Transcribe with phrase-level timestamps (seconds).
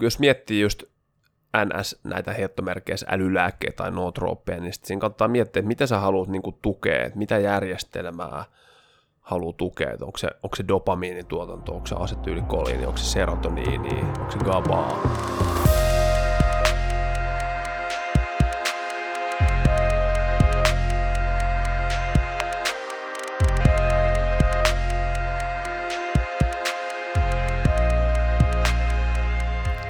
[0.00, 0.82] jos miettii just
[1.64, 6.28] NS näitä heittomerkeissä älylääkkeitä tai nootrooppeja, niin sitten siinä kannattaa miettiä, että mitä sä haluat
[6.28, 8.44] niin kuin, tukea, että mitä järjestelmää
[9.20, 14.30] haluaa tukea, että onko se, onko se dopamiinituotanto, onko se asetyylikoliini, onko se serotoniini, onko
[14.30, 15.59] se GABAa.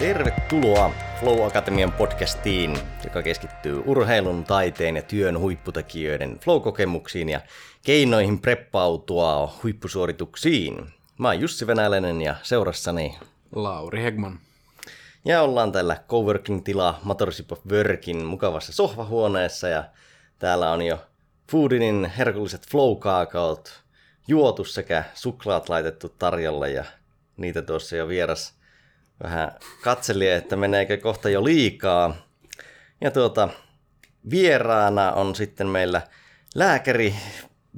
[0.01, 7.41] Tervetuloa Flow Akatemian podcastiin, joka keskittyy urheilun, taiteen ja työn huipputekijöiden flow-kokemuksiin ja
[7.85, 10.93] keinoihin preppautua huippusuorituksiin.
[11.19, 13.19] Mä oon Jussi Venäläinen ja seurassani
[13.55, 14.39] Lauri Hegman.
[15.25, 19.85] Ja ollaan tällä coworking-tila Motorship of Workin mukavassa sohvahuoneessa ja
[20.39, 20.99] täällä on jo
[21.51, 22.97] Foodinin herkulliset flow
[24.29, 26.85] juotu sekä suklaat laitettu tarjolle ja
[27.37, 28.60] niitä tuossa jo vieras
[29.23, 29.53] vähän
[29.83, 32.17] katseli, että meneekö kohta jo liikaa.
[33.01, 33.49] Ja tuota,
[34.31, 36.03] vieraana on sitten meillä
[36.55, 37.15] lääkäri,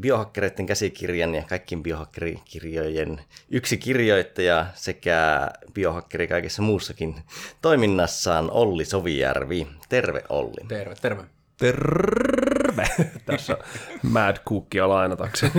[0.00, 3.20] biohakkereiden käsikirjan ja kaikkien biohakkerikirjojen
[3.50, 7.22] yksi kirjoittaja sekä biohakkeri kaikessa muussakin
[7.62, 9.66] toiminnassaan Olli Sovijärvi.
[9.88, 10.66] Terve Olli.
[10.68, 11.24] Terve, terve.
[11.56, 12.88] Terve!
[13.26, 13.58] Tässä
[14.02, 15.52] Mad Cookia lainatakseni.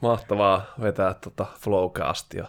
[0.00, 2.46] Mahtavaa vetää tuota Flowcastia.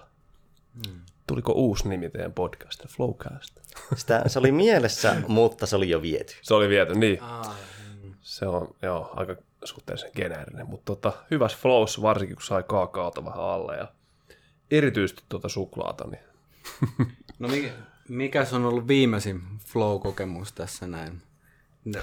[0.88, 3.60] Hmm tuliko uusi nimi teidän podcast, Flowcast?
[3.96, 6.36] Sitä, se oli mielessä, mutta se oli jo viety.
[6.42, 7.22] Se oli viety, niin.
[7.22, 7.56] Ah,
[8.04, 8.14] mm.
[8.22, 13.40] Se on joo, aika suhteellisen geneerinen, mutta tota, hyvässä flows, varsinkin kun sai kaakaota vähän
[13.40, 13.88] alle ja
[14.72, 16.08] erityisesti tuota suklaata.
[16.08, 16.24] Niin.
[17.40, 17.70] no mikä,
[18.08, 21.22] mikä on ollut viimeisin flow-kokemus tässä näin?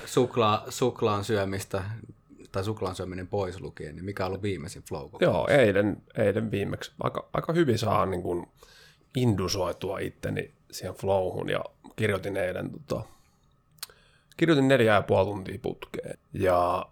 [0.04, 1.82] Sukla, suklaan syömistä
[2.52, 5.18] tai suklaan syöminen pois lukien, niin mikä on ollut viimeisin flow -kokemus?
[5.20, 6.92] Joo, eilen, eilen viimeksi.
[7.00, 8.46] Aika, aika hyvin saa niin kuin,
[9.16, 11.60] indusoitua itteni siihen flowhun ja
[11.96, 13.04] kirjoitin eilen tota,
[14.36, 16.18] kirjoitin neljä ja puoli tuntia putkeen.
[16.32, 16.86] Ja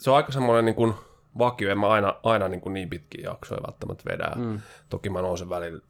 [0.00, 0.94] se on aika semmoinen niin kuin
[1.38, 4.32] vakio, en mä aina, aina niin, kuin niin pitkiä jaksoja välttämättä vedä.
[4.36, 4.60] Mm.
[4.88, 5.80] Toki mä nousen välillä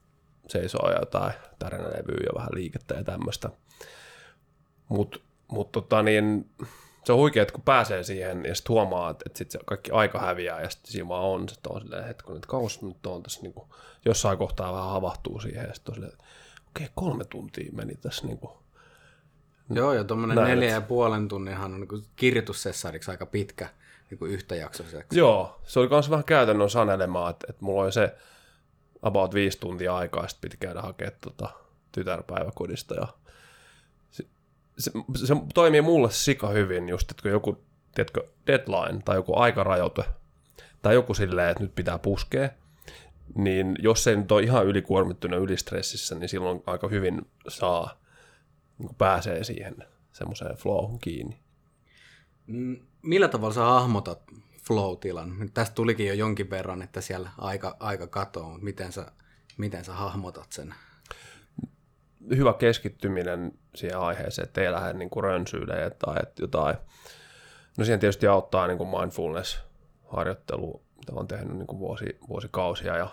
[0.48, 3.50] seisoo ja jotain tärinälevyä ja vähän liikettä ja tämmöistä.
[4.88, 6.50] Mutta mut tota niin,
[7.08, 9.90] se on huikea, että kun pääsee siihen ja sitten huomaa, että, että sit se kaikki
[9.90, 13.22] aika häviää ja sitten siinä vaan on, sitten on silleen hetken, että kauas nyt on
[13.22, 13.68] tässä niin kuin,
[14.04, 16.12] jossain kohtaa vähän havahtuu siihen ja sitten on silleen,
[16.68, 18.52] okei, okay, kolme tuntia meni tässä niin kuin,
[19.70, 23.68] Joo, ja tuommoinen neljä ja puolen tunninhan on niin kirjoitussessariksi aika pitkä
[24.10, 25.18] niin kuin yhtäjaksoiseksi.
[25.18, 28.14] Joo, se oli myös vähän käytännön sanelemaa, että, että mulla oli se
[29.02, 31.48] about viisi tuntia aikaa, ja sitten piti käydä hakemaan tota,
[31.92, 33.08] tytärpäiväkodista ja
[34.78, 40.04] se, se toimii mulle sika hyvin just, että kun joku tiedätkö, deadline tai joku aikarajoite
[40.82, 42.48] tai joku silleen, että nyt pitää puskea,
[43.34, 48.00] niin jos se nyt ole ihan ylikuormittuna ylistressissä, niin silloin aika hyvin saa,
[48.78, 49.76] niin pääsee siihen
[50.12, 51.38] semmoiseen flowhun kiinni.
[52.46, 54.22] Mm, millä tavalla sä hahmotat
[54.62, 55.50] flow-tilan?
[55.54, 58.58] Tästä tulikin jo jonkin verran, että siellä aika, aika katoaa.
[58.58, 59.12] Miten sä,
[59.56, 60.74] miten sä hahmotat sen?
[62.36, 66.76] Hyvä keskittyminen siihen aiheeseen, että ei lähde niin kuin rönsyyleen tai että jotain.
[67.78, 73.08] No siihen tietysti auttaa niin kuin mindfulness-harjoittelu, mitä olen tehnyt niin kuin vuosi, vuosikausia ja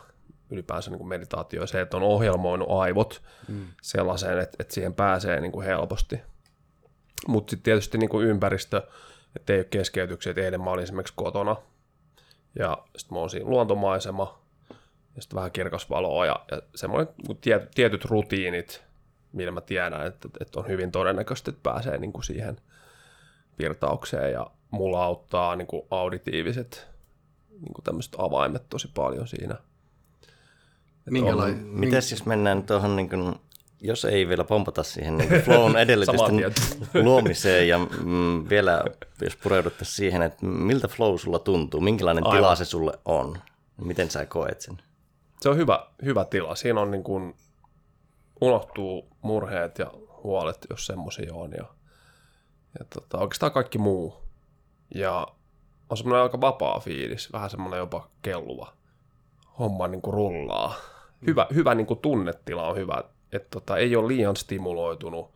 [0.49, 3.65] ylipäänsä niin kuin meditaatio, se, että on ohjelmoinut aivot mm.
[3.81, 6.21] sellaiseen, että, että siihen pääsee niin kuin helposti.
[7.27, 8.81] Mutta sitten tietysti niin kuin ympäristö,
[9.35, 11.55] että ei ole keskeytyksiä, että eilen mä olin esimerkiksi kotona
[12.59, 14.39] ja sitten mä oon siinä luontomaisema
[15.15, 18.84] ja sitten vähän kirkasvaloa ja, ja semmoinen niin tiet, tietyt rutiinit,
[19.35, 22.57] millä mä tiedän, että, että on hyvin todennäköistä, että pääsee niin kuin siihen
[23.59, 26.87] virtaukseen ja mulla auttaa niin kuin auditiiviset
[27.49, 29.55] niin kuin tämmöiset avaimet tosi paljon siinä.
[31.09, 31.63] Minkälainen?
[31.63, 31.69] On...
[31.69, 33.35] Mites jos mennään tuohon, niin kuin,
[33.81, 36.53] jos ei vielä pompata siihen niin flown edellytysten
[37.05, 38.83] luomiseen ja mm, vielä
[39.21, 42.37] jos pureuduttaisiin siihen, että miltä flow sulla tuntuu, minkälainen Aivan.
[42.37, 43.37] tila se sulle on,
[43.81, 44.77] miten sä koet sen?
[45.41, 46.55] Se on hyvä, hyvä tila.
[46.55, 47.35] Siinä on niin kuin
[48.41, 49.91] unohtuu murheet ja
[50.23, 51.51] huolet, jos semmoisia on.
[51.51, 51.65] Ja,
[52.79, 54.23] ja tota, oikeastaan kaikki muu.
[54.95, 55.27] Ja
[55.89, 58.73] on semmoinen aika vapaa fiilis, vähän semmoinen jopa kelluva.
[59.59, 60.75] Homma niin kuin rullaa.
[61.27, 61.55] Hyvä, mm.
[61.55, 65.33] hyvä niin kuin tunnetila on hyvä, että tota, ei ole liian stimuloitunut,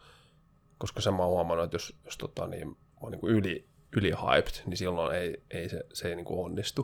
[0.78, 3.68] koska sen mä oon huomannut, että jos, jos tota, niin, on niin kuin yli,
[3.98, 6.81] yli hyped, niin silloin ei, ei se, se ei niin kuin onnistu.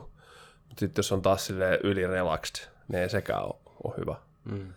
[0.68, 1.50] Mutta sitten jos on taas
[1.82, 3.54] yli relaxed, niin ei sekään ole,
[3.84, 4.16] ole hyvä.
[4.44, 4.72] Mm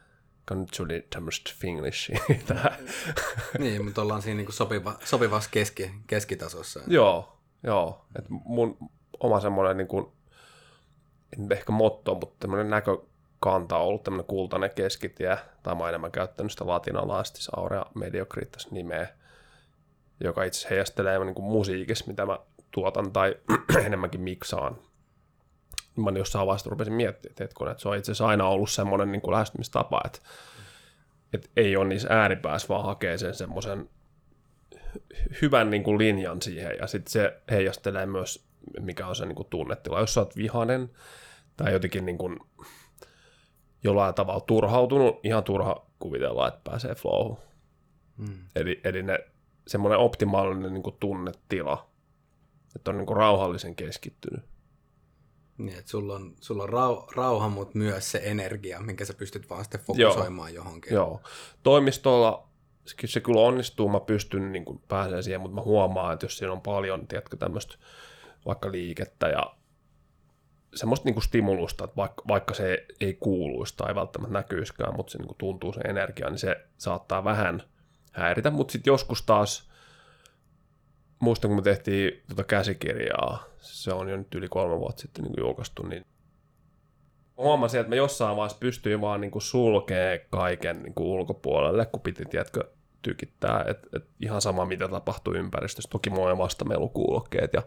[0.55, 2.19] nyt tuli tämmöistä finglishia
[3.59, 6.79] niin, mutta ollaan siinä niin sopiva, sopivassa keski, keskitasossa.
[6.87, 8.05] Joo, joo.
[8.19, 8.77] Et mun
[9.19, 10.11] oma semmoinen, niin kuin,
[11.51, 12.97] ehkä motto, mutta tämmöinen näkö,
[13.39, 19.07] kanta on ollut tämmöinen kultainen keskitie, tai mä enemmän käyttänyt sitä latinalaistis aurea mediocritas nimeä,
[20.23, 22.39] joka itse heijastelee niin kuin musiikissa, mitä mä
[22.71, 23.35] tuotan tai
[23.85, 24.77] enemmänkin miksaan.
[25.95, 29.11] Mä jossain vaiheessa rupesin miettimään, että, hetkun, että se on itse asiassa aina ollut semmoinen
[29.11, 30.19] niin kuin lähestymistapa, että,
[31.33, 33.89] että ei ole niissä ääripäässä, vaan hakee sen semmoisen
[35.41, 38.45] hyvän niin kuin linjan siihen, ja sitten se heijastelee myös,
[38.79, 39.99] mikä on se niin kuin tunnetila.
[39.99, 40.89] Jos sä oot vihanen
[41.57, 42.39] tai jotenkin niin kuin
[43.83, 47.37] jollain tavalla turhautunut, ihan turha kuvitella, että pääsee flowhun.
[48.17, 48.39] Mm.
[48.55, 49.19] Eli, eli ne,
[49.67, 51.89] semmoinen optimaalinen niin kuin tunnetila,
[52.75, 54.45] että on niin kuin rauhallisen keskittynyt.
[55.59, 59.49] Niin, että sulla on, sulla on rau, rauha, mutta myös se energia, minkä sä pystyt
[59.49, 60.63] vaan sitten fokusoimaan Joo.
[60.63, 60.93] johonkin.
[60.93, 61.21] Joo.
[61.63, 62.49] Toimistolla
[63.05, 66.51] se kyllä onnistuu, mä pystyn niin kuin pääsemään siihen, mutta mä huomaan, että jos siinä
[66.51, 67.75] on paljon, tiedätkö, tämmöistä
[68.45, 69.55] vaikka liikettä ja
[70.75, 75.17] semmoista niin kuin stimulusta, että vaikka, vaikka se ei kuuluisi tai välttämättä näkyiskään, mutta se
[75.17, 77.63] niin kuin tuntuu se energia, niin se saattaa vähän
[78.11, 79.68] häiritä, mutta sitten joskus taas,
[81.19, 85.33] muistan kun me tehtiin tuota käsikirjaa, se on jo nyt yli kolme vuotta sitten niin
[85.37, 86.05] julkaistu, niin
[87.37, 92.63] huomasin, että mä jossain vaiheessa pystyin vaan niin sulkee kaiken niin ulkopuolelle, kun piti, tiedätkö,
[93.01, 95.89] tykittää, että et ihan sama mitä tapahtuu ympäristössä.
[95.89, 97.61] Toki mulla on vastamelukuulokkeet ja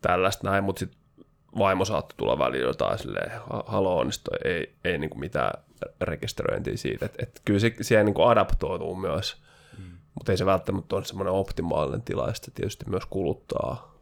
[0.00, 1.00] tällaista näin, mutta sitten
[1.58, 3.30] vaimo saattoi tulla välillä jotain silleen,
[3.66, 4.12] haloo, niin
[4.44, 5.62] ei, ei niin kuin mitään
[6.00, 7.04] rekisteröintiä siitä.
[7.04, 9.42] Että et kyllä se siihen niin kuin adaptoituu myös.
[10.14, 13.98] Mutta ei se välttämättä ole semmoinen optimaalinen tila, ja se tietysti myös kuluttaa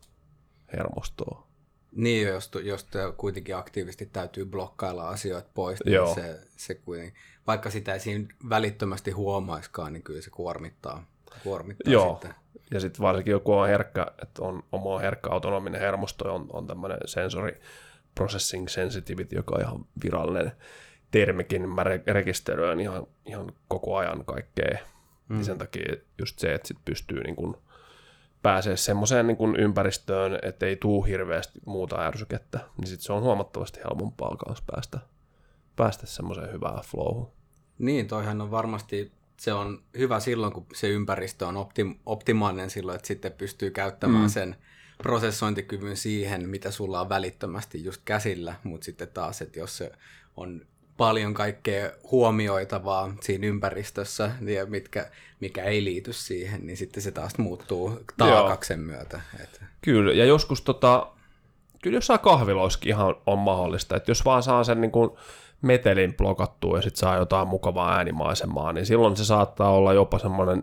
[0.72, 1.48] hermostoa.
[1.92, 6.14] Niin, jos, jos kuitenkin aktiivisesti täytyy blokkailla asioita pois, niin Joo.
[6.14, 7.14] se, se kuitenkin,
[7.46, 11.04] vaikka sitä ei siinä välittömästi huomaiskaan, niin kyllä se kuormittaa,
[11.42, 12.12] kuormittaa Joo.
[12.12, 12.34] sitten.
[12.70, 16.98] Ja sitten varsinkin joku on herkkä, että on oma herkkä autonominen hermosto, on, on tämmöinen
[17.04, 17.60] sensory
[18.14, 20.52] processing sensitivity, joka on ihan virallinen
[21.10, 21.68] termikin.
[21.68, 24.78] Mä re- rekisteröin ihan, ihan koko ajan kaikkea.
[25.28, 25.42] Mm.
[25.42, 27.62] sen takia just se, että sit pystyy niin kun
[28.42, 33.22] pääsee semmoiseen niin kun ympäristöön, että ei tuu hirveästi muuta ärsykettä, niin sitten se on
[33.22, 34.98] huomattavasti helpompaa kanssa päästä,
[35.76, 37.32] päästä semmoiseen hyvään flowhun.
[37.78, 42.96] Niin, toihan on varmasti se on hyvä silloin, kun se ympäristö on optim- optimaalinen silloin,
[42.96, 44.28] että sitten pystyy käyttämään mm.
[44.28, 44.56] sen
[45.02, 49.92] prosessointikyvyn siihen, mitä sulla on välittömästi just käsillä, mutta sitten taas, että jos se
[50.36, 50.66] on
[50.98, 55.10] paljon kaikkea huomioitavaa siinä ympäristössä, ja mitkä,
[55.40, 59.20] mikä ei liity siihen, niin sitten se taas muuttuu taakaksen myötä.
[59.42, 59.60] Et.
[59.80, 61.06] Kyllä, ja joskus tota,
[61.82, 65.10] kyllä jossain kahviloissakin ihan on mahdollista, että jos vaan saa sen niin kuin
[65.62, 70.62] metelin blokattua ja sitten saa jotain mukavaa äänimaisemaa, niin silloin se saattaa olla jopa semmoinen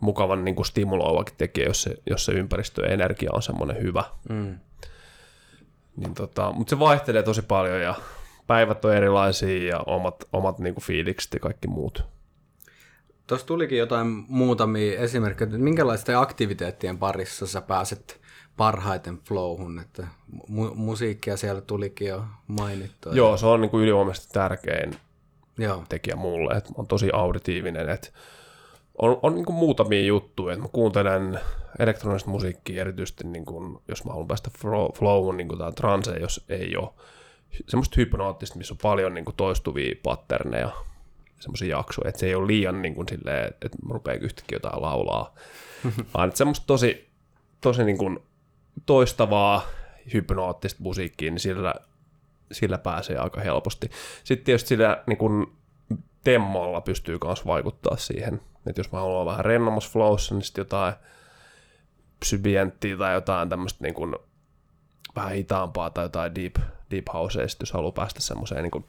[0.00, 4.04] mukavan niin kuin stimuloivakin tekijä, jos se, jos se ympäristö ja energia on semmoinen hyvä.
[4.28, 4.58] Mm.
[5.96, 7.94] Niin tota, mutta se vaihtelee tosi paljon ja
[8.48, 12.04] päivät on erilaisia ja omat, omat niin kuin fiilikset ja kaikki muut.
[13.26, 18.20] Tuossa tulikin jotain muutamia esimerkkejä, että minkälaisten aktiviteettien parissa sä pääset
[18.56, 20.06] parhaiten flowhun, että
[20.50, 23.12] mu- musiikkia siellä tulikin jo mainittua.
[23.12, 24.96] Joo, se on niin kuin ylivoimaisesti tärkein
[25.58, 25.84] Joo.
[25.88, 28.08] tekijä mulle, että on tosi auditiivinen, että
[29.02, 31.40] on, on niin kuin muutamia juttuja, että mä kuuntelen
[31.78, 34.50] elektronista musiikkia erityisesti, niin kuin, jos mä haluan päästä
[34.98, 36.90] flowhun, niin kuin transe, jos ei ole
[37.68, 40.70] semmoista hypnoottista, missä on paljon niin kuin toistuvia patterneja,
[41.40, 44.82] semmoisia jaksoja, että se ei ole liian niin kuin silleen, että mä rupean yhtäkkiä jotain
[44.82, 45.34] laulaa,
[46.14, 47.08] vaan että semmoista tosi,
[47.60, 48.18] tosi niin kuin
[48.86, 49.62] toistavaa
[50.12, 51.74] hypnoottista musiikkia, niin sillä,
[52.52, 53.90] sillä pääsee aika helposti.
[54.24, 55.46] Sitten tietysti sillä niin kuin
[56.24, 60.94] temmolla pystyy myös vaikuttaa siihen, että jos mä haluan vähän rennommassa flowssa, niin sitten jotain
[62.20, 64.16] psybienttiä tai jotain tämmöistä niin kuin
[65.16, 66.56] vähän hitaampaa tai jotain deep,
[66.90, 68.84] deep housea, jos haluaa päästä semmoiseen niin, kuin,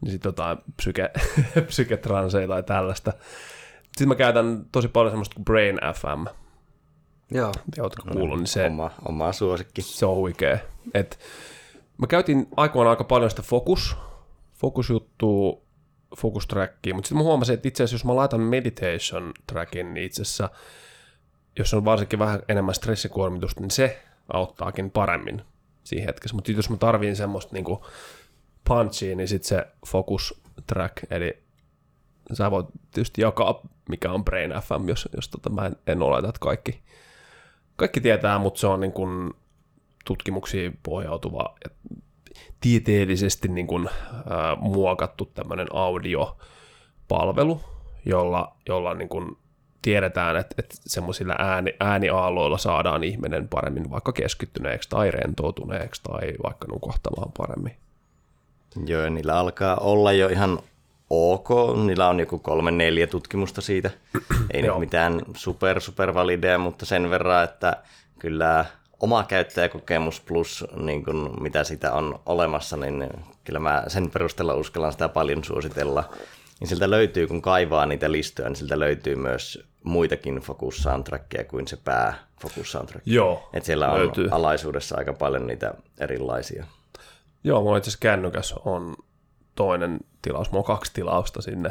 [0.00, 1.10] niin sitten jotain psyke,
[1.68, 3.12] psyketranseja tai tällaista.
[3.82, 6.26] Sitten mä käytän tosi paljon semmoista kuin Brain FM,
[7.30, 7.52] Joo.
[7.80, 9.82] Oletko kuullut, niin se, oma, oma suosikki.
[9.82, 10.58] Se on huikea.
[10.94, 11.18] Et
[11.98, 13.96] mä käytin aikoinaan aika paljon sitä Focus,
[14.54, 15.62] Focus-juttua,
[16.16, 20.06] Focus trackia, mutta sitten mä huomasin, että itse asiassa jos mä laitan meditation trackin, niin
[20.06, 20.50] itse asiassa,
[21.58, 25.42] jos on varsinkin vähän enemmän stressikuormitusta, niin se auttaakin paremmin
[25.90, 26.34] siinä hetkessä.
[26.34, 27.86] Mutta jos mä tarviin semmoista niinku
[28.68, 31.42] punchia, niin sitten se focus track, eli
[32.32, 36.28] sä voit tietysti jakaa, mikä on Brain FM, jos, jos tota, mä en, en oleta,
[36.28, 36.82] että kaikki
[37.80, 39.30] kaikki tietää, mutta se on niin kuin
[40.04, 41.70] tutkimuksiin pohjautuva ja
[42.60, 43.88] tieteellisesti niin kuin,
[44.30, 47.60] ää, muokattu tämmöinen audiopalvelu,
[48.06, 49.36] jolla, jolla niin kuin
[49.82, 56.68] tiedetään, että, että semmoisilla ääni, ääniaaloilla saadaan ihminen paremmin vaikka keskittyneeksi tai rentoutuneeksi tai vaikka
[56.68, 57.76] nukahtamaan paremmin.
[58.86, 60.58] Joo, niillä alkaa olla jo ihan
[61.10, 61.48] ok.
[61.86, 63.90] Niillä on joku kolme neljä tutkimusta siitä.
[64.52, 67.76] Ei nyt mitään super super valideja, mutta sen verran, että
[68.18, 68.64] kyllä
[69.00, 73.08] oma käyttäjäkokemus plus niin kun, mitä sitä on olemassa, niin
[73.44, 76.04] kyllä mä sen perusteella uskallan sitä paljon suositella.
[76.60, 81.68] Niin siltä löytyy, kun kaivaa niitä listoja, niin siltä löytyy myös muitakin Focus Soundtrackia kuin
[81.68, 83.06] se pää Focus Soundtrack.
[83.06, 84.28] Joo, Et siellä on löytyy.
[84.30, 86.64] alaisuudessa aika paljon niitä erilaisia.
[87.44, 88.96] Joo, mulla itse asiassa kännykäs on
[89.54, 90.50] toinen tilaus.
[90.50, 91.70] Mulla on kaksi tilausta sinne.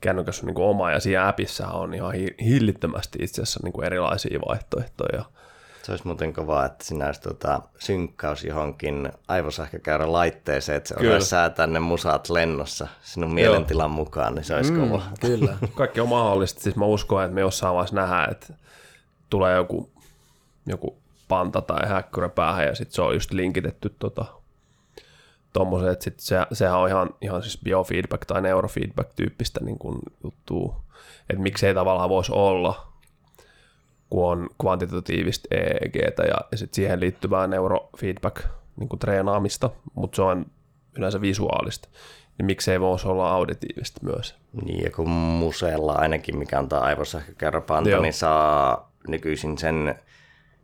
[0.00, 4.40] Kännykäs on niin oma ja siinä appissa on ihan hi- hillittömästi itse asiassa niin erilaisia
[4.48, 5.24] vaihtoehtoja.
[5.88, 11.10] Se olisi muuten kovaa, että sinä olisi tuota, synkkaus johonkin aivosähkökäyrän laitteeseen, että se Kyllä.
[11.10, 14.80] osaisi säätää ne musat lennossa sinun mielentilan mukaan, niin se olisi mm.
[14.80, 15.02] kova.
[15.20, 15.56] Kyllä.
[15.74, 16.60] Kaikki on mahdollista.
[16.60, 18.54] Siis mä uskon, että me jossain vaiheessa nähdään, että
[19.30, 19.90] tulee joku,
[20.66, 24.24] joku panta tai häkkyrä päähän ja sitten se on just linkitetty tota,
[25.52, 29.98] tommoseen, että sit se, sehän on ihan, ihan siis biofeedback tai neurofeedback tyyppistä niin kuin
[30.24, 30.80] juttua,
[31.30, 32.87] että miksei tavallaan voisi olla,
[34.10, 38.46] kun on kvantitatiivista EEGtä ja, ja sitten siihen liittyvää neurofeedback
[38.76, 40.46] niin kuin treenaamista, mutta se on
[40.98, 41.88] yleensä visuaalista,
[42.38, 44.34] niin miksei voisi olla auditiivista myös.
[44.64, 48.02] Niin, ja kun museella ainakin, mikä aivosähkökäyräpanta, Joo.
[48.02, 49.94] niin saa nykyisin sen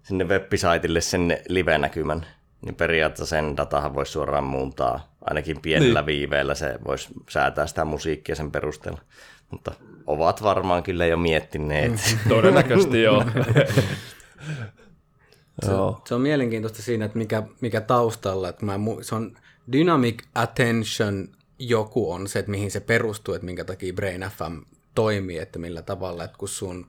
[0.02, 2.26] sinne web-saitille sen live-näkymän,
[2.64, 6.06] niin periaatteessa sen datahan voisi suoraan muuntaa, ainakin pienellä niin.
[6.06, 9.00] viiveellä se voisi säätää sitä musiikkia sen perusteella.
[9.50, 9.72] Mutta
[10.06, 12.16] ovat varmaan kyllä jo miettineet.
[12.28, 13.24] Todennäköisesti joo.
[15.68, 16.02] joo.
[16.04, 19.36] Se on mielenkiintoista siinä, että mikä, mikä taustalla, että mä, se on
[19.72, 24.58] dynamic attention joku on se, että mihin se perustuu, että minkä takia Brain FM
[24.94, 26.86] toimii, että millä tavalla, että kun sun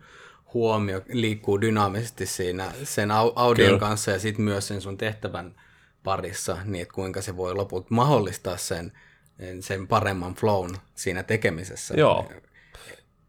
[0.53, 3.79] huomio liikkuu dynaamisesti siinä sen au- audion Kyllä.
[3.79, 5.55] kanssa ja sitten myös sen sun tehtävän
[6.03, 8.91] parissa, niin että kuinka se voi lopulta mahdollistaa sen,
[9.59, 11.93] sen paremman flown siinä tekemisessä.
[11.97, 12.29] Joo.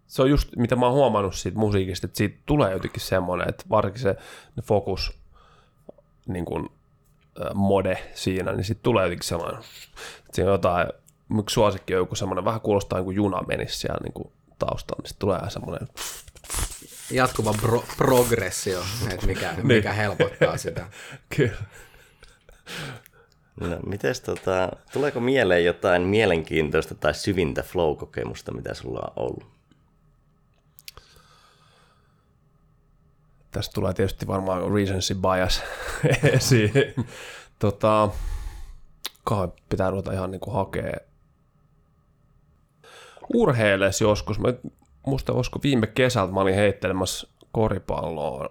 [0.07, 3.65] Se on just, mitä mä oon huomannut siitä musiikista, että siitä tulee jotenkin semmoinen, että
[3.71, 4.17] varsinkin se
[4.63, 5.19] fokus
[6.27, 6.69] niin kuin,
[7.55, 9.61] mode siinä, niin siitä tulee jotenkin sellainen,
[10.19, 10.89] että siinä on jotain,
[11.39, 15.03] yksi suosikki on joku semmoinen, vähän kuulostaa niin kuin juna menisi siellä niin kuin taustalla,
[15.03, 15.89] niin sitten tulee semmoinen,
[17.11, 20.87] Jatkuva pro- progressio, että mikä, mikä helpottaa sitä.
[21.37, 21.63] kyllä.
[23.61, 29.56] No, mites tota, tuleeko mieleen jotain mielenkiintoista tai syvintä flow-kokemusta, mitä sulla on ollut?
[33.57, 35.63] Tästä tulee tietysti varmaan recency bias
[36.37, 36.73] esiin.
[37.59, 38.09] Tota,
[39.25, 41.07] kai pitää ruveta ihan niinku hakee
[43.35, 44.39] urheiles joskus.
[44.39, 44.49] Mä
[45.07, 48.49] muista, olisiko viime kesältä mä olin heittelemässä koripalloa.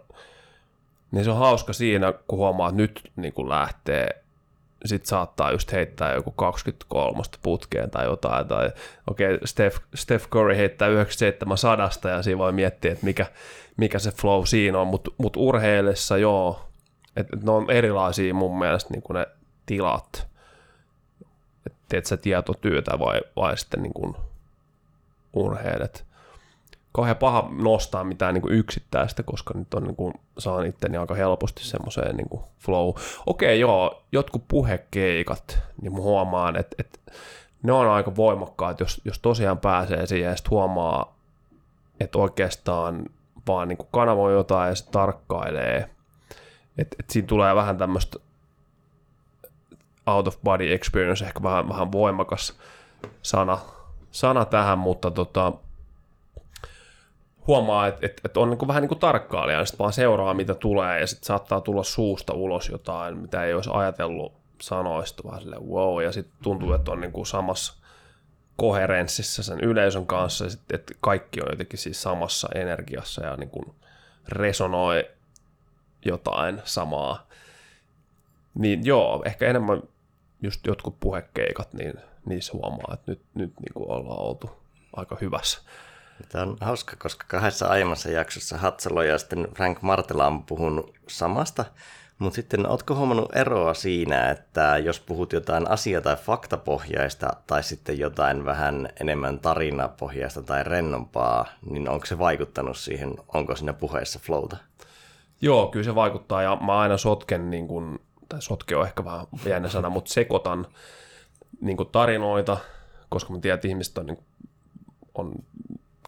[1.11, 4.24] Niin se on hauska siinä, kun huomaa, että nyt niin kun lähtee
[4.85, 8.71] sit saattaa just heittää joku 23 putkeen tai jotain, tai
[9.07, 13.25] okei, okay, Steph, Steph Curry heittää 97 sadasta ja siinä voi miettiä, että mikä,
[13.77, 16.69] mikä se flow siinä on, mutta mut urheilessa joo,
[17.15, 19.27] että et ne on erilaisia mun mielestä niin ne
[19.65, 20.27] tilat,
[21.65, 24.15] että teet sä tietotyötä vai, vai sitten niin
[25.33, 26.05] urheilet.
[26.95, 31.15] Kauhean paha nostaa mitään niin kuin yksittäistä, koska nyt on niin kuin, saan itteni aika
[31.15, 32.93] helposti semmoiseen niin kuin flow.
[33.25, 36.99] Okei, joo, jotkut puhekeikat, niin mä huomaan, että, että
[37.63, 41.15] ne on aika voimakkaat, jos, jos tosiaan pääsee siihen ja sitten huomaa,
[41.99, 43.05] että oikeastaan
[43.47, 45.89] vaan niin kuin kanavoi jotain ja sitten tarkkailee.
[46.77, 48.19] Että et siinä tulee vähän tämmöistä
[50.07, 52.59] out of body experience, ehkä vähän, vähän voimakas
[53.21, 53.59] sana,
[54.11, 55.53] sana tähän, mutta tota,
[57.47, 60.33] huomaa, että, että, että on niin kuin vähän niin kuin tarkkailija, ja sitten vaan seuraa,
[60.33, 65.41] mitä tulee, ja sitten saattaa tulla suusta ulos jotain, mitä ei olisi ajatellut sanoista, vaan
[65.41, 67.73] silleen wow, ja sitten tuntuu, että on niin kuin samassa
[68.57, 73.49] koherenssissa sen yleisön kanssa, ja sitten, että kaikki on jotenkin siis samassa energiassa ja niin
[73.49, 73.65] kuin
[74.27, 75.09] resonoi
[76.05, 77.27] jotain samaa.
[78.53, 79.81] Niin joo, ehkä enemmän
[80.41, 81.93] just jotkut puhekeikat, niin
[82.25, 84.49] niissä huomaa, että nyt, nyt niin kuin ollaan oltu
[84.95, 85.61] aika hyvässä.
[86.29, 91.65] Tämä on hauska, koska kahdessa aiemmassa jaksossa Hatsalo ja sitten Frank Martela on puhunut samasta,
[92.19, 97.99] mutta sitten ootko huomannut eroa siinä, että jos puhut jotain asia- tai faktapohjaista tai sitten
[97.99, 104.57] jotain vähän enemmän tarinapohjaista tai rennompaa, niin onko se vaikuttanut siihen, onko siinä puheessa flowta?
[105.41, 109.25] Joo, kyllä se vaikuttaa ja mä aina sotken, niin kuin, tai sotke on ehkä vähän
[109.45, 110.67] jännä sana, mutta sekoitan
[111.61, 112.57] niin tarinoita,
[113.09, 114.17] koska mä tiedän, että ihmiset on, niin,
[115.13, 115.33] on,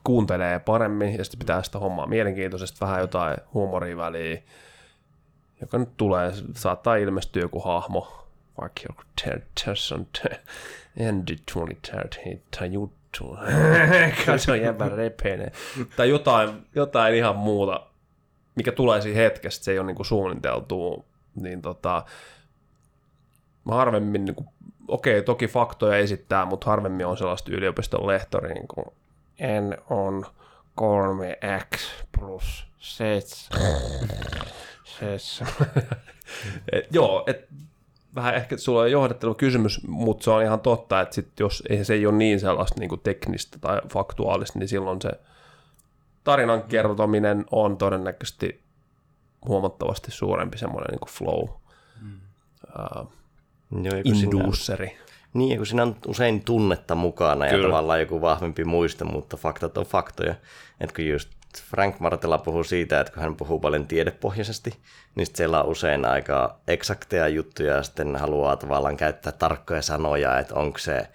[0.07, 4.43] kuuntelee paremmin ja sitten pitää sitä hommaa mielenkiintoisesti, vähän jotain huumoria väliin,
[5.61, 8.27] joka nyt tulee, saattaa ilmestyä joku hahmo
[8.61, 9.01] vaikka joku
[9.65, 10.07] tässä on
[11.09, 13.39] Andy 23 heittää juttua.
[14.25, 15.51] Kato jäbä repeinen.
[15.95, 17.87] Tai jotain, jotain ihan muuta,
[18.55, 22.05] mikä tulee siinä hetkestä, se ei ole niinku suunniteltu, niin tota,
[23.71, 24.45] harvemmin, niinku,
[24.87, 28.85] okei, toki faktoja esittää, mutta harvemmin on sellaista yliopiston lehtori, niin kuin
[29.41, 30.25] N on
[30.81, 31.77] 3x
[32.19, 33.61] plus 7.
[36.71, 37.47] et, joo, et,
[38.15, 41.85] vähän ehkä sulla on johdattelu kysymys, mutta se on ihan totta, että sit jos ei,
[41.85, 45.09] se ei ole niin sellaista niin teknistä tai faktuaalista, niin silloin se
[46.23, 48.61] tarinan kertominen on todennäköisesti
[49.47, 51.49] huomattavasti suurempi semmoinen niin flow
[52.01, 52.19] mm.
[53.01, 53.11] uh,
[53.71, 54.97] Joo, induceri.
[55.33, 57.67] Niin, ja kun siinä on usein tunnetta mukana ja Kyllä.
[57.67, 60.35] tavallaan joku vahvempi muisto, mutta faktat on faktoja.
[60.81, 61.29] Että kun just
[61.69, 64.73] Frank Martela puhuu siitä, että kun hän puhuu paljon tiedepohjaisesti,
[65.15, 70.55] niin siellä on usein aika eksakteja juttuja ja sitten haluaa tavallaan käyttää tarkkoja sanoja, että
[70.55, 71.07] onko se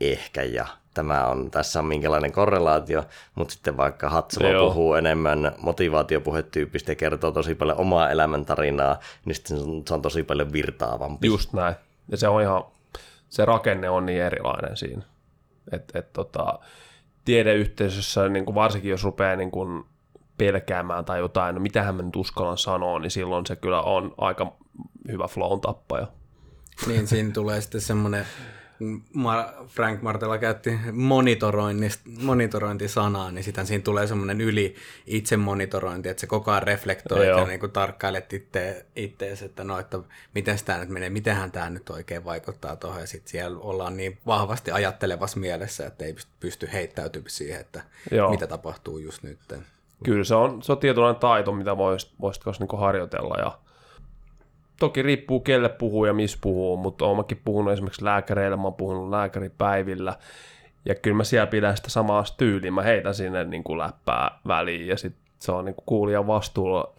[0.00, 3.04] ehkä ja tämä on, tässä on minkälainen korrelaatio,
[3.34, 4.68] mutta sitten vaikka Hatsalo Joo.
[4.68, 10.02] puhuu enemmän motivaatiopuhetyyppistä ja kertoo tosi paljon omaa elämäntarinaa, niin sitten se on, se on
[10.02, 11.26] tosi paljon virtaavampi.
[11.26, 11.74] Just näin.
[12.08, 12.64] Ja se on ihan,
[13.28, 15.02] se rakenne on niin erilainen siinä.
[15.72, 16.58] Että et, tota,
[17.24, 19.84] tiedeyhteisössä, niin kuin varsinkin jos rupeaa niin kuin
[20.38, 24.56] pelkäämään tai jotain, no mitähän mä nyt uskallan sanoa, niin silloin se kyllä on aika
[25.08, 26.06] hyvä flown tappaja.
[26.86, 28.26] Niin siinä tulee sitten semmoinen,
[29.14, 30.78] Mar- Frank Martella käytti
[32.22, 34.74] monitorointisanaa, niin sitten siinä tulee semmoinen yli
[35.06, 37.40] itse monitorointi, että se koko ajan reflektoi Joo.
[37.40, 39.98] ja niin kuin tarkkailet itse, ittees, että no, että
[40.34, 44.18] miten tämä nyt menee, mitenhän tämä nyt oikein vaikuttaa tuohon, ja sitten siellä ollaan niin
[44.26, 48.30] vahvasti ajattelevassa mielessä, että ei pysty- heittäytymään siihen, että Joo.
[48.30, 49.38] mitä tapahtuu just nyt.
[50.04, 53.34] Kyllä se on, se on tietynlainen taito, mitä voisit, voisit kanssa niin harjoitella.
[53.38, 53.58] Ja
[54.80, 58.74] toki riippuu kelle puhuu ja missä puhuu, mutta oon mäkin puhunut esimerkiksi lääkäreillä, mä oon
[58.74, 60.16] puhunut lääkäripäivillä.
[60.84, 64.86] Ja kyllä mä siellä pidän sitä samaa tyyliä, mä heitän sinne niin kuin läppää väliin
[64.86, 66.94] ja sitten se on niin kuin kuulijan vastuulla.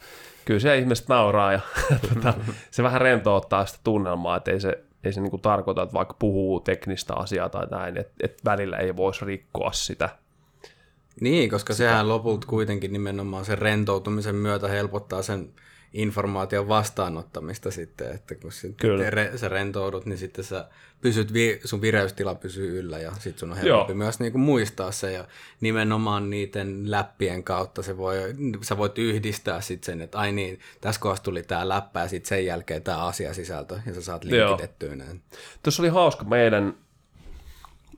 [0.45, 1.59] Kyllä se ihmiset nauraa ja
[2.13, 2.33] tota,
[2.71, 6.15] se vähän rentouttaa sitä tunnelmaa, että ei se, ei se niin kuin tarkoita, että vaikka
[6.19, 10.09] puhuu teknistä asiaa tai näin, että, että välillä ei voisi rikkoa sitä
[11.21, 15.49] Niin, koska sehän lopulta kuitenkin nimenomaan sen rentoutumisen myötä helpottaa sen
[15.93, 19.09] informaation vastaanottamista sitten, että kun Kyllä.
[19.09, 20.67] re, sä rentoudut, niin sitten sä
[21.01, 23.97] pysyt, vi, sun vireystila pysyy yllä ja sitten sun on helpompi Joo.
[23.97, 25.25] myös niinku muistaa se ja
[25.61, 28.17] nimenomaan niiden läppien kautta se voi,
[28.61, 32.29] sä voit yhdistää sitten sen, että ai niin, tässä kohdassa tuli tämä läppä ja sitten
[32.29, 34.49] sen jälkeen tämä asiasisältö ja sä saat Joo.
[34.49, 35.21] linkitettyä näin.
[35.63, 36.73] Tuossa oli hauska meidän,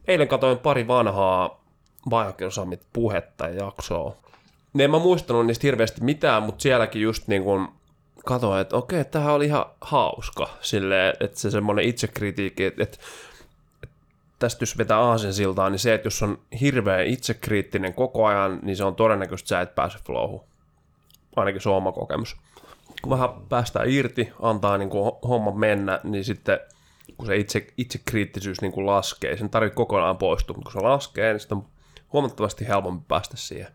[0.08, 1.64] eilen katsoin pari vanhaa
[2.10, 2.50] Biokill
[2.94, 4.16] puhetta ja jaksoa.
[4.74, 7.68] Ne en mä muistanut niistä hirveästi mitään, mutta sielläkin just niin kuin
[8.26, 10.50] katsoin, että okei, tämähän oli ihan hauska.
[10.62, 12.98] Silleen, että se semmoinen itsekritiikki, että, että,
[14.40, 18.78] tästä jos vetää aasen siltaan, niin se, että jos on hirveän itsekriittinen koko ajan, niin
[18.78, 20.44] se on todennäköistä, että sä et pääse flowhun.
[21.36, 22.38] Ainakin se on oma kokemus.
[23.02, 26.60] Kun vähän päästään irti, antaa niin kuin homma mennä, niin sitten
[27.18, 31.34] kun se itse, itsekriittisyys niin kuin laskee, sen tarvitsee kokonaan poistua, mutta kun se laskee,
[31.34, 31.66] niin sitten on
[32.14, 33.72] huomattavasti helpompi päästä siihen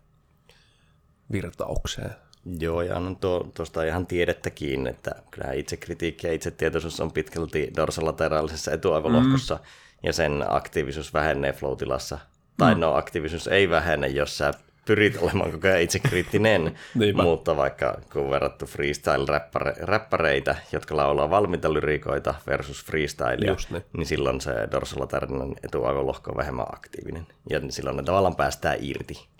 [1.33, 2.15] virtaukseen.
[2.61, 8.73] Joo, ja on tuo, tuosta ihan tiedettäkin, että kyllähän itsekritiikki ja itsetietoisuus on pitkälti dorsalateralisessa
[8.73, 9.61] etuaivolohkossa, mm.
[10.03, 12.19] ja sen aktiivisuus vähenee flow-tilassa.
[12.57, 12.81] Tai mm.
[12.81, 14.53] no, aktiivisuus ei vähene, jos sä
[14.87, 16.75] pyrit olemaan koko ajan itsekriittinen,
[17.23, 23.85] mutta vaikka kun verrattu freestyle-räppäreitä, jotka laulaa valmiita lyrikoita versus freestylea, Just niin.
[23.97, 29.34] niin silloin se dorsalaterinen etuaivolohko on vähemmän aktiivinen, ja silloin ne tavallaan päästään irti.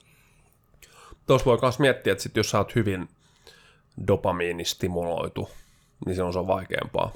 [1.27, 3.09] Tuossa voi myös miettiä, että sit jos sä oot hyvin
[4.07, 5.51] dopamiinistimuloitu,
[6.07, 7.13] niin silloin se on vaikeampaa.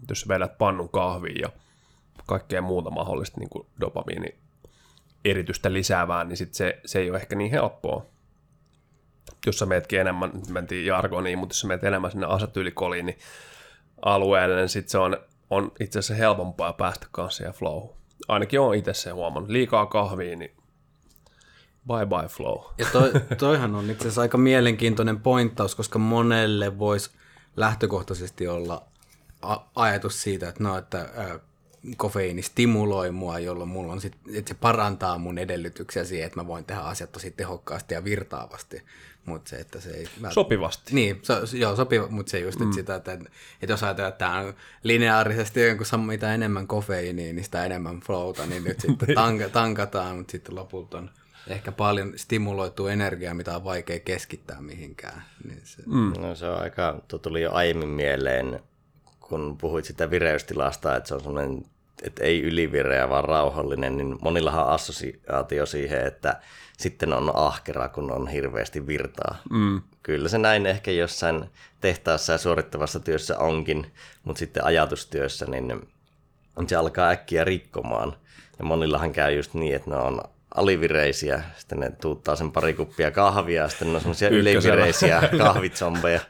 [0.00, 1.48] Mut Jos sä vedät pannun kahviin ja
[2.26, 4.34] kaikkea muuta mahdollista niin dopamiini
[5.24, 8.06] eritystä lisäävää, niin sit se, se ei ole ehkä niin helppoa.
[9.46, 13.18] Jos sä meetkin enemmän, nyt mentiin jargoniin, mutta jos sä meet enemmän sinne asetylikoliini
[14.02, 15.16] alueelle, niin sit se on,
[15.50, 17.88] on itse asiassa helpompaa päästä kanssa siihen flow.
[18.28, 19.50] Ainakin on itse sen huomannut.
[19.50, 20.55] Liikaa kahvia, niin
[21.86, 22.58] bye bye flow.
[22.78, 27.10] Ja toi, toihan on itse asiassa aika mielenkiintoinen pointtaus, koska monelle voisi
[27.56, 28.82] lähtökohtaisesti olla
[29.42, 31.38] a- ajatus siitä, että no, että ää,
[31.96, 36.46] kofeiini stimuloi mua, jolloin mulla on sit, että se parantaa mun edellytyksiä siihen, että mä
[36.46, 38.82] voin tehdä asiat tosi tehokkaasti ja virtaavasti.
[39.24, 40.04] Mutta se, että se ei...
[40.22, 40.94] vält- Sopivasti.
[40.94, 42.72] Niin, so, joo, sopiva, mutta se just mm.
[42.72, 47.64] sitä, että, että jos ajatellaan, että tämä on lineaarisesti, jonkun mitä enemmän kofeiiniä, niin sitä
[47.64, 51.10] enemmän flowta, niin nyt sitten tank- tankataan, mutta sitten lopulta on
[51.48, 55.22] ehkä paljon stimuloitua energiaa, mitä on vaikea keskittää mihinkään.
[55.44, 56.12] Niin se, mm.
[56.20, 58.60] No se on aika, tuo tuli jo aiemmin mieleen,
[59.20, 61.62] kun puhuit sitä vireystilasta, että se on semmoinen,
[62.02, 66.40] että ei ylivireä, vaan rauhallinen, niin monillahan on assosiaatio siihen, että
[66.78, 69.36] sitten on ahkera, kun on hirveästi virtaa.
[69.50, 69.82] Mm.
[70.02, 71.44] Kyllä se näin ehkä jossain
[71.80, 73.92] tehtaassa ja suorittavassa työssä onkin,
[74.24, 75.88] mutta sitten ajatustyössä niin
[76.66, 78.16] se alkaa äkkiä rikkomaan.
[78.58, 80.20] Ja monillahan käy just niin, että ne on
[80.56, 86.20] alivireisiä, sitten ne tuuttaa sen pari kuppia kahvia, ja sitten ne on semmoisia ylivireisiä kahvitsombeja.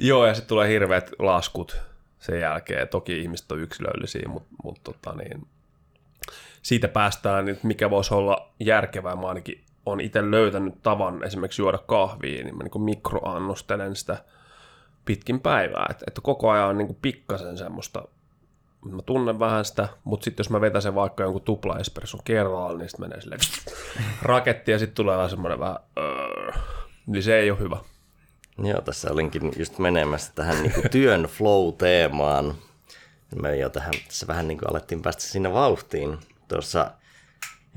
[0.00, 1.76] Joo, ja sitten tulee hirveät laskut
[2.18, 2.88] sen jälkeen.
[2.88, 5.46] Toki ihmiset on yksilöllisiä, mutta, mutta tota niin,
[6.62, 9.16] siitä päästään, että mikä voisi olla järkevää.
[9.16, 14.24] Mä ainakin on itse löytänyt tavan esimerkiksi juoda kahvia, niin mä niin mikroannostelen sitä
[15.04, 15.86] pitkin päivää.
[15.90, 18.08] Että, että koko ajan on niin pikkasen semmoista,
[18.90, 22.88] mä tunnen vähän sitä, mutta sitten jos mä vetäsen vaikka jonkun tupla espresson kerralla, niin
[22.88, 23.40] sitten menee silleen
[24.22, 26.52] raketti ja sitten tulee semmoinen vähän, öö,
[27.06, 27.76] niin se ei ole hyvä.
[28.58, 32.54] Joo, tässä olinkin just menemässä tähän niin kuin työn flow-teemaan.
[33.42, 36.18] Me jo tähän, tässä vähän niin kuin alettiin päästä sinne vauhtiin
[36.48, 36.90] tuossa.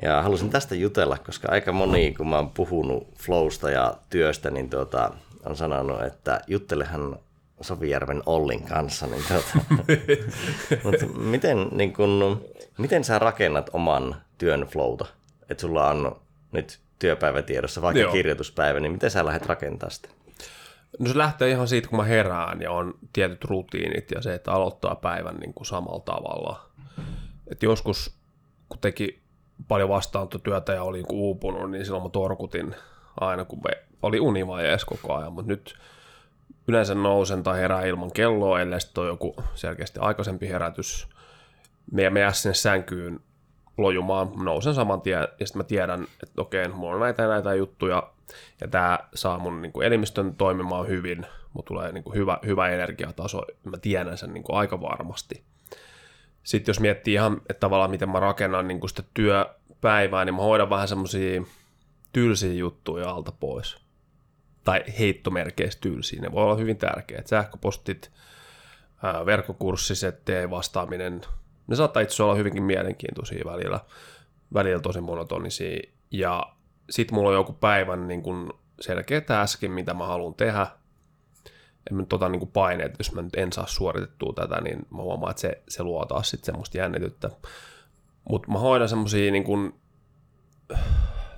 [0.01, 4.69] Ja halusin tästä jutella, koska aika moni, kun mä oon puhunut flowsta ja työstä, niin
[4.69, 5.11] tuota,
[5.45, 7.19] on sanonut, että juttelehan
[7.61, 9.07] Sovijärven Ollin kanssa.
[9.07, 9.57] Niin tuota,
[10.83, 12.45] mutta miten, niin kun,
[12.77, 15.05] miten sä rakennat oman työn flowta?
[15.49, 18.11] Että sulla on nyt työpäivätiedossa vaikka Joo.
[18.11, 20.09] kirjoituspäivä, niin miten sä lähdet rakentamaan sitä?
[20.99, 24.51] No se lähtee ihan siitä, kun mä herään ja on tietyt rutiinit ja se, että
[24.51, 26.69] aloittaa päivän niin kuin samalla tavalla.
[27.47, 28.17] Et joskus,
[28.69, 29.21] kun teki
[29.67, 32.75] paljon vastaanottotyötä ja olin niinku uupunut, niin silloin mä torkutin
[33.19, 33.61] aina, kun
[34.01, 35.77] oli univajeessa koko ajan, mutta nyt
[36.67, 41.07] yleensä nousen tai herään ilman kelloa, ellei sitten ole joku selkeästi aikaisempi herätys.
[41.91, 43.19] Me me sinne sänkyyn
[43.77, 47.53] lojumaan, nousen saman tien ja sitten mä tiedän, että okei, mulla on näitä ja näitä
[47.53, 48.03] juttuja,
[48.61, 53.77] ja tämä saa mun niin elimistön toimimaan hyvin, mutta tulee niin hyvä, hyvä energiataso, mä
[53.77, 55.43] tiedän sen niin aika varmasti.
[56.43, 60.69] Sitten jos miettii ihan, että tavallaan miten mä rakennan niin sitä työpäivää, niin mä hoidan
[60.69, 61.41] vähän semmoisia
[62.13, 63.86] tylsiä juttuja alta pois.
[64.67, 67.27] Tai heittomerkeistä tylsiä, ne voi olla hyvin tärkeät.
[67.27, 68.11] Sähköpostit,
[69.25, 71.21] verkkokurssisettejä vastaaminen,
[71.67, 73.79] ne saattaa itse olla hyvinkin mielenkiintoisia välillä,
[74.53, 75.79] välillä tosi monotonisia.
[76.11, 76.43] Ja
[76.89, 80.67] sit mulla on joku päivän niin kun selkeä äsken, mitä mä haluan tehdä.
[81.89, 85.01] En mä nyt tota niin paineet, jos mä nyt en saa suoritettua tätä, niin mä
[85.01, 87.29] huomaan, että se, se luo taas sitten semmoista jännityttä.
[88.29, 89.79] Mutta mä hoidan semmosia niin kun,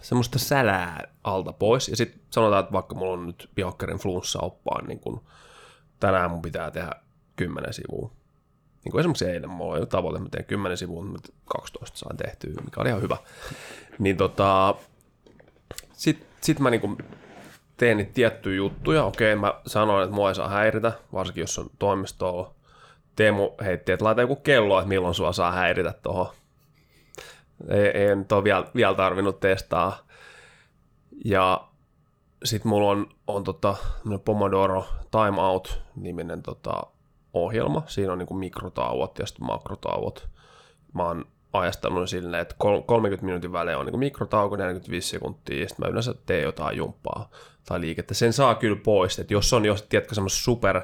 [0.01, 1.89] semmoista sälää alta pois.
[1.89, 5.21] Ja sitten sanotaan, että vaikka mulla on nyt piokkarin flunssa oppaan, niin kun
[5.99, 6.91] tänään mun pitää tehdä
[7.35, 8.11] kymmenen sivua.
[8.83, 12.17] Niin kuin esimerkiksi eilen mulla oli tavoite, että mä teen 10 sivua, mutta 12 saan
[12.17, 13.17] tehtyä, mikä oli ihan hyvä.
[13.99, 14.75] Niin tota,
[15.93, 16.97] sitten sit mä niinku
[17.77, 19.03] teen niitä tiettyjä juttuja.
[19.03, 22.53] Okei, mä sanoin, että mua ei saa häiritä, varsinkin jos on toimistolla.
[23.15, 26.27] Teemu heitti, että laita joku kello, että milloin sua saa häiritä tuohon.
[27.67, 29.97] Ei, ei nyt ole vielä, vielä tarvinnut testaa.
[31.25, 31.67] Ja
[32.43, 33.75] sitten mulla on, on tota,
[34.25, 36.83] Pomodoro Timeout-niminen tota,
[37.33, 37.83] ohjelma.
[37.87, 40.29] Siinä on niin mikrotauot ja sitten makrotauot.
[40.93, 45.85] Mä oon ajastanut silleen, että 30 minuutin välein on niin mikrotauko 45 sekuntia, ja sitten
[45.85, 47.29] mä yleensä teen jotain jumppaa
[47.65, 48.13] tai liikettä.
[48.13, 50.81] Sen saa kyllä pois, että jos on, jos tiedätkö, semmoista super,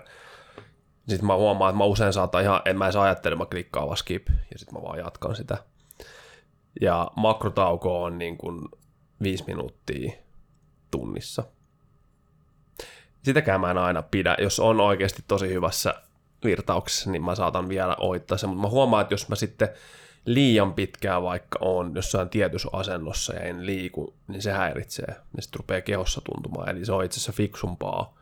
[1.08, 3.98] sitten mä huomaan, että mä usein saatan ihan, en mä edes ajattele, mä klikkaan vaan
[3.98, 5.58] skip, ja sitten mä vaan jatkan sitä.
[6.82, 8.62] Ja makrotauko on niin kuin
[9.24, 10.14] 5 minuuttia
[10.92, 11.44] tunnissa.
[13.24, 14.38] Sitäkään mä en aina pidä.
[14.40, 15.96] Jos on oikeasti tosi hyvässä
[16.44, 19.70] virtauksessa, niin mä saatan vielä oittaa sen, mutta mä huomaan, että jos mä sitten
[20.26, 25.16] liian pitkään vaikka on jossain tietyssä asennossa ja en liiku, niin se häiritsee.
[25.36, 26.70] Ja sitten rupeaa kehossa tuntumaan.
[26.70, 28.18] Eli se on itse asiassa fiksumpaa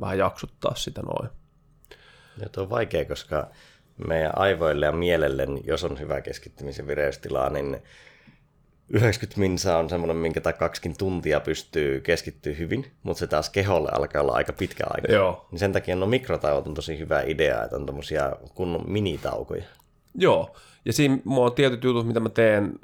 [0.00, 1.30] vähän jaksuttaa sitä noin.
[2.40, 3.50] Ja tuo on vaikea, koska
[4.06, 7.82] meidän aivoille ja mielelle, jos on hyvä keskittymisen vireystila, niin
[8.90, 13.88] 90 minsa on semmoinen, minkä tai kaksikin tuntia pystyy keskittyä hyvin, mutta se taas keholle
[13.92, 15.12] alkaa olla aika pitkä aika.
[15.12, 15.46] Joo.
[15.50, 19.64] Niin sen takia no mikrotauot on tosi hyvä idea, että on tommosia kunnon minitaukoja.
[20.14, 22.78] Joo, ja siinä mulla on tietyt jutut, mitä mä teen.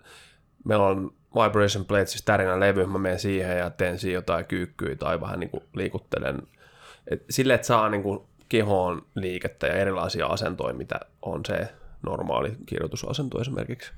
[0.64, 4.96] Meillä on Vibration Plate, siis tärinän levy, mä menen siihen ja teen siinä jotain kyykkyä
[4.96, 6.42] tai vähän niin kuin liikuttelen.
[7.11, 11.68] Et sille, että saa niin kuin kehoon liikettä ja erilaisia asentoja, mitä on se
[12.02, 13.92] normaali kirjoitusasento esimerkiksi.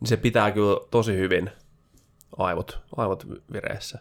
[0.00, 1.50] Niin se pitää kyllä tosi hyvin
[2.36, 3.98] aivot, aivot vireessä.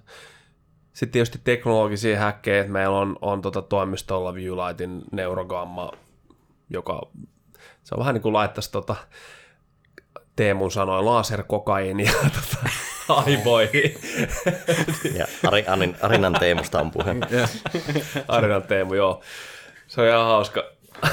[0.93, 5.91] Sitten tietysti teknologisia häkkejä, että meillä on, on tota toimistolla Viewlightin neurogamma,
[6.69, 7.01] joka
[7.83, 8.95] se on vähän niin kuin laittaisi tota,
[10.35, 12.69] Teemun sanoi laserkokainia tota,
[13.09, 13.95] aivoihin.
[15.19, 17.15] ja Ari, Arin, Arinan Teemusta on puhe.
[18.27, 19.21] Arinan Teemu, joo.
[19.87, 20.63] Se on ihan hauska.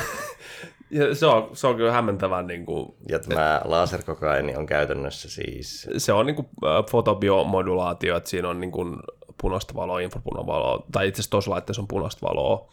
[0.92, 5.88] Ja se, on, se on kyllä hämmentävän, niin kuin, Ja tämä laserkokaini on käytännössä siis...
[5.96, 6.48] se on niin kuin,
[6.90, 8.96] fotobiomodulaatio, että siinä on niin kuin,
[9.40, 12.68] punaista valoa, infrapunavaloa, tai itse asiassa tuossa laitteessa on punaista valoa,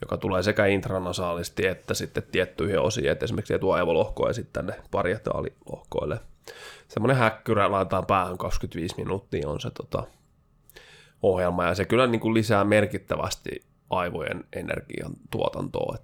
[0.00, 6.20] joka tulee sekä intranasaalisti että sitten tiettyihin osiin, että esimerkiksi etuaivolohkoon ja sitten tänne parietaalilohkoille.
[6.92, 10.06] Semmoinen häkkyrä laitetaan päähän 25 minuuttia on se tota,
[11.22, 13.50] ohjelma, ja se kyllä niin kuin lisää merkittävästi
[13.90, 15.96] aivojen energian tuotantoa,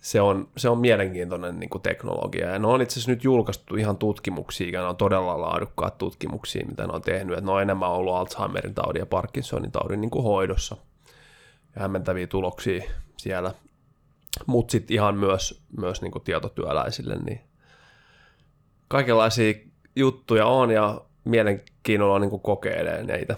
[0.00, 2.50] se on, se on mielenkiintoinen niin kuin teknologia.
[2.50, 6.66] Ja ne on itse asiassa nyt julkaistu ihan tutkimuksia, ja ne on todella laadukkaat tutkimuksia,
[6.66, 7.38] mitä ne on tehnyt.
[7.38, 10.76] Että ne on enemmän ollut Alzheimerin taudin ja Parkinsonin taudin niin kuin hoidossa.
[11.76, 12.82] Ja hämmentäviä tuloksia
[13.16, 13.54] siellä.
[14.46, 17.49] Mutta sitten ihan myös, myös niin kuin tietotyöläisille, niin
[18.90, 19.54] kaikenlaisia
[19.96, 23.36] juttuja on ja mielenkiinnolla niin kuin kokeilee niitä.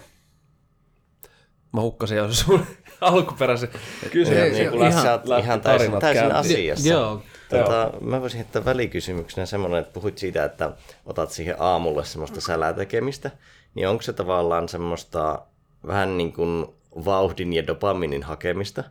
[1.73, 2.65] Mä hukkasin jo sun
[3.01, 3.69] alkuperäisen
[4.11, 4.51] kysymyksen.
[4.53, 6.89] Niin, kun ihan- ihan, sä oot ihan täysin, täysin asiassa.
[6.89, 7.21] Joo.
[7.49, 10.71] Tota, mä voisin heittää välikysymyksenä semmoinen, että puhuit siitä, että
[11.05, 13.31] otat siihen aamulle semmoista sälätekemistä,
[13.75, 15.41] niin onko se tavallaan semmoista
[15.87, 16.65] vähän niin kuin
[17.05, 18.83] vauhdin ja dopaminin hakemista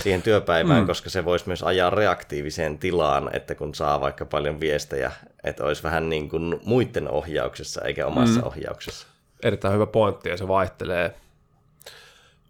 [0.00, 0.86] siihen työpäivään, mm.
[0.86, 5.12] koska se voisi myös ajaa reaktiiviseen tilaan, että kun saa vaikka paljon viestejä,
[5.44, 8.46] että olisi vähän niin kuin muiden ohjauksessa eikä omassa mm.
[8.46, 9.06] ohjauksessa.
[9.42, 11.14] erittäin hyvä pointti ja se vaihtelee,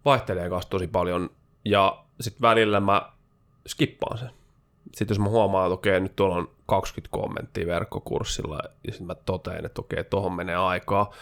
[0.05, 1.29] vaihtelee kanssa tosi paljon
[1.65, 3.11] ja sitten välillä mä
[3.67, 4.31] skippaan sen.
[4.95, 9.15] Sitten jos mä huomaan, että okei, nyt tuolla on 20 kommenttia verkkokurssilla ja sitten mä
[9.15, 11.13] totean, että okei, tuohon menee aikaa,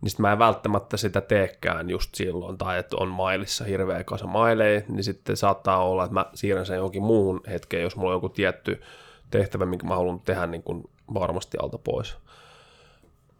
[0.00, 4.26] niin sitten mä en välttämättä sitä teekään just silloin, tai että on mailissa hirveä kasa
[4.26, 8.16] maileja, niin sitten saattaa olla, että mä siirrän sen johonkin muuhun hetkeen, jos mulla on
[8.16, 8.82] joku tietty
[9.30, 12.16] tehtävä, minkä mä haluan tehdä niin kuin varmasti alta pois.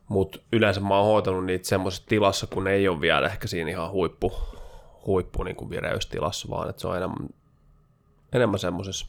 [0.08, 3.90] Mutta yleensä mä oon hoitanut niitä semmoisessa tilassa, kun ei ole vielä ehkä siinä ihan
[3.90, 4.32] huippu,
[5.06, 7.28] huippu niin kuin vireystilassa, vaan että se on enemmän,
[8.32, 9.06] enemmän semmoisessa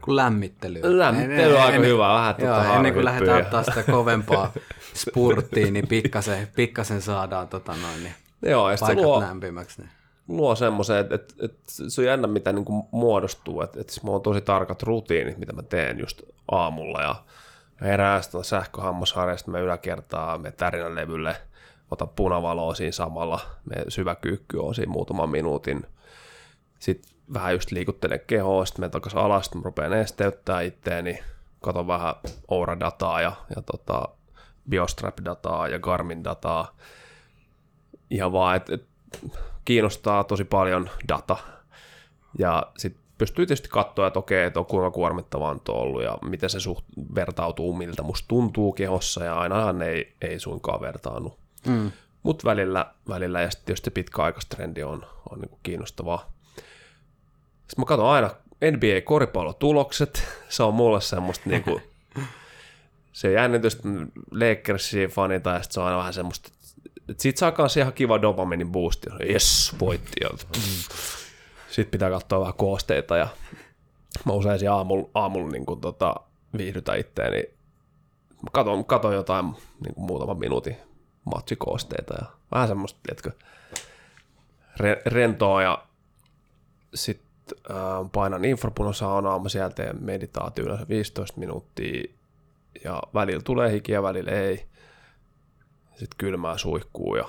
[0.00, 0.80] Kun lämmittely.
[0.98, 4.52] lämmittely on aika Ennen- hyvä, vähän Joo, tota ennen kuin lähdetään ottaa sitä kovempaa
[4.94, 9.80] spurttia, niin pikkasen, pikkasen saadaan tota noin, niin Joo, ja paikat luo, lämpimäksi.
[9.82, 9.90] Niin.
[10.28, 14.16] luo semmoisen, että, että, että se on jännä, mitä niin kuin muodostuu, että, että mulla
[14.16, 17.14] on tosi tarkat rutiinit, mitä mä teen just aamulla, ja
[17.80, 21.36] mä herään sitten sähköhammasharjasta, me yläkertaa, me tärinän levylle,
[21.90, 25.86] otan punavaloa siinä samalla, me syvä kyykky on siinä muutaman minuutin,
[26.78, 31.18] sitten vähän just liikuttelen kehoa, sitten menen takaisin alas, sitten rupean nesteyttää itteeni,
[31.60, 32.14] katon vähän
[32.48, 34.08] Oura-dataa ja, ja tota,
[34.70, 36.76] Biostrap-dataa ja Garmin-dataa,
[38.10, 38.84] ihan vaan, että et,
[39.64, 41.36] kiinnostaa tosi paljon data.
[42.38, 46.50] Ja sitten pystyy tietysti katsoa, että okei, että on kuinka kuormittavaa on ollut ja miten
[46.50, 46.84] se suht
[47.14, 51.38] vertautuu, miltä musta tuntuu kehossa ja ainahan ei, ei suinkaan vertaannu.
[51.66, 51.92] Mm.
[52.22, 56.35] Mutta välillä, välillä ja sitten tietysti pitkäaikaistrendi on, on niinku kiinnostavaa.
[57.68, 58.30] Sitten mä katson aina
[58.64, 61.80] NBA-koripallotulokset, se on mulle semmoista niinku,
[63.12, 63.78] se jännitys,
[64.30, 66.50] Lakersia fanita ja sitten se on aina vähän semmoista,
[67.08, 69.10] että siitä saa kanssa ihan kiva dopaminin boosti.
[69.32, 70.20] Jes, voitti.
[71.70, 73.28] Sitten pitää katsoa vähän koosteita ja
[74.24, 76.14] mä usein siinä aamulla, aamulla niin kuin, tota,
[76.56, 77.42] viihdytä itteeni.
[78.42, 79.44] Mä katon, katon jotain
[79.84, 80.76] niin kuin muutaman minuutin
[81.24, 83.30] matsikoosteita ja vähän semmoista, tiedätkö,
[84.76, 85.84] re, rentoa ja
[86.94, 87.25] sitten
[87.70, 87.76] äh,
[88.12, 92.12] painan infrapunasaunaa, mä sieltä teen meditaatio yleensä 15 minuuttia
[92.84, 94.66] ja välillä tulee hikiä, välillä ei.
[95.90, 97.28] Sitten kylmää suihkuu ja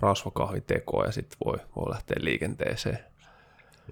[0.00, 2.98] rasvakahvi tekoa ja sitten voi, voi lähteä liikenteeseen.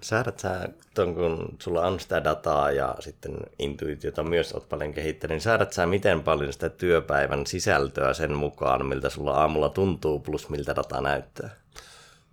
[0.01, 5.35] Säädät sä ton, kun sulla on sitä dataa ja sitten intuitiota myös oot paljon kehittänyt,
[5.35, 10.49] niin säädät sä miten paljon sitä työpäivän sisältöä sen mukaan, miltä sulla aamulla tuntuu, plus
[10.49, 11.49] miltä data näyttää?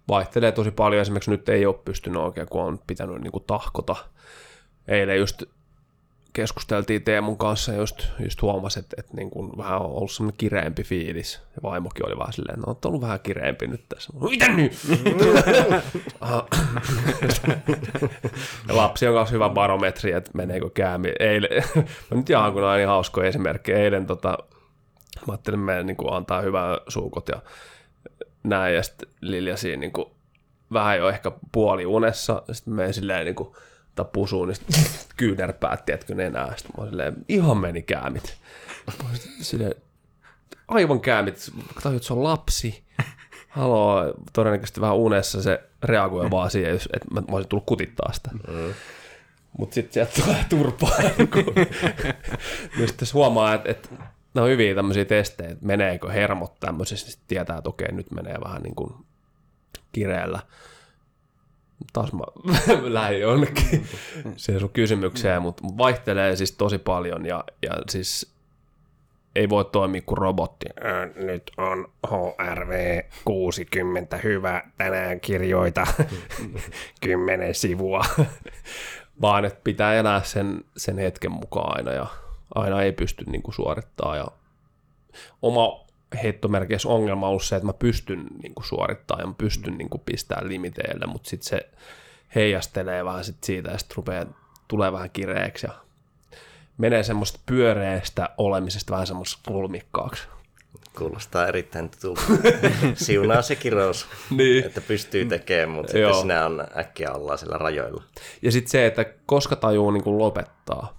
[0.09, 1.03] Vaihtelee tosi paljon.
[1.03, 3.97] Esimerkiksi nyt ei ole pystynyt oikein, kun on pitänyt niin kuin tahkota.
[4.88, 5.42] Eilen just
[6.37, 10.38] keskusteltiin Teemun kanssa ja just, just huomasi, että, että niin kuin vähän on ollut semmoinen
[10.38, 11.40] kireempi fiilis.
[11.57, 14.12] Ja vaimokin oli vähän silleen, no on ollut vähän kireempi nyt tässä.
[14.14, 14.73] No, Mitä nyt?
[18.69, 21.12] ja lapsi on myös hyvä barometri, että meneekö käämi.
[21.21, 21.62] Eilen,
[22.14, 23.79] nyt jaan kun on niin hauskoja esimerkkejä.
[23.79, 24.38] Eilen tota,
[25.27, 27.42] mä ajattelin meidän niin antaa hyvää suukot ja
[28.48, 30.06] näin, ja sitten Lilja siinä niin kuin,
[30.72, 33.48] vähän jo ehkä puoli unessa, sitten menen silleen niin kuin,
[34.12, 34.85] pusuun, niin sitten
[35.16, 38.37] kyynärpäät, tiedätkö, nenää, sitten mä silleen, ihan meni käämit.
[38.87, 38.92] Mä
[39.40, 39.74] silleen,
[40.68, 42.85] aivan käämit, tajut, että se on lapsi.
[43.48, 48.12] Haloo, todennäköisesti vähän unessa se reagoi vaan siihen, jos, että mä, mä olisin tullut kutittaa
[48.12, 48.30] sitä.
[48.32, 48.74] Mm.
[49.59, 50.98] Mutta sitten sieltä tulee turpaa.
[52.76, 53.88] niin sitten huomaa, että, että
[54.37, 58.37] ne on hyviä tämmöisiä testejä, että meneekö hermot tämmöisessä, niin tietää, että okei, nyt menee
[58.44, 58.94] vähän niin kuin
[59.92, 60.40] kireellä.
[61.92, 62.25] taas mä
[62.83, 63.87] lähdin jonnekin
[64.37, 68.37] siihen sun kysymykseen, mutta vaihtelee siis tosi paljon ja, ja siis
[69.37, 70.66] ei voi toimia kuin robotti.
[71.16, 75.87] Nyt on HRV 60 hyvä, tänään kirjoita
[77.01, 78.05] 10 sivua.
[79.20, 82.07] Vaan että pitää elää sen, sen hetken mukaan aina ja
[82.54, 84.16] aina ei pysty niin kuin, suorittaa.
[84.16, 84.26] Ja
[85.42, 85.85] oma
[86.22, 89.90] heittomerkeissä ongelma on ollut se, että mä pystyn niin kuin, suorittamaan ja mä pystyn niin
[89.90, 91.68] kuin, pistämään limiteille, mutta sitten se
[92.35, 94.24] heijastelee vähän sit siitä ja sitten rupeaa,
[94.68, 95.72] tulee vähän kireeksi ja
[96.78, 100.22] menee semmoista pyöreästä olemisesta vähän semmoista kulmikkaaksi.
[100.98, 102.22] Kuulostaa erittäin tutulta.
[102.94, 104.64] Siunaa se kirous, Niin.
[104.66, 106.12] että pystyy tekemään, mutta Joo.
[106.12, 108.02] sitten sinä on äkkiä ollaan siellä rajoilla.
[108.42, 110.98] Ja sitten se, että koska tajuu niin kuin lopettaa.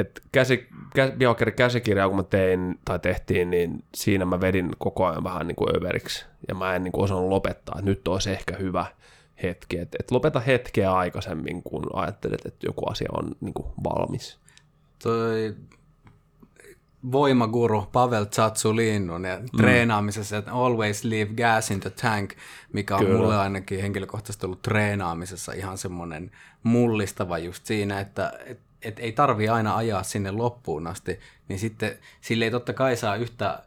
[0.00, 5.06] Et käsi, kä, biohackeri käsikirjaa, kun mä tein tai tehtiin, niin siinä mä vedin koko
[5.06, 6.26] ajan vähän niin kuin överiksi.
[6.48, 8.86] Ja mä en niin kuin osannut lopettaa, että nyt olisi ehkä hyvä
[9.42, 9.78] hetki.
[9.78, 14.38] Et, et lopeta hetkeä aikaisemmin, kun ajattelet, että joku asia on niin kuin valmis.
[15.02, 15.54] Toi
[17.12, 19.46] voimaguru Pavel Tsatsulinnun ja mm.
[19.56, 22.32] treenaamisessa, että always leave gas in the tank,
[22.72, 23.18] mikä on Kyllä.
[23.18, 26.30] mulle ainakin henkilökohtaisesti ollut treenaamisessa ihan semmoinen
[26.62, 31.98] mullistava just siinä, että et, et ei tarvi aina ajaa sinne loppuun asti, niin sitten
[32.20, 33.62] sille ei totta kai saa yhtä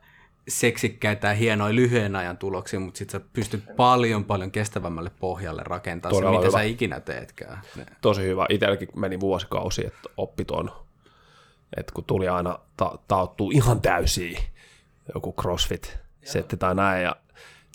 [0.48, 6.16] seksikkäitä ja hienoja lyhyen ajan tuloksia, mutta sitten sä pystyt paljon paljon kestävämmälle pohjalle rakentamaan
[6.16, 6.58] se, Todella mitä hyvä.
[6.58, 7.62] sä ikinä teetkään.
[8.02, 8.46] tosi hyvä.
[8.50, 10.72] Itselläkin meni vuosikausi, että oppi ton.
[11.78, 14.40] Että kun tuli aina ta- tauttuu ihan täysiä
[15.16, 17.04] joku crossfit-setti tai näin.
[17.04, 17.16] Ja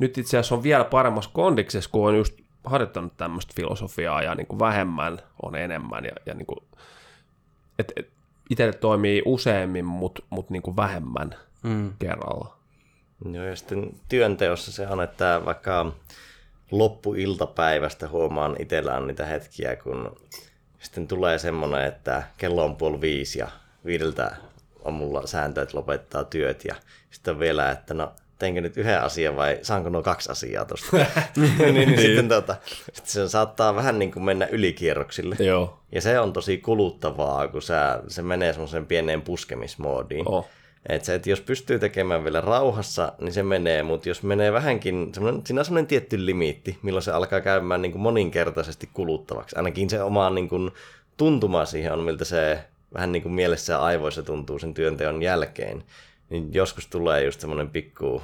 [0.01, 4.47] nyt itse asiassa on vielä paremmassa kondiksessa, kun on just harjoittanut tämmöistä filosofiaa ja niin
[4.47, 6.05] kuin vähemmän on enemmän.
[6.05, 6.59] Ja, ja niin kuin,
[7.79, 8.09] et, et,
[8.51, 11.93] itselle toimii useammin, mutta mut niin kuin vähemmän mm.
[11.99, 12.59] kerralla.
[13.33, 15.93] Joo, ja sitten työnteossa se on, että vaikka
[16.71, 20.17] loppuiltapäivästä huomaan itsellään niitä hetkiä, kun
[20.79, 23.49] sitten tulee semmoinen, että kello on puoli viisi ja
[23.85, 24.37] viideltä
[24.85, 26.75] on mulla sääntö, että lopettaa työt ja
[27.11, 30.97] sitten on vielä, että no teinkö nyt yhden asian vai saanko nuo kaksi asiaa tuosta.
[31.37, 32.57] niin, niin, sitten, tota,
[32.93, 35.37] sitten se saattaa vähän niin kuin mennä ylikierroksille.
[35.39, 35.79] Joo.
[35.93, 40.29] Ja se on tosi kuluttavaa, kun sä, se menee semmoiseen pieneen puskemismoodiin.
[40.29, 40.49] Oh.
[40.89, 45.11] Et se, että jos pystyy tekemään vielä rauhassa, niin se menee, mutta jos menee vähänkin,
[45.15, 49.57] semmoinen, siinä on semmoinen tietty limiitti, milloin se alkaa käymään niin kuin moninkertaisesti kuluttavaksi.
[49.57, 50.71] Ainakin se oma niin kuin,
[51.17, 52.59] tuntuma siihen on, miltä se
[52.95, 55.85] vähän niin kuin mielessä ja aivoissa tuntuu sen työnteon jälkeen.
[56.31, 58.23] Niin joskus tulee just semmoinen pikku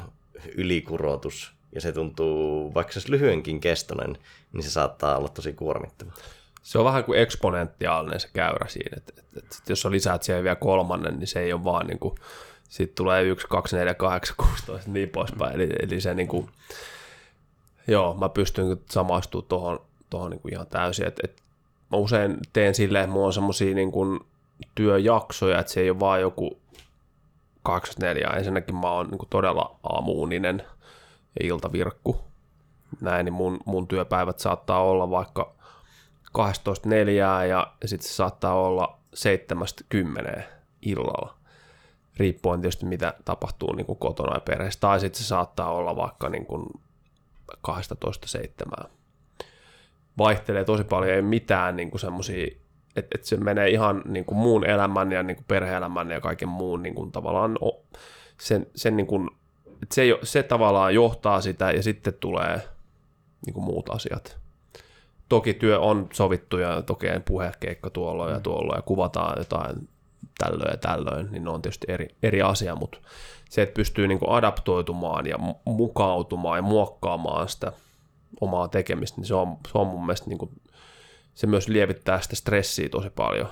[0.55, 4.19] ylikurotus, ja se tuntuu, vaikka se olisi lyhyenkin kestoinen,
[4.53, 6.13] niin se saattaa olla tosi kuormittava.
[6.63, 10.45] Se on vähän kuin eksponentiaalinen se käyrä siinä, että, että, että jos sä lisäät siihen
[10.45, 12.15] vielä kolmannen, niin se ei ole vaan niin kuin,
[12.69, 15.55] sitten tulee 1, 2, 4, 8, 16 niin poispäin.
[15.55, 16.51] Eli, eli se niin kuin,
[17.87, 21.07] joo, mä pystyn samaistumaan tuohon, tuohon niin ihan täysin.
[21.07, 21.43] Et, et
[21.91, 24.21] mä usein teen silleen, että mulla on semmosia niin kuin
[24.75, 26.59] työjaksoja, että se ei ole vaan joku
[27.65, 28.31] 24.
[28.37, 30.63] Ensinnäkin mä oon niin todella aamuuninen
[31.41, 32.25] ja iltavirkku.
[33.01, 35.55] Näin, niin mun, mun työpäivät saattaa olla vaikka
[36.39, 38.99] 12.4 ja, sitten se saattaa olla
[39.95, 40.43] 7.10
[40.83, 41.35] illalla,
[42.17, 44.81] riippuen tietysti mitä tapahtuu niin kuin kotona ja perheessä.
[44.81, 46.67] Tai sitten se saattaa olla vaikka niin kuin
[47.69, 48.85] 12.7.
[50.19, 52.57] Vaihtelee tosi paljon, ei mitään niin semmoisia,
[52.97, 56.49] että et se menee ihan niin kuin muun elämän ja niin kuin perhe-elämän ja kaiken
[56.49, 57.85] muun niin kuin tavallaan o,
[58.41, 59.31] sen, sen niin kuin,
[59.83, 62.61] että se, se tavallaan johtaa sitä ja sitten tulee
[63.47, 64.39] niin kuin muut asiat.
[65.29, 69.89] Toki työ on sovittu ja toki puhekeikka tuolla ja tuolla ja kuvataan jotain
[70.39, 72.99] tällöin ja tällöin, niin ne on tietysti eri, eri asia, mutta
[73.51, 77.73] se, että pystyy niin kuin adaptoitumaan ja mu- mukautumaan ja muokkaamaan sitä
[78.41, 80.51] omaa tekemistä, niin se on, se on mun mielestä, niin kuin,
[81.35, 83.49] se myös lievittää sitä stressiä tosi paljon.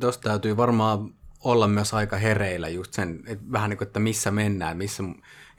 [0.00, 4.30] Tuosta täytyy varmaan olla myös aika hereillä just sen, että vähän niin kuin, että missä
[4.30, 5.02] mennään, missä,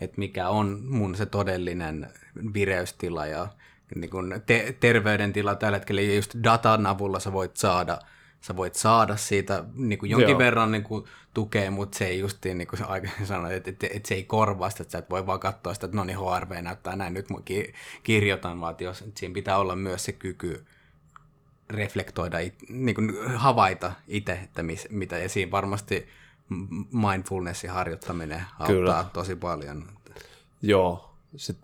[0.02, 2.08] että mikä on mun se todellinen
[2.54, 3.48] vireystila ja
[3.96, 8.00] niin kuin te- terveydentila tällä hetkellä ja just datan avulla sä voit saada
[8.44, 10.40] sä voit saada siitä niin kuin jonkin Joo.
[10.40, 13.88] verran niin kuin, tukea, mutta se ei justiin, niin kuin sä aikaisemmin sanoit, että, että,
[13.92, 16.18] että, se ei korvaa sitä, että sä et voi vaan katsoa sitä, että no niin
[16.18, 20.06] HRV näyttää näin, nyt mä ki- kirjoitan, vaan että jos, että siinä pitää olla myös
[20.06, 20.66] se kyky
[21.74, 22.38] reflektoida,
[22.70, 26.08] niin kuin havaita itse, että mis, mitä, ja siinä varmasti
[26.92, 29.06] mindfulnessin harjoittaminen auttaa Kyllä.
[29.14, 29.84] tosi paljon.
[30.62, 31.58] Joo, sit,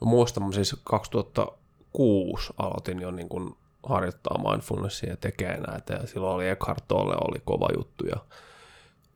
[0.00, 6.06] mä muistan, mä siis 2006 aloitin jo niin kuin harjoittaa mindfulnessia ja tekee näitä, ja
[6.06, 8.16] silloin oli Eckhart Tolle oli kova juttu, ja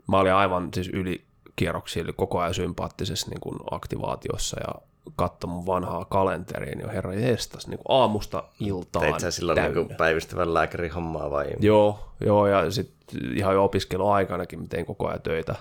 [0.09, 1.25] mä olin aivan siis yli
[1.57, 7.15] kierroksia, eli koko ajan sympaattisessa niin kuin aktivaatiossa ja katso mun vanhaa kalenteriin, niin herra
[7.15, 9.81] jestas, niin kuin aamusta iltaan Teit sä silloin täynnä.
[9.81, 11.47] niin päivystävän lääkärin hommaa vai?
[11.61, 15.55] Joo, joo ja sitten ihan jo opiskeluaikanakin mä tein koko ajan töitä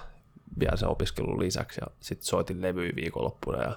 [0.60, 3.72] vielä sen opiskelun lisäksi ja sitten soitin levyjä viikonloppuna ja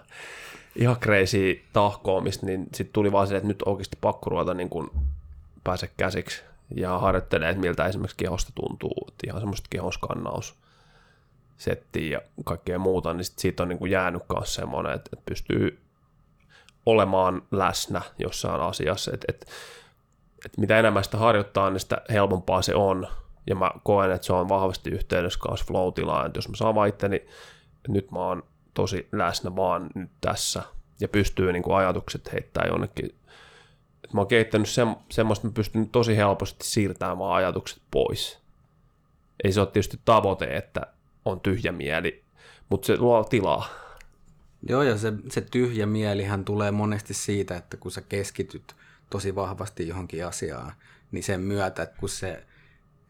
[0.77, 4.91] ihan crazy tahkoamista, niin sitten tuli vaan se, että nyt oikeasti pakko ruveta niin kuin
[5.65, 6.43] pääse käsiksi
[6.77, 10.55] ja harjoittelee, että miltä esimerkiksi kehosta tuntuu, että ihan semmoista kehoskannaus
[11.61, 15.25] settiä ja kaikkea muuta, niin sit siitä on niin kuin jäänyt myös semmoinen, että, että
[15.27, 15.79] pystyy
[16.87, 19.47] olemaan läsnä jossain asiassa, että, että,
[20.47, 23.07] että mitä enemmän sitä harjoittaa, niin sitä helpompaa se on,
[23.47, 27.09] ja mä koen, että se on vahvasti yhteydessä flow-tilaan, että jos mä saan vaan että
[27.89, 28.43] nyt mä oon
[28.75, 30.63] tosi läsnä vaan nyt tässä,
[31.01, 33.07] ja pystyy niin kuin ajatukset heittää jonnekin,
[34.05, 38.39] että mä oon kehittänyt se, semmoista, että mä pystyn tosi helposti siirtämään vaan ajatukset pois.
[39.45, 40.87] Ei se ole tietysti tavoite, että
[41.31, 42.23] on tyhjä mieli,
[42.69, 43.69] mutta se luo tilaa.
[44.69, 48.77] Joo, ja se, se tyhjä mielihän tulee monesti siitä, että kun sä keskityt
[49.11, 50.73] tosi vahvasti johonkin asiaan,
[51.13, 52.45] niin sen myötä, että kun se,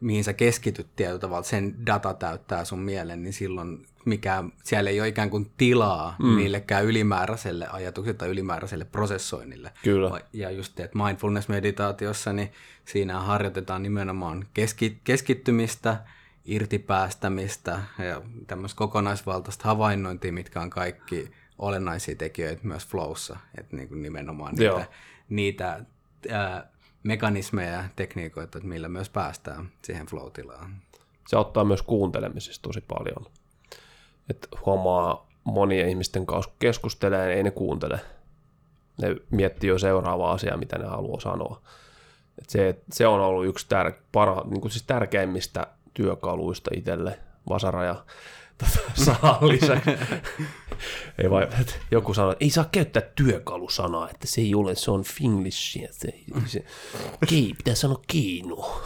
[0.00, 5.00] mihin sä keskityt tietyllä tavalla, sen data täyttää sun mielen, niin silloin mikä, siellä ei
[5.00, 6.26] ole ikään kuin tilaa mm.
[6.26, 9.72] millekään ylimääräiselle ajatukselle tai ylimääräiselle prosessoinnille.
[9.82, 10.20] Kyllä.
[10.32, 12.52] Ja just että mindfulness-meditaatiossa, niin
[12.84, 15.96] siinä harjoitetaan nimenomaan keski, keskittymistä,
[16.44, 24.02] irtipäästämistä ja tämmöistä kokonaisvaltaista havainnointia, mitkä on kaikki olennaisia tekijöitä myös flowssa, että niin kuin
[24.02, 24.78] nimenomaan Joo.
[24.78, 24.90] niitä,
[25.28, 25.84] niitä
[26.30, 26.70] ää,
[27.02, 30.76] mekanismeja ja tekniikoita, että millä myös päästään siihen flow-tilaan.
[31.28, 33.26] se auttaa myös kuuntelemisesta tosi paljon.
[34.30, 38.00] Et huomaa monien ihmisten kanssa, kun keskustelee, niin ei ne kuuntele.
[39.02, 41.60] Ne miettii jo seuraavaa asiaa, mitä ne haluaa sanoa.
[42.38, 47.18] Et se, se on ollut yksi tär, para, niin kuin siis tärkeimmistä työkaluista itselle,
[47.48, 48.04] vasara ja
[48.58, 49.90] tota, sanan lisäksi.
[51.22, 51.48] ei vai,
[51.90, 55.88] joku sanoo, että ei saa käyttää työkalusanaa, että se ei ole, se on finglishia.
[55.90, 56.14] Se,
[56.46, 56.64] se,
[57.28, 58.56] kei, pitää sanoa keino.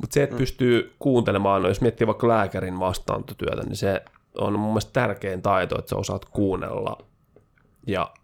[0.00, 4.02] Mutta se, että pystyy kuuntelemaan, no jos miettii vaikka lääkärin vastaanottotyötä, niin se
[4.38, 6.98] on mun mielestä tärkein taito, että sä osaat kuunnella
[7.86, 8.14] ja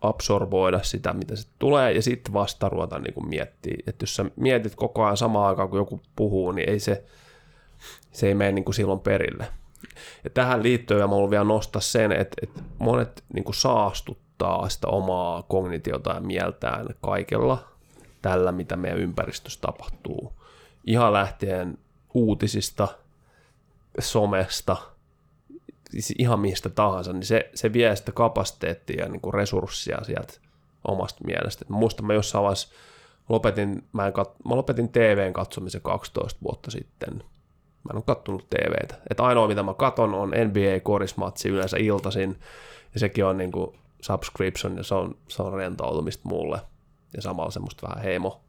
[0.00, 3.76] absorboida sitä, mitä se tulee, ja sitten vasta ruveta niin miettiä.
[3.86, 7.04] Että jos sä mietit koko ajan samaan aikaan, kun joku puhuu, niin ei se,
[8.12, 9.48] se ei mene niin kuin silloin perille.
[10.24, 14.86] Ja tähän liittyen mä haluan vielä nostaa sen, että, että monet niin kuin saastuttaa sitä
[14.86, 17.68] omaa kognitiota ja mieltään kaikella
[18.22, 20.32] tällä, mitä meidän ympäristössä tapahtuu.
[20.84, 21.78] Ihan lähtien
[22.14, 22.88] uutisista,
[23.98, 24.76] somesta,
[26.18, 30.34] ihan mistä tahansa, niin se, se vie sitä kapasiteettia ja niin kuin resurssia sieltä
[30.88, 31.64] omasta mielestä.
[31.64, 32.68] Et mä muistan, mä jossain vaiheessa
[33.28, 37.14] lopetin, mä, en kat, mä lopetin TVn katsomisen 12 vuotta sitten.
[37.84, 38.94] Mä en ole kattonut TVtä.
[39.10, 42.38] Et ainoa, mitä mä katon, on NBA-korismatsi yleensä iltaisin,
[42.94, 46.60] ja sekin on niin kuin subscription, ja se on, se on rentoutumista mulle.
[47.16, 48.40] Ja samalla semmoista vähän heimo,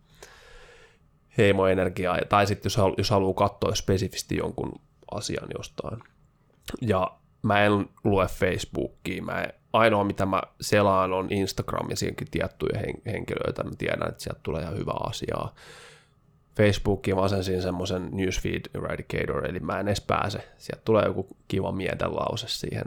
[1.37, 2.17] heimoenergiaa.
[2.29, 4.81] Tai sitten jos, halu- jos haluaa katsoa spesifisti jonkun
[5.11, 5.99] asian jostain.
[6.81, 7.11] Ja
[7.41, 9.23] mä en lue Facebookia.
[9.23, 13.63] Mä en, ainoa, mitä mä selaan, on Instagram ja siihenkin tiettyjä hen- henkilöitä.
[13.63, 15.55] Mä tiedän, että sieltä tulee ihan hyvää asiaa.
[16.57, 20.49] Facebookiin mä asensin semmoisen newsfeed eradicator, eli mä en edes pääse.
[20.57, 22.85] Sieltä tulee joku kiva mietelause siihen.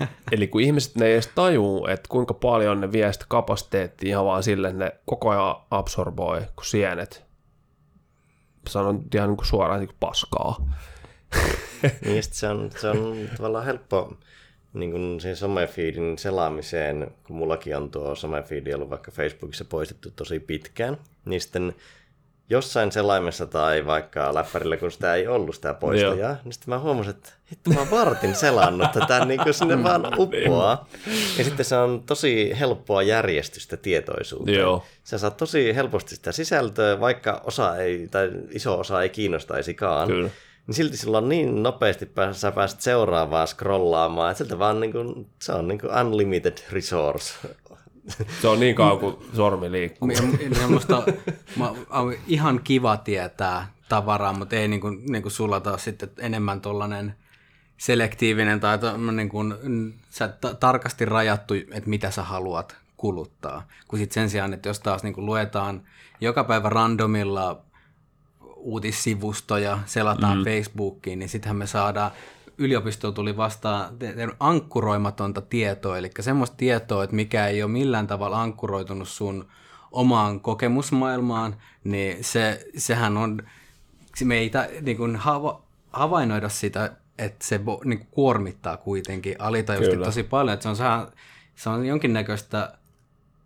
[0.32, 4.24] Eli kun ihmiset ne ei edes tajuu, että kuinka paljon ne vie sitä kapasiteettia ihan
[4.24, 7.24] vaan sille, että ne koko ajan absorboi kuin sienet.
[8.68, 10.56] Sanon ihan niin kuin suoraan niin kuin paskaa.
[12.04, 14.16] Niin se on, se on tavallaan helppo
[14.72, 20.40] niin kuin sen somefeedin selaamiseen, kun mullakin on tuo somefeedi ollut vaikka Facebookissa poistettu tosi
[20.40, 21.74] pitkään, niin sitten
[22.50, 27.10] jossain selaimessa tai vaikka läppärillä, kun sitä ei ollut sitä poistajaa, niin sitten mä huomasin,
[27.10, 30.88] että hitto mä vartin selannut tätä, niin kuin sinne vaan uppoaa.
[31.38, 34.58] Ja sitten se on tosi helppoa järjestystä tietoisuuteen.
[34.58, 34.84] Joo.
[35.04, 40.08] Sä saat tosi helposti sitä sisältöä, vaikka osa ei, tai iso osa ei kiinnostaisikaan.
[40.08, 40.30] Kyllä.
[40.66, 44.92] Niin silti sulla on niin nopeasti pääs, sä pääset seuraavaan scrollaamaan, että sieltä vaan niin
[44.92, 47.34] kuin, se on niin kuin unlimited resource.
[48.40, 50.10] Se on niin kauan kuin sormi liikkuu.
[50.10, 50.22] Ja,
[50.60, 51.02] ja musta
[51.56, 56.10] mä, on ihan kiva tietää tavaraa, mutta ei niin kuin, niin kuin sulla taas sitten
[56.18, 57.14] enemmän tollanen
[57.78, 58.78] selektiivinen tai
[59.12, 59.54] niin kuin,
[60.10, 63.66] sä ta- tarkasti rajattu, että mitä sä haluat kuluttaa.
[63.88, 65.82] Kun sitten sen sijaan, että jos taas niin kuin luetaan
[66.20, 67.60] joka päivä randomilla
[68.66, 70.44] uutissivustoja, selataan mm.
[70.44, 72.10] Facebookiin, niin sittenhän me saadaan
[72.58, 73.96] yliopisto tuli vastaan
[74.40, 79.48] ankkuroimatonta tietoa, eli semmoista tietoa, että mikä ei ole millään tavalla ankkuroitunut sun
[79.92, 83.42] omaan kokemusmaailmaan, niin se, sehän on
[84.24, 85.62] meitä niin kuin hava,
[85.92, 90.06] havainnoida sitä, että se niin kuin kuormittaa kuitenkin alitajuisesti Kyllä.
[90.06, 90.54] tosi paljon.
[90.54, 91.12] Että se, on,
[91.54, 92.78] se on jonkinnäköistä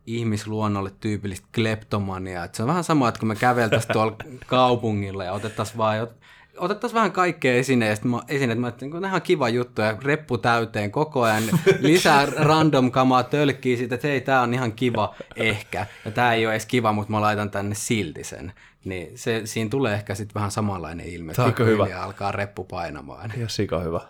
[0.07, 2.49] ihmisluonnolle tyypillistä kleptomaniaa.
[2.53, 6.17] Se on vähän sama, että kun me käveltäisiin tuolla kaupungilla ja otettaisiin vaan jot,
[6.57, 10.91] otettaisiin vähän kaikkea esineistä, mä- esineet, mä ajattelin, että ihan kiva juttu ja reppu täyteen
[10.91, 11.43] koko ajan,
[11.81, 16.47] lisää random kamaa tölkkii siitä, että hei, tää on ihan kiva ehkä, ja tää ei
[16.47, 18.53] ole edes kiva, mutta mä laitan tänne silti sen.
[18.85, 22.03] Niin se, siinä tulee ehkä sitten vähän samanlainen ilme, on että hyvä.
[22.03, 23.33] alkaa reppu painamaan.
[23.37, 24.01] Ihan sika hyvä.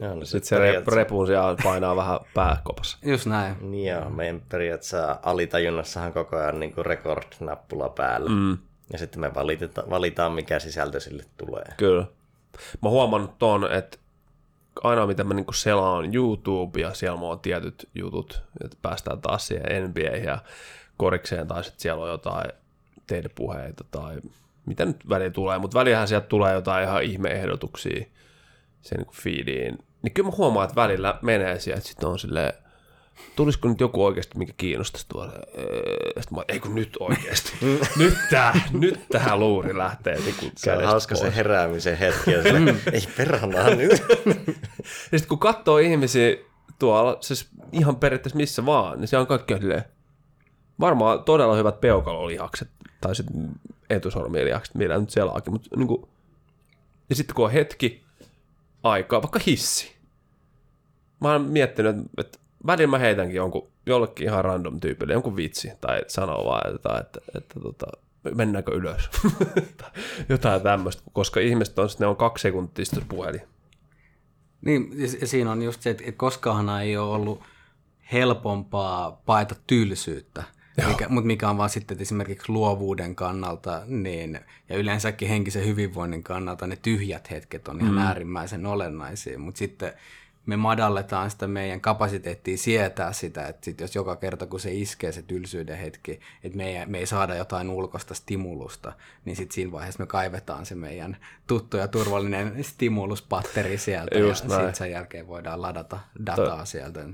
[0.00, 2.98] Joo, no Sitten se rep, repun siellä painaa vähän pääkopassa.
[3.10, 3.70] Just näin.
[3.70, 8.30] Niin joo, meidän periaatteessa alitajunnassahan koko ajan niin record-nappula päällä.
[8.30, 8.58] Mm.
[8.92, 11.64] Ja sitten me valiteta, valitaan, mikä sisältö sille tulee.
[11.76, 12.02] Kyllä.
[12.82, 13.98] Mä oon huomannut ton, että
[14.84, 19.46] aina mitä mä niinku selaan YouTube ja siellä mulla on tietyt jutut, että päästään taas
[19.46, 20.38] siihen NBA ja
[20.96, 22.52] korikseen tai sitten siellä on jotain
[23.06, 24.16] teidän puheita tai
[24.66, 28.04] mitä nyt väliin tulee, mutta välihän sieltä tulee jotain ihan ihmeehdotuksia
[28.82, 29.78] sen niinku feediin.
[30.02, 32.52] Niin kyllä mä huomaan, että välillä menee sieltä, että sitten on silleen,
[33.36, 35.32] tulisiko nyt joku oikeasti, mikä kiinnostaisi tuolla.
[35.58, 37.52] Öö, Sitten mä, ei kun nyt oikeasti.
[37.98, 41.28] nyt, tää, nyt tähän luuri lähtee niin kuin Se on hauska pois.
[41.28, 42.30] se heräämisen hetki.
[42.30, 43.92] Ja sille, ei perhana nyt.
[45.12, 46.36] Ja sitten kun katsoo ihmisiä
[46.78, 49.84] tuolla, siis ihan periaatteessa missä vaan, niin siellä on kaikki silleen,
[50.80, 52.68] varmaan todella hyvät peukalolihakset,
[53.00, 53.48] tai sitten
[53.90, 56.02] etusormilihakset, millä nyt selaakin, mutta niin kuin,
[57.10, 58.04] ja sitten kun on hetki
[58.82, 59.96] aikaa, vaikka hissi.
[61.20, 66.00] Mä oon miettinyt, että, välillä mä heitänkin jonkun, jollekin ihan random tyypille jonkun vitsi, tai
[66.06, 67.86] sanoo vaan, että, että, että tota,
[68.34, 69.10] mennäänkö ylös.
[69.76, 69.90] Tai
[70.28, 73.42] Jotain tämmöistä, koska ihmiset on, ne on kaksi sekuntia puhelin.
[74.60, 74.90] Niin,
[75.24, 77.42] siinä on just se, että koskaanhan ei ole ollut
[78.12, 80.44] helpompaa paeta tylsyyttä,
[80.86, 86.22] mikä, mutta mikä on vaan sitten että esimerkiksi luovuuden kannalta niin, ja yleensäkin henkisen hyvinvoinnin
[86.22, 87.98] kannalta ne tyhjät hetket on ihan mm.
[87.98, 89.92] äärimmäisen olennaisia, mutta sitten
[90.48, 95.12] me madalletaan sitä meidän kapasiteettia sietää sitä, että sit jos joka kerta kun se iskee
[95.12, 98.92] se tylsyyden hetki, että me ei, me ei saada jotain ulkoista stimulusta,
[99.24, 101.16] niin sitten siinä vaiheessa me kaivetaan se meidän
[101.46, 107.08] tuttu ja turvallinen stimuluspatteri sieltä Just ja sitten sen jälkeen voidaan ladata dataa sieltä.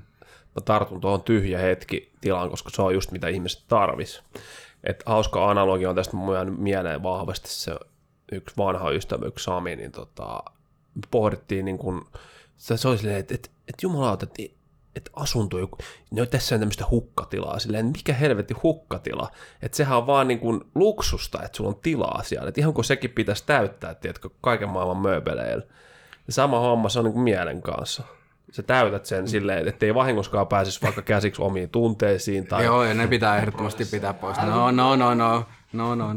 [0.54, 4.22] Mä tartun tuohon tyhjä hetki tilaan, koska se on just mitä ihmiset tarvis.
[4.84, 7.76] Et hauska analogia on tästä mun mieleen vahvasti se
[8.32, 10.42] yksi vanha ystävä, yksi Sami, niin tota,
[11.10, 12.06] pohdittiin niin kun,
[12.56, 14.54] se, oli silleen, että et, et jumalauta, että
[14.96, 15.78] et asunto, joku,
[16.10, 19.30] no tässä on tämmöistä hukkatilaa, silleen, mikä helvetti hukkatila,
[19.62, 22.84] että sehän on vaan niin kuin luksusta, että sulla on tilaa siellä, että ihan kun
[22.84, 25.66] sekin pitäisi täyttää, tiedätkö, kaiken maailman mööpeleillä.
[26.26, 28.02] Ja sama homma se on niin kuin mielen kanssa.
[28.54, 32.94] Sä täytät sen silleen, että ei vahingoskaan pääsisi vaikka käsiksi omiin tunteisiin tai Joo, ja
[32.94, 34.36] ne pitää ehdottomasti pitää pois.
[34.36, 36.14] No, no, no, no, no, no.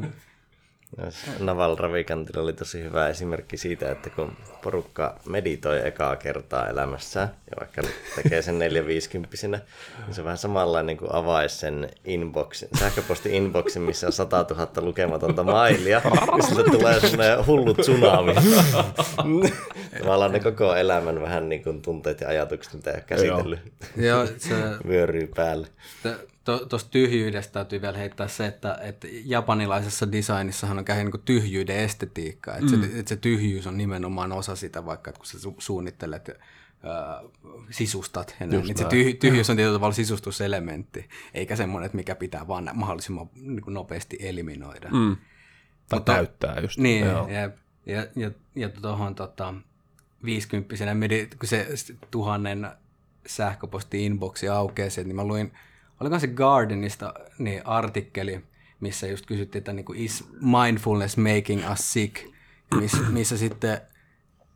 [1.40, 4.32] Naval Ravikantilla oli tosi hyvä esimerkki siitä, että kun
[4.64, 9.62] porukka meditoi ekaa kertaa elämässään, ja vaikka nyt tekee sen 450 niin
[10.12, 15.44] se on vähän samanlainen kuin avaisi sen inboxin, sähköposti inboxin, missä on 100 000 lukematonta
[15.44, 16.02] mailia,
[16.58, 18.34] ja tulee semmoinen hullu tsunami.
[20.00, 23.60] Tavallaan ne koko elämän vähän niin kuin tunteet ja ajatukset, mitä ei ole käsitellyt,
[23.98, 24.56] Joo, se,
[24.88, 25.68] vyöryy päälle.
[26.70, 32.56] Tuosta tyhjyydestä täytyy vielä heittää se, että, että japanilaisessa designissahan on käy niin tyhjyyden estetiikka.
[32.56, 32.82] Että, mm.
[32.82, 37.22] se, että se tyhjyys on nimenomaan osa sitä, vaikka että kun sä su- suunnittelet ää,
[37.70, 42.16] sisustat ja näin, niin se tyh, tyhjyys on tietyllä tavalla sisustuselementti, eikä semmoinen, että mikä
[42.16, 44.90] pitää vaan mahdollisimman niin kuin nopeasti eliminoida.
[44.90, 45.18] Mm.
[45.90, 46.80] tai täyttää just.
[46.80, 47.28] Niin, Joo.
[47.28, 47.50] ja,
[47.86, 49.54] ja, ja, ja tuohon tota,
[50.26, 51.68] 50 medi, kun se
[52.12, 52.68] tuhannen
[53.28, 55.52] sähköposti-inboxi aukeaa sieltä, niin mä luin,
[56.00, 58.44] oliko se Gardenista niin artikkeli,
[58.80, 62.26] missä just kysyttiin, että niin kuin, is mindfulness making us sick,
[62.72, 63.82] ja missä, missä sitten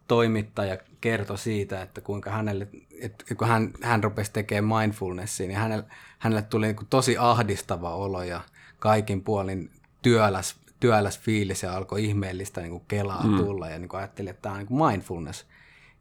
[0.08, 2.68] toimittaja kertoi siitä, että kuinka hänelle,
[3.02, 5.86] että kun hän, hän rupesi tekemään mindfulnessia, niin hänelle,
[6.20, 8.42] hänelle tuli niin kuin tosi ahdistava olo ja
[8.80, 9.72] kaikin puolin
[10.02, 13.38] työläs, työläs fiilis ja alkoi ihmeellistä niin kuin kelaa mm.
[13.38, 13.70] tulla.
[13.70, 15.46] Ja niin kuin ajatteli, että tämä on niin kuin mindfulness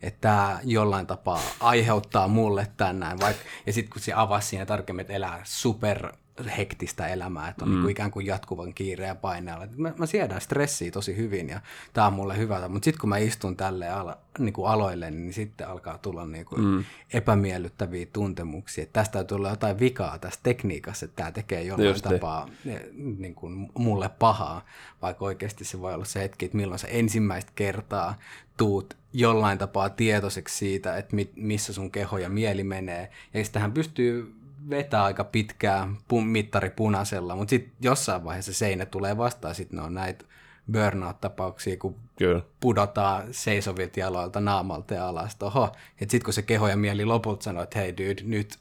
[0.02, 3.20] että tämä jollain tapaa aiheuttaa mulle tänään.
[3.20, 6.12] Vaikka, ja sitten kun se avasi siinä tarkemmin, että elää super
[6.56, 7.80] hektistä elämää, että on mm.
[7.80, 9.66] niin ikään kuin jatkuvan kiireen ja paineella.
[9.76, 11.60] Mä, mä siedän stressiä tosi hyvin ja
[11.92, 12.68] tämä on mulle hyvä.
[12.68, 16.44] Mutta sitten kun mä istun tälle ala, niin kuin aloille, niin sitten alkaa tulla niin
[16.44, 16.84] kuin mm.
[17.12, 18.82] epämiellyttäviä tuntemuksia.
[18.82, 22.82] Että tästä täytyy olla jotain vikaa tässä tekniikassa, että tämä tekee jollain Just tapaa eh,
[23.18, 24.64] niin kuin mulle pahaa,
[25.02, 28.14] vaikka oikeasti se voi olla se hetki, että milloin sä ensimmäistä kertaa
[28.56, 33.10] tuut jollain tapaa tietoiseksi siitä, että mit, missä sun keho ja mieli menee.
[33.34, 34.34] Ja sitähän pystyy
[34.70, 39.84] vetää aika pitkää pun, mittari punaisella, mutta sitten jossain vaiheessa seinä tulee vastaan, sitten ne
[39.84, 40.24] on näitä
[40.72, 42.42] burnout-tapauksia, kun Kyllä.
[42.60, 45.36] pudotaan seisovilta jaloilta naamalta ja alas.
[45.42, 45.72] Oho.
[46.00, 48.58] Et sitten kun se keho ja mieli lopulta sanoo, että hei dude, nyt,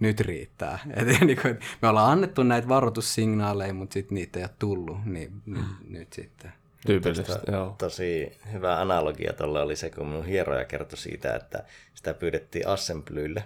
[0.00, 0.78] nyt riittää.
[0.96, 5.42] Et, niin kuin, me ollaan annettu näitä varoitussignaaleja, mutta sitten niitä ei ole tullut, niin
[5.46, 6.52] nyt, nyt sitten.
[6.86, 7.74] Tyypillisesti, joo.
[7.78, 11.64] Tosi hyvä analogia tuolla oli se, kun mun hieroja kertoi siitä, että
[11.94, 13.44] sitä pyydettiin assemblylle,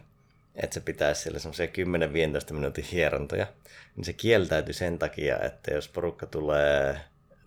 [0.57, 1.67] että se pitäisi siellä semmoisia
[2.51, 3.47] 10-15 minuutin hierontoja,
[3.97, 7.01] niin se kieltäytyi sen takia, että jos porukka tulee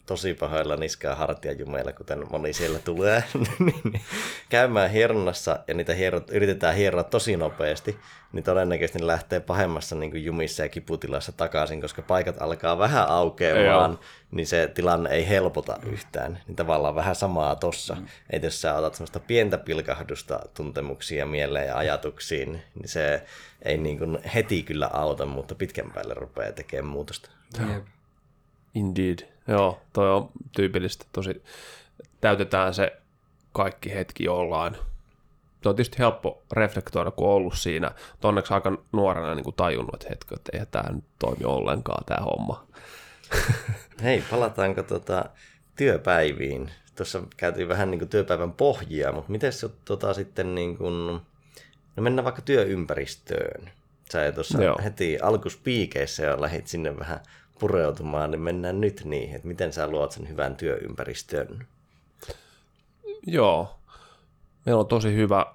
[0.05, 3.23] tosi pahoilla niskaa hartiajumeilla, kuten moni siellä tulee,
[3.59, 4.01] niin
[4.49, 7.99] käymään hieronnassa ja niitä hierot, yritetään hieroa tosi nopeasti,
[8.31, 13.07] niin todennäköisesti ne lähtee pahemmassa niin kuin jumissa ja kiputilassa takaisin, koska paikat alkaa vähän
[13.07, 13.99] aukeamaan,
[14.31, 16.39] niin se tilanne ei helpota yhtään.
[16.47, 17.95] Niin tavallaan vähän samaa tossa.
[17.95, 18.07] Mm.
[18.29, 23.23] Että jos sä otat semmoista pientä pilkahdusta tuntemuksia mieleen ja ajatuksiin, niin se
[23.61, 27.29] ei niin kuin heti kyllä auta, mutta pitkän päälle rupeaa tekemään muutosta.
[27.59, 27.85] Jep.
[28.75, 29.19] Indeed.
[29.51, 31.05] Joo, toi on tyypillistä.
[31.11, 31.43] Tosi
[32.21, 32.97] täytetään se
[33.51, 34.75] kaikki hetki jollain.
[35.63, 37.91] Se on tietysti helppo reflektoida, kun on ollut siinä.
[38.11, 42.05] Mutta onneksi aika nuorena niin kuin tajunnut, että hetki, että eihän tämä nyt toimi ollenkaan,
[42.05, 42.67] tämä homma.
[44.03, 45.25] Hei, palataanko tota
[45.75, 46.71] työpäiviin?
[46.95, 51.07] Tuossa käytiin vähän niin kuin työpäivän pohjia, mutta miten se tota sitten niin kuin,
[51.95, 53.69] no mennään vaikka työympäristöön.
[54.11, 57.19] Sä tuossa heti alkuspiikeissä jo lähit sinne vähän
[57.61, 61.67] pureutumaan, niin mennään nyt niihin, että miten sä luot sen hyvän työympäristön.
[63.27, 63.79] Joo.
[64.65, 65.45] Meillä on tosi hyvä,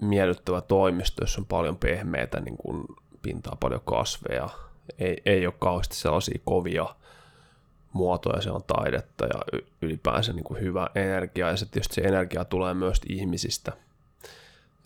[0.00, 2.84] miellyttävä toimisto, jossa on paljon pehmeitä, niin kuin
[3.22, 4.48] pintaa paljon kasveja.
[4.98, 6.86] Ei, ei ole kauheasti sellaisia kovia
[7.92, 11.50] muotoja, se on taidetta ja ylipäänsä niin kuin hyvä energia.
[11.50, 13.72] Ja se tietysti se energia tulee myös ihmisistä.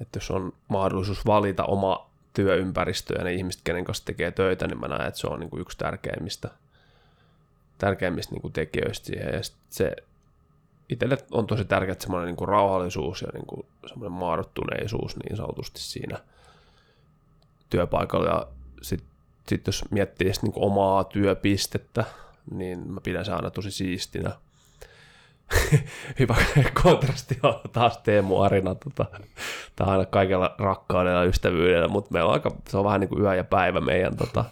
[0.01, 4.81] Että jos on mahdollisuus valita oma työympäristö ja ne ihmiset, kenen kanssa tekee töitä, niin
[4.81, 6.51] mä näen, että se on niin kuin yksi tärkeimmistä,
[7.79, 9.35] tärkeimmistä niin kuin tekijöistä siihen.
[9.35, 9.97] Ja se
[10.89, 15.81] itselle on tosi tärkeää semmoinen niin kuin rauhallisuus ja niin kuin semmoinen maadottuneisuus niin sanotusti
[15.81, 16.19] siinä
[17.71, 18.27] työpaikalla.
[18.27, 18.47] Ja
[18.83, 19.11] sitten
[19.49, 22.05] sit jos miettii sit niin kuin omaa työpistettä,
[22.51, 24.31] niin mä pidän se aina tosi siistinä.
[26.19, 26.37] Hyvä
[26.83, 28.75] kontrasti on taas Teemu Arina.
[28.75, 29.07] Tota,
[29.77, 33.09] Tämä on aina kaikella rakkaudella ja ystävyydellä, mutta meillä on aika, se on vähän niin
[33.09, 34.45] kuin yö ja päivä meidän, tota,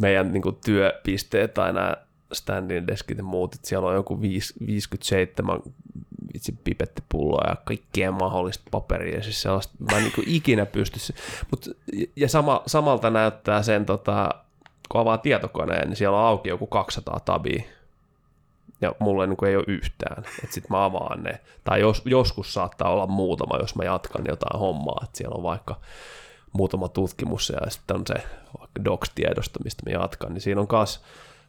[0.00, 1.96] meidän niin kuin työpisteet tai nämä
[2.32, 5.60] standin deskit ja muut, että siellä on joku 5, 57
[6.34, 11.14] vitsi pipettipulloa ja kaikkea mahdollista paperia, siis sellaista, mä en niin kuin ikinä pysty,
[11.50, 11.68] mut,
[12.16, 14.30] ja sama, samalta näyttää sen, tota,
[14.88, 17.62] kun avaa tietokoneen, niin siellä on auki joku 200 tabia,
[18.82, 22.54] ja mulle niin kuin ei ole yhtään, että sitten mä avaan ne, tai jos, joskus
[22.54, 25.80] saattaa olla muutama, jos mä jatkan jotain hommaa, että siellä on vaikka
[26.52, 28.14] muutama tutkimus ja sitten on se
[28.84, 31.04] docs-tiedosto, mistä mä jatkan, niin siinä on kas,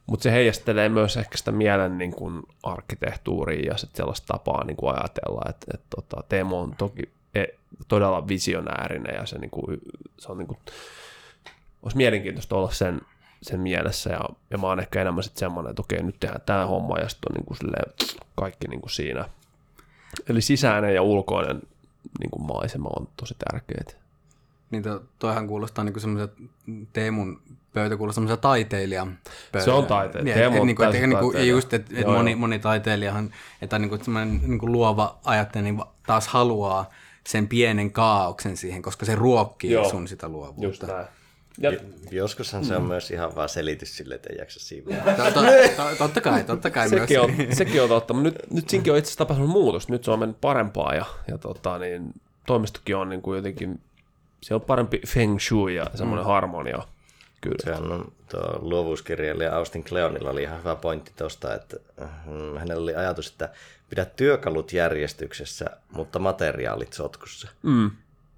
[0.05, 4.77] mutta se heijastelee myös ehkä sitä mielen niin kuin arkkitehtuuria ja sit sellaista tapaa niin
[4.77, 7.45] kuin ajatella, että, että tota, Teemo on toki e,
[7.87, 9.81] todella visionäärinen ja se, niin kuin,
[10.19, 10.59] se on niin kuin,
[11.83, 13.01] olisi mielenkiintoista olla sen,
[13.43, 16.65] sen mielessä ja, ja mä oon ehkä enemmän sitten semmoinen, että okei, nyt tehdään tämä
[16.65, 17.93] homma ja sitten on niin kuin silleen,
[18.35, 19.29] kaikki niin kuin siinä.
[20.29, 21.61] Eli sisäinen ja ulkoinen
[22.19, 23.93] niin kuin maisema on tosi tärkeitä.
[24.71, 26.33] Niin to, toihan kuulostaa niin semmoiset,
[26.93, 27.41] Teemun
[27.73, 29.17] pöytä kuulostaa semmoiselta taiteilijan
[29.51, 29.65] pöydä.
[29.65, 30.35] Se on taiteilija.
[30.35, 31.51] Niin, Teemu et, on niin et, niin taiteilija.
[31.51, 35.83] just, että et moni, moni taiteilijahan, että niin kuin semmoinen niin kuin luova ajattelija niin
[36.07, 36.89] taas haluaa
[37.27, 39.89] sen pienen kaauksen siihen, koska se ruokkii Joo.
[39.89, 40.65] sun sitä luovuutta.
[40.65, 41.07] Just näin.
[41.57, 41.71] Ja,
[42.11, 44.97] Joskushan se on myös ihan vaan selitys sille, että ei jaksa siinä.
[45.15, 47.01] To, to, to, totta kai, totta kai myös.
[47.01, 49.89] sekin, on, sekin on totta, mutta nyt, nyt siinkin on itse asiassa tapahtunut muutos.
[49.89, 52.13] Nyt se on mennyt parempaa ja, ja tota, niin,
[52.47, 53.81] toimistokin on niin kuin jotenkin,
[54.41, 56.29] se on parempi feng shui ja semmoinen mm.
[56.29, 56.79] harmonia.
[57.41, 57.57] Kyllä.
[57.63, 61.77] Sehän on tuo luovuuskirjailija Austin Kleonilla oli ihan hyvä pointti tuosta, että
[62.25, 63.49] mm, hänellä oli ajatus, että
[63.89, 67.91] pidä työkalut järjestyksessä, mutta materiaalit sotkussa, Mm.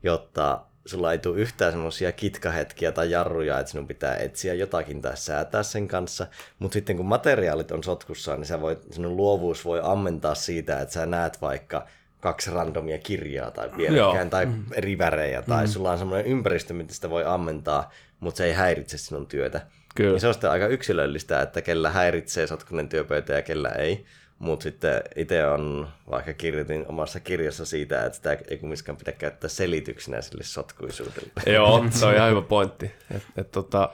[0.03, 5.18] jotta sulla ei tule yhtään semmoisia kitkahetkiä tai jarruja, että sinun pitää etsiä jotakin tai
[5.18, 6.28] säätää sen kanssa,
[6.60, 10.94] mutta sitten kun materiaalit on sotkussa, niin sä voit, sinun luovuus voi ammentaa siitä, että
[10.94, 11.88] sä näet vaikka
[12.20, 17.10] kaksi randomia kirjaa tai vierekkäin tai eri värejä, tai sulla on semmoinen ympäristö, mitä sitä
[17.10, 19.62] voi ammentaa, mutta se ei häiritse sinun työtä.
[19.96, 20.14] Kyllä.
[20.14, 24.06] Ja se on sitten aika yksilöllistä, että kellä häiritsee sotkunen työpöytä ja kellä ei.
[24.40, 29.50] Mutta sitten itse on, vaikka kirjoitin omassa kirjassa siitä, että sitä ei kumminkaan pidä käyttää
[29.50, 31.32] selityksenä sille sotkuisuudelle.
[31.54, 32.92] Joo, se on ihan hyvä pointti.
[33.16, 33.90] Et, et, tota,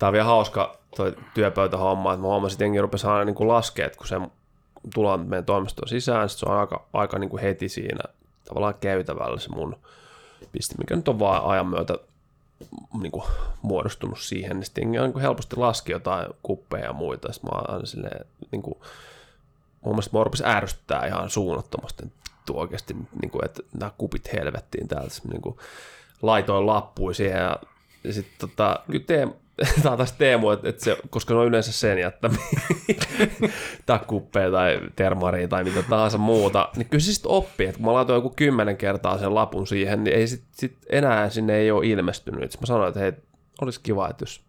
[0.00, 3.86] Tämä on vielä hauska toi työpöytähomma, että mä huomasin, että jengi rupesi aina niin laskea,
[3.86, 4.20] että kun se
[4.94, 8.00] tullaan meidän toimistoon sisään, sit se on aika, aika niin kuin heti siinä
[8.44, 9.76] tavallaan käytävällä se mun
[10.52, 11.94] piste, mikä nyt on vaan ajan myötä
[13.00, 13.24] niin kuin,
[13.62, 17.32] muodostunut siihen, niin sitten on niin kuin helposti laski jotain kuppeja ja muita.
[17.32, 18.78] Sitten mä oon aina silleen, niin kuin,
[19.80, 22.02] mun mielestä rupesi ärsyttää ihan suunnattomasti
[22.46, 25.14] tuo oikeasti, niin kuin, että nämä kupit helvettiin täältä.
[25.30, 25.56] Niin kuin,
[26.22, 27.56] laitoin lappuja siihen ja,
[28.04, 29.32] ja sitten tota, kyllä Teemu,
[29.82, 32.38] tämä on taas Teemu, että, että se, koska ne on yleensä sen jättämiä
[33.86, 37.86] tai kuppeja tai termaria tai mitä tahansa muuta, niin kyllä se sitten oppii, että kun
[37.86, 41.70] mä laitoin joku kymmenen kertaa sen lapun siihen, niin ei sit, sit enää sinne ei
[41.70, 42.42] ole ilmestynyt.
[42.42, 43.12] Sitten mä sanoin, että hei,
[43.60, 44.40] olisi kiva, että jos,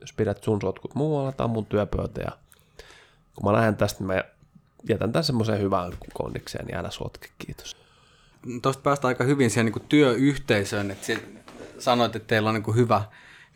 [0.00, 2.30] jos pidät sun sotkut muualla, tai mun työpöytä ja
[3.34, 4.24] kun mä lähden tästä, niin mä
[4.88, 7.76] jätän tämän semmoiseen hyvään kondikseen, niin älä sotke, kiitos.
[8.62, 11.12] Tuosta päästään aika hyvin siihen niin työyhteisöön, että
[11.78, 13.02] sanoit, että teillä on niin hyvä,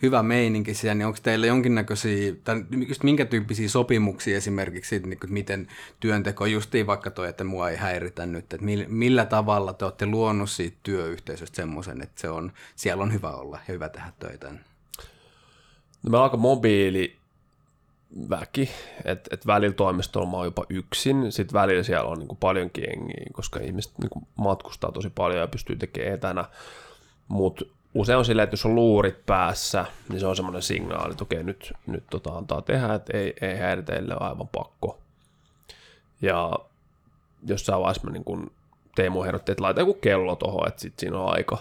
[0.03, 5.21] hyvä meininki siellä, niin onko teillä jonkinnäköisiä, tai just minkä tyyppisiä sopimuksia esimerkiksi siitä, niin
[5.21, 5.69] kuin, miten
[6.01, 10.51] työnteko, justiin vaikka toi, että mua ei häiritä nyt, että millä, tavalla te olette luonut
[10.51, 14.53] siitä työyhteisöstä semmoisen, että se on, siellä on hyvä olla ja hyvä tehdä töitä?
[16.03, 17.22] No me aika mobiili
[18.31, 18.71] väki,
[19.05, 23.27] että et välillä toimistolla mä oon jopa yksin, sitten välillä siellä on niinku paljonkin jengiä,
[23.33, 26.45] koska ihmiset niinku matkustaa tosi paljon ja pystyy tekemään etänä,
[27.29, 31.25] mutta usein on silleen, että jos on luurit päässä, niin se on semmoinen signaali, että
[31.25, 34.99] okei, nyt, nyt tota antaa tehdä, että ei, ei häiriteille ole aivan pakko.
[36.23, 36.53] Ja
[37.47, 38.51] jossain vaiheessa mä niin kun
[38.95, 41.59] Teemu ehdotti, että laita joku kello tohon, että sit siinä on aika.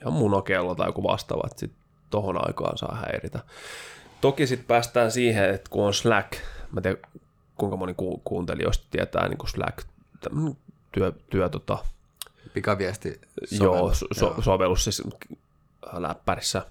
[0.00, 1.72] Ja munokello tai joku vastaava, että sit
[2.10, 3.40] tohon aikaan saa häiritä.
[4.20, 6.32] Toki sitten päästään siihen, että kun on Slack,
[6.72, 7.02] mä tiedän
[7.54, 9.86] kuinka moni ku- kuuntelijoista tietää niin kuin Slack,
[10.92, 11.78] työ, työ tota,
[12.54, 15.02] Pikaviesti joo, so, so, sovellus siis
[15.92, 16.66] läppärissä.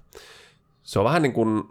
[0.84, 1.64] Se on vähän niin kuin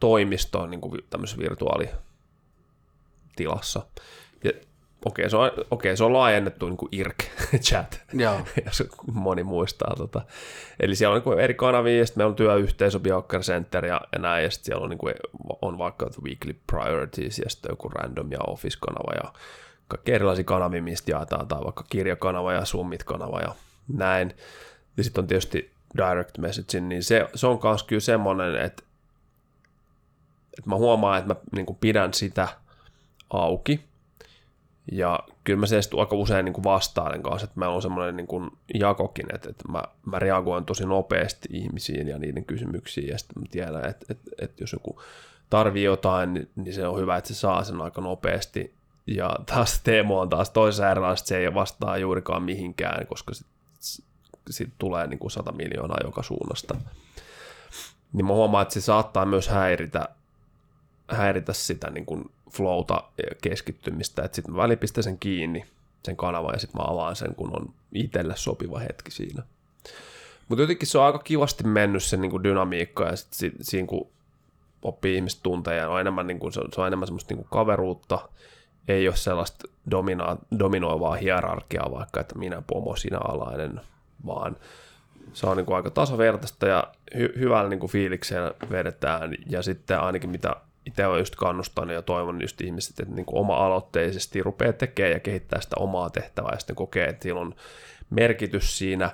[0.00, 3.86] toimisto niin kuin tämmöisessä virtuaalitilassa.
[4.44, 4.52] Ja
[5.04, 8.40] okei, se on, okay, se on laajennettu niin kuin IRC-chat, Joo.
[8.66, 8.82] jos
[9.12, 9.94] moni muistaa.
[9.96, 10.22] Tota.
[10.80, 14.00] Eli siellä on niin kuin eri kanavia, ja sitten meillä on työyhteisö, Biocker Center ja,
[14.12, 15.14] ja näin, ja sitten siellä on, niin kuin,
[15.62, 19.32] on vaikka weekly priorities, ja sitten joku random ja office-kanava, ja
[19.88, 23.54] kaikki erilaisia kanavia, mistä jaetaan, tai vaikka kirjakanava ja Summit-kanava ja
[23.88, 24.34] näin.
[24.96, 28.82] Ja sitten on tietysti direct messaging, niin se, se on myös kyllä semmoinen, että,
[30.58, 32.48] että mä huomaan, että mä niin kuin pidän sitä
[33.30, 33.89] auki,
[34.90, 38.26] ja kyllä mä se aika usein niin kuin vastailen kanssa, että meillä on semmoinen niin
[38.26, 43.42] kuin jakokin, että, että mä, mä reagoin tosi nopeasti ihmisiin ja niiden kysymyksiin, ja sitten
[43.42, 45.00] mä tiedän, että, että, että jos joku
[45.50, 48.74] tarvii jotain, niin, niin se on hyvä, että se saa sen aika nopeasti,
[49.06, 53.46] ja taas Teemu on taas toisessa erilaista, se ei vastaa juurikaan mihinkään, koska sit,
[54.50, 56.76] sit tulee niin kuin 100 miljoonaa joka suunnasta.
[58.12, 60.08] Niin mä huomaan, että se saattaa myös häiritä,
[61.16, 65.64] häiritä sitä niin kuin flowta ja keskittymistä, että sitten mä välillä pistän sen kiinni,
[66.04, 69.42] sen kanavan, ja sitten mä avaan sen, kun on itselle sopiva hetki siinä.
[70.48, 74.08] Mutta jotenkin se on aika kivasti mennyt se niin kuin dynamiikka, ja sitten siinä kun
[74.82, 78.28] oppii ihmistä tunteja, on enemmän, niin kuin, se on enemmän semmoista niin kuin kaveruutta,
[78.88, 83.80] ei ole sellaista domina- dominoivaa hierarkiaa, vaikka että minä pomo, sinä alainen,
[84.26, 84.56] vaan
[85.32, 86.84] se on niin kuin aika tasavertaista ja
[87.14, 89.34] hy- hyvällä niin kuin fiiliksellä vedetään.
[89.46, 90.56] Ja sitten ainakin mitä
[90.90, 95.20] itse olen just kannustanut ja toivon just ihmiset, että niin kuin oma-aloitteisesti rupeaa tekemään ja
[95.20, 97.54] kehittää sitä omaa tehtävää ja sitten kokee, että sillä on
[98.10, 99.10] merkitys siinä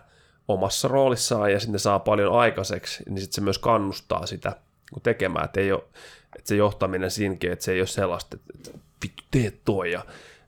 [0.49, 4.53] omassa roolissaan ja sitten saa paljon aikaiseksi, niin sitten se myös kannustaa sitä
[5.03, 5.83] tekemään, että, ei ole,
[6.37, 8.71] että se johtaminen siinäkin, että se ei ole sellaista, että
[9.03, 10.03] vittu tee toi ja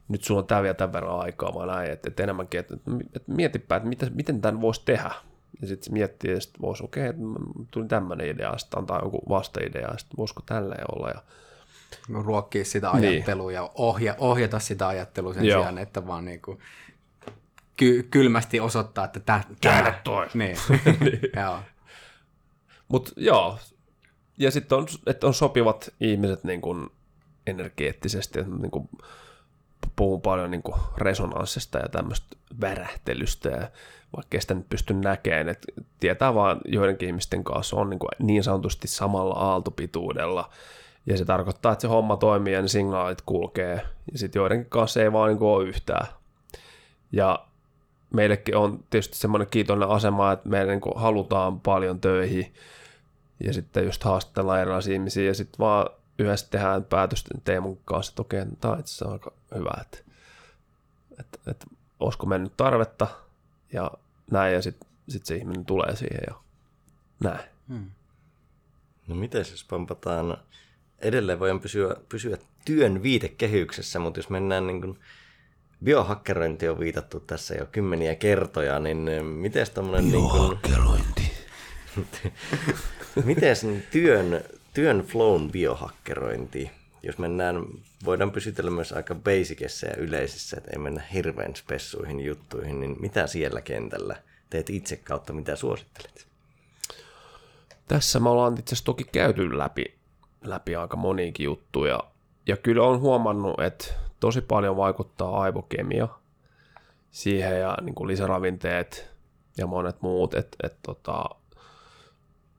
[0.08, 2.74] nyt sulla on tämä vielä tämän verran aikaa, vaan näin, että, että enemmänkin, että,
[3.16, 5.10] että mietipä, että miten tämän voisi tehdä.
[5.60, 7.20] Ja sitten se miettii, että voisi, okei, okay,
[7.70, 11.08] tuli tämmöinen idea, sitten antaa joku vastaidea, sitten voisiko tälleen olla.
[11.08, 11.22] Ja...
[12.08, 13.54] Ruokkii sitä ajattelua niin.
[13.54, 15.60] ja ohja, ohjata sitä ajattelua sen Joo.
[15.60, 16.58] sijaan, että vaan niin kuin
[17.76, 19.42] ky- kylmästi osoittaa, että tämä...
[19.60, 20.26] Käännä toi.
[20.34, 20.56] Niin,
[21.00, 21.20] niin.
[21.36, 21.58] joo.
[22.88, 23.58] Mutta joo,
[24.38, 26.88] ja sitten on, että on sopivat ihmiset niin kuin
[27.46, 28.88] energeettisesti, että niin kuin
[29.96, 33.70] puhun paljon niin kuin resonanssista ja tämmöistä värähtelystä, ja
[34.16, 35.66] vaikka sitä nyt pysty näkemään, että
[36.00, 40.50] tietää vaan joidenkin ihmisten kanssa on niin, kuin niin sanotusti samalla aaltopituudella,
[41.06, 43.82] ja se tarkoittaa, että se homma toimii ja ne signaalit kulkee,
[44.12, 46.06] ja sitten joidenkin kanssa ei vaan niin kuin ole yhtään.
[47.12, 47.46] Ja
[48.10, 52.54] meillekin on tietysti semmoinen kiitollinen asema, että me niin halutaan paljon töihin,
[53.44, 55.86] ja sitten just haastellaan erilaisia ihmisiä, ja sitten vaan
[56.18, 59.98] yhdessä tehdään päätöstä Teemun kanssa, että okei, tämä on itse asiassa aika hyvä, että,
[61.20, 61.66] että, että
[62.00, 63.06] olisiko mennyt tarvetta
[63.72, 63.90] ja
[64.30, 66.34] näin, ja sitten sit se ihminen tulee siihen ja
[67.20, 67.48] näin.
[67.68, 67.90] Hmm.
[69.06, 70.36] No miten jos pampataan,
[70.98, 74.98] edelleen voidaan pysyä, pysyä työn viitekehyksessä, mutta jos mennään niin kuin,
[75.84, 80.10] biohakkerointi on viitattu tässä jo kymmeniä kertoja, niin miten tämmöinen...
[80.10, 81.32] Biohakkerointi.
[83.16, 84.44] Niin Miten työn,
[84.74, 86.70] työn flown biohakkerointi?
[87.02, 87.64] Jos mennään,
[88.04, 93.26] voidaan pysytellä myös aika basicissa ja yleisissä, että ei mennä hirveän spessuihin juttuihin, niin mitä
[93.26, 94.16] siellä kentällä
[94.50, 96.26] teet itse kautta, mitä suosittelet?
[97.88, 99.84] Tässä me ollaan itse asiassa toki käyty läpi,
[100.44, 102.00] läpi aika moniinkin juttuja.
[102.46, 103.84] Ja kyllä on huomannut, että
[104.20, 106.08] tosi paljon vaikuttaa aivokemia
[107.10, 109.10] siihen ja niin kuin lisäravinteet
[109.56, 110.34] ja monet muut.
[110.34, 111.24] Että et, tota,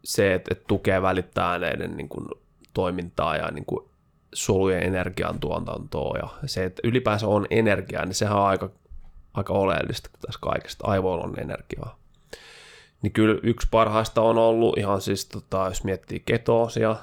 [0.03, 2.27] se, että et tukee välittäneiden niin kuin,
[2.73, 3.88] toimintaa ja niin kuin,
[4.33, 8.69] solujen energiantuotantoa ja se, että ylipäänsä on energiaa, niin sehän on aika,
[9.33, 10.87] aika oleellista tässä kaikesta.
[10.87, 11.99] Aivoilla on energiaa.
[13.01, 16.95] Niin kyllä yksi parhaista on ollut ihan siis, tota, jos miettii ketoosia,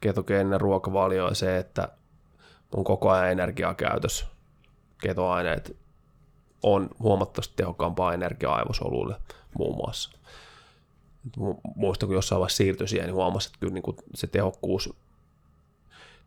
[0.00, 1.88] ketogeeninen ruokavalio ja se, että
[2.76, 4.26] on koko ajan energiaa käytössä.
[5.02, 5.76] Ketoaineet
[6.62, 9.16] on huomattavasti tehokkaampaa energiaa aivosoluille
[9.58, 10.18] muun muassa.
[11.76, 14.94] Muistan, kun jossain vaiheessa siirtyi siihen, niin huomasin, että kyllä niin kuin se tehokkuus,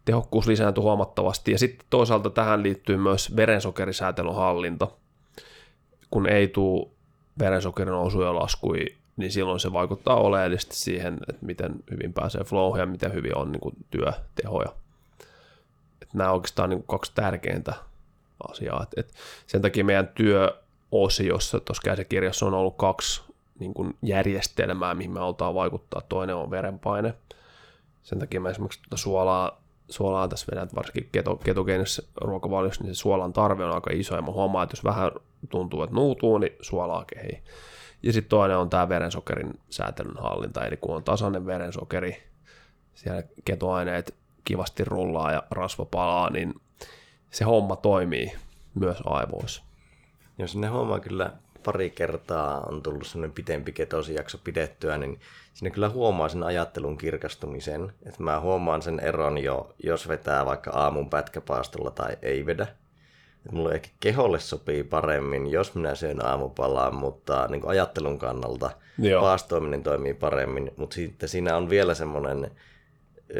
[0.06, 1.52] tehokkuus lisääntyi huomattavasti.
[1.52, 4.88] Ja sitten toisaalta tähän liittyy myös verensokerisäätelyn hallinta.
[6.12, 6.88] Kun ei tule
[7.40, 8.86] verensokerin nousuja ja laskuja,
[9.18, 13.52] niin silloin se vaikuttaa oleellisesti siihen, että miten hyvin pääsee flow ja miten hyvin on
[13.52, 14.70] niin kuin työtehoja.
[16.02, 17.74] Että nämä oikeastaan niin kuin kaksi tärkeintä
[18.50, 18.84] asiaa.
[18.84, 19.14] Et, et
[19.48, 23.22] sen takia meidän työosiossa tuossa käsikirjassa on ollut kaksi
[23.60, 26.02] niin kuin järjestelmää, mihin me halutaan vaikuttaa.
[26.10, 27.14] Toinen on verenpaine.
[28.04, 29.61] Sen takia me esimerkiksi tuota suolaa,
[29.92, 34.16] suolaa tässä vedän, varsinkin keto, ketogeenisessä ruokavaliossa, niin se suolan tarve on aika iso.
[34.16, 35.12] Ja mä huomaan, että jos vähän
[35.50, 37.44] tuntuu, että nuutuu, niin suolaa kehii.
[38.04, 42.24] Ja sitten toinen on tämä verensokerin säätelyn hallinta, eli kun on tasainen verensokeri,
[42.94, 46.54] siellä ketoaineet kivasti rullaa ja rasva palaa, niin
[47.32, 48.34] se homma toimii
[48.76, 49.64] myös aivoissa.
[50.38, 51.32] Jos ne homma kyllä
[51.64, 55.20] pari kertaa on tullut semmoinen pitempi ketosijakso pidettyä, niin
[55.54, 57.94] sinne kyllä huomaa sen ajattelun kirkastumisen.
[58.06, 62.68] Että mä huomaan sen eron jo, jos vetää vaikka aamun pätkäpaastolla tai ei vedä.
[63.46, 69.22] Että mulle ehkä keholle sopii paremmin, jos minä syön aamupalaa, mutta niin ajattelun kannalta Joo.
[69.22, 70.72] paastoiminen toimii paremmin.
[70.78, 72.52] Mutta sitten siinä on vielä semmoinen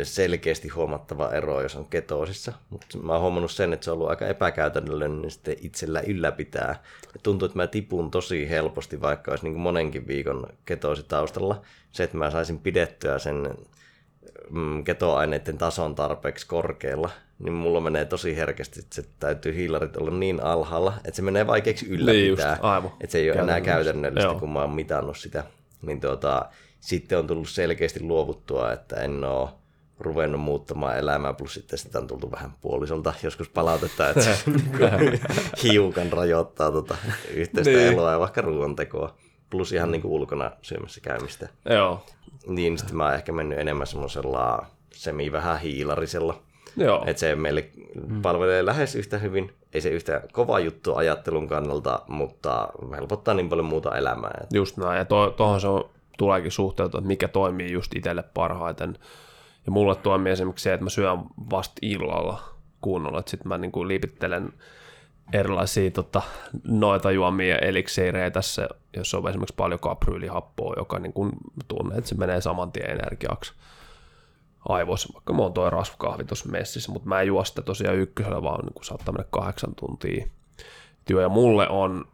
[0.04, 2.54] selkeästi huomattava ero, jos on ketoosissa.
[2.70, 6.84] Mutta mä oon huomannut sen, että se on ollut aika epäkäytännöllinen niin sitten itsellä ylläpitää.
[7.14, 11.62] Ja tuntuu, että mä tipun tosi helposti, vaikka olisi niin kuin monenkin viikon ketoositaustalla.
[11.92, 13.50] Se, että mä saisin pidettyä sen
[14.50, 20.12] mm, ketoaineiden tason tarpeeksi korkealla, niin mulla menee tosi herkästi, että se täytyy hiilarit olla
[20.12, 22.58] niin alhaalla, että se menee vaikeaksi ylläpitää.
[22.62, 22.96] Niin just.
[23.00, 25.44] Että se ei ole enää käytännöllistä, kun mä oon mitannut sitä.
[25.82, 26.46] Niin tuota,
[26.80, 29.50] sitten on tullut selkeästi luovuttua, että en ole
[30.02, 34.38] ruvennut muuttamaan elämää, plus sitten sitä on tultu vähän puolisolta joskus palautetta, että se
[35.64, 36.98] hiukan rajoittaa tota
[37.34, 37.94] yhteistä niin.
[37.94, 39.16] eloa ja vaikka ruoantekoa,
[39.50, 41.50] plus ihan niin kuin ulkona syömässä käymistä.
[41.70, 42.06] Joo.
[42.48, 46.42] Niin sitten mä oon ehkä mennyt enemmän semmoisella semi vähän hiilarisella.
[46.78, 47.04] Joo.
[47.08, 47.70] Että se meille
[48.22, 49.54] palvelee lähes yhtä hyvin.
[49.74, 54.48] Ei se yhtä kova juttu ajattelun kannalta, mutta helpottaa niin paljon muuta elämää.
[54.54, 55.06] Just näin, ja
[55.38, 58.98] tuohon se on, tuleekin suhteutua, että mikä toimii just itselle parhaiten.
[59.66, 62.44] Ja mulle toimii esimerkiksi se, että mä syön vasta illalla
[62.82, 64.54] kunnolla, että sitten mä niin kuin liipittelen
[65.34, 66.22] erilaisia tota,
[66.68, 71.32] noita juomia eliksiirejä tässä, jos on esimerkiksi paljon kapryyllihappoa, joka niin kuin
[71.68, 73.54] tunnen, että se menee saman tien energiaksi
[74.70, 78.44] aivoissa, vaikka mulla on toi rasvakahvi tuossa messissä, mutta mä en juo sitä tosiaan ykkösellä,
[78.44, 80.28] vaan niin kuin saattaa mennä kahdeksan tuntia
[81.06, 81.22] työ.
[81.22, 82.06] Ja mulle on,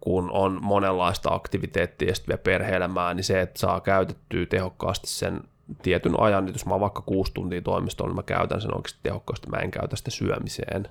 [0.00, 5.40] kun on monenlaista aktiviteettia ja sitten vielä perhe-elämää, niin se, että saa käytettyä tehokkaasti sen
[5.82, 9.00] tietyn ajan, niin jos mä oon vaikka kuusi tuntia toimistolla, niin mä käytän sen oikeasti
[9.02, 10.88] tehokkaasti, mä en käytä sitä syömiseen,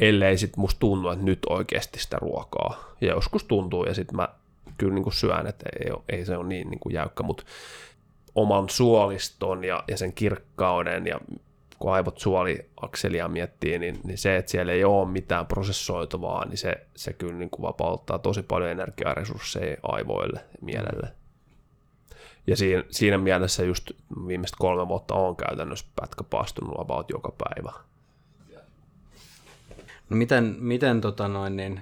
[0.00, 2.84] ellei sitten musta tunnu, että nyt oikeasti sitä ruokaa.
[3.00, 4.28] Ja joskus tuntuu, ja sitten mä
[4.78, 7.44] kyllä niin kuin syön, että ei, ei se ole niin, niin kuin jäykkä, mutta
[8.34, 11.20] oman suoliston ja, ja sen kirkkauden ja
[11.78, 16.86] kun aivot suoliakselia miettii, niin, niin se, että siellä ei ole mitään prosessoitavaa, niin se,
[16.96, 21.08] se kyllä niin kuin vapauttaa tosi paljon energiaa ja resursseja aivoille ja mielelle.
[22.46, 23.90] Ja siinä, siinä mielessä just
[24.26, 27.72] viimeiset kolme vuotta on käytännössä pätkäpaastunut about joka päivä.
[30.10, 31.80] No miten, miten tota noin, niin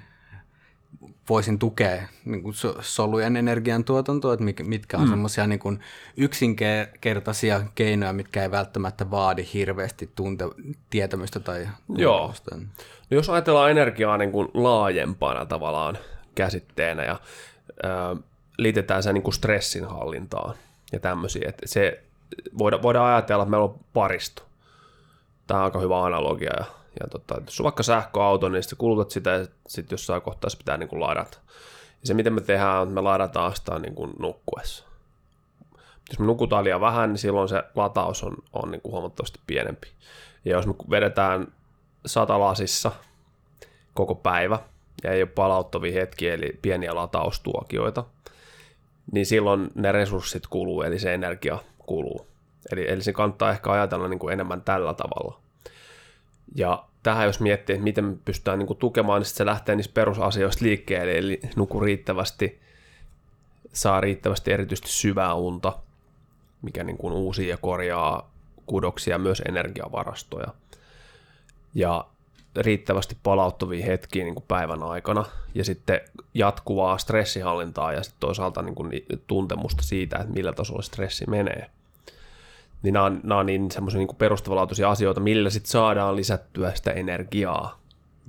[1.28, 5.10] voisin tukea niin kuin solujen energiantuotantoa, että mitkä on mm.
[5.10, 5.80] semmoisia niin kuin
[6.16, 10.44] yksinkertaisia keinoja, mitkä ei välttämättä vaadi hirveästi tunte,
[10.90, 12.34] tietämystä tai Joo.
[12.50, 12.56] No
[13.10, 15.98] jos ajatellaan energiaa niin kuin laajempana tavallaan
[16.34, 17.20] käsitteenä ja
[17.84, 18.24] äh,
[18.62, 20.54] liitetään se niin kuin stressinhallintaan
[20.92, 21.48] ja tämmöisiä.
[21.48, 22.04] Että se,
[22.58, 24.42] voidaan, voidaan ajatella, että meillä on paristo.
[25.46, 26.50] Tämä on aika hyvä analogia.
[26.58, 26.64] Ja,
[27.00, 30.58] ja tota, jos on vaikka sähköauto, niin sitten kulutat sitä ja sitten jossain kohtaa se
[30.58, 31.38] pitää niin kuin ladata.
[32.00, 34.84] Ja se, miten me tehdään, on, että me ladataan sitä niin kuin nukkuessa.
[36.10, 39.88] Jos me nukutaan liian vähän, niin silloin se lataus on, on niin kuin huomattavasti pienempi.
[40.44, 41.52] Ja jos me vedetään
[42.06, 42.92] satalasissa
[43.94, 44.58] koko päivä
[45.04, 48.04] ja ei ole palauttavia hetkiä, eli pieniä lataustuokioita,
[49.12, 52.26] niin silloin ne resurssit kuluu, eli se energia kuluu.
[52.72, 55.40] Eli, eli se kannattaa ehkä ajatella niin kuin enemmän tällä tavalla.
[56.54, 59.94] Ja tähän jos miettii, että miten me pystytään niin kuin tukemaan, niin se lähtee niistä
[59.94, 62.60] perusasioista liikkeelle, eli nuku riittävästi,
[63.72, 65.78] saa riittävästi erityisesti syvää unta,
[66.62, 68.30] mikä niin kuin uusia ja korjaa
[68.66, 70.48] kudoksia, myös energiavarastoja.
[71.74, 72.04] Ja
[72.56, 75.24] riittävästi palauttavia hetkiä niin kuin päivän aikana
[75.54, 76.00] ja sitten
[76.34, 78.90] jatkuvaa stressihallintaa ja sitten toisaalta niin kuin
[79.26, 81.70] tuntemusta siitä, että millä tasolla stressi menee.
[82.82, 86.90] Niin nämä on, nämä on niin semmoisia niin perustavanlaatuisia asioita, millä sitten saadaan lisättyä sitä
[86.90, 87.80] energiaa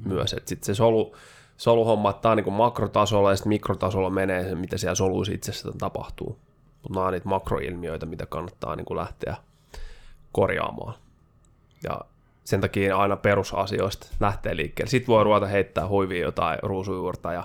[0.05, 0.33] myös.
[0.33, 1.15] Että sitten se solu,
[1.57, 5.51] soluhomma, tämä on niin kuin makrotasolla ja sitten mikrotasolla menee se, mitä siellä soluissa itse
[5.51, 6.39] asiassa tapahtuu.
[6.83, 9.37] Mutta nämä on niitä makroilmiöitä, mitä kannattaa niin kuin lähteä
[10.31, 10.93] korjaamaan.
[11.83, 12.01] Ja
[12.51, 14.89] sen takia aina perusasioista lähtee liikkeelle.
[14.89, 17.43] Sitten voi ruveta heittää huivia jotain ruusujuurta ja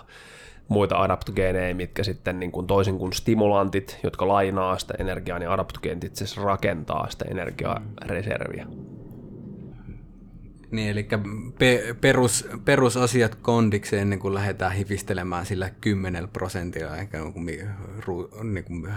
[0.69, 6.05] muita adaptogeeneja, mitkä sitten niin kuin toisin kuin stimulantit, jotka lainaa sitä energiaa, niin adaptogeenit
[6.05, 8.67] itse asiassa rakentaa sitä energiareserviä.
[10.71, 11.09] Niin, eli
[11.59, 17.69] pe- perus, perusasiat kondiksi ennen kuin lähdetään hifistelemään sillä 10 prosentilla, ehkä niin
[18.07, 18.89] ru, niin kuin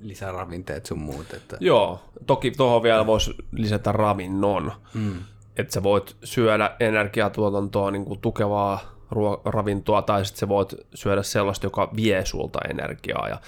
[0.00, 1.34] lisäravinteet sun muut.
[1.34, 1.56] Että...
[1.60, 4.72] Joo, toki tuohon vielä voisi lisätä ravinnon.
[4.94, 5.14] Mm
[5.56, 8.80] että sä voit syödä energiatuotantoa niin kuin tukevaa
[9.10, 13.28] ruo- ravintoa tai sitten sä voit syödä sellaista, joka vie sulta energiaa.
[13.28, 13.40] Ja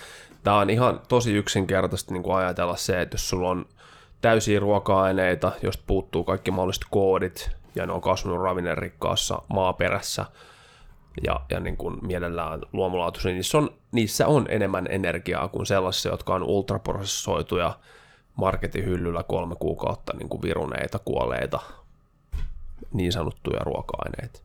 [0.44, 3.66] tämä on ihan tosi yksinkertaisesti niin kuin ajatella se, että jos sulla on
[4.20, 10.24] täysiä ruoka-aineita, josta puuttuu kaikki mahdolliset koodit ja ne on kasvanut ravinnerikkaassa maaperässä
[11.26, 16.10] ja, ja niin kuin mielellään luomulaatuisia, niin niissä on, niissä on enemmän energiaa kuin sellaisia,
[16.10, 17.78] jotka on ultraprosessoituja
[18.36, 21.60] marketin hyllyllä kolme kuukautta niin kuin viruneita, kuolleita
[22.92, 24.40] niin sanottuja ruoka-aineita.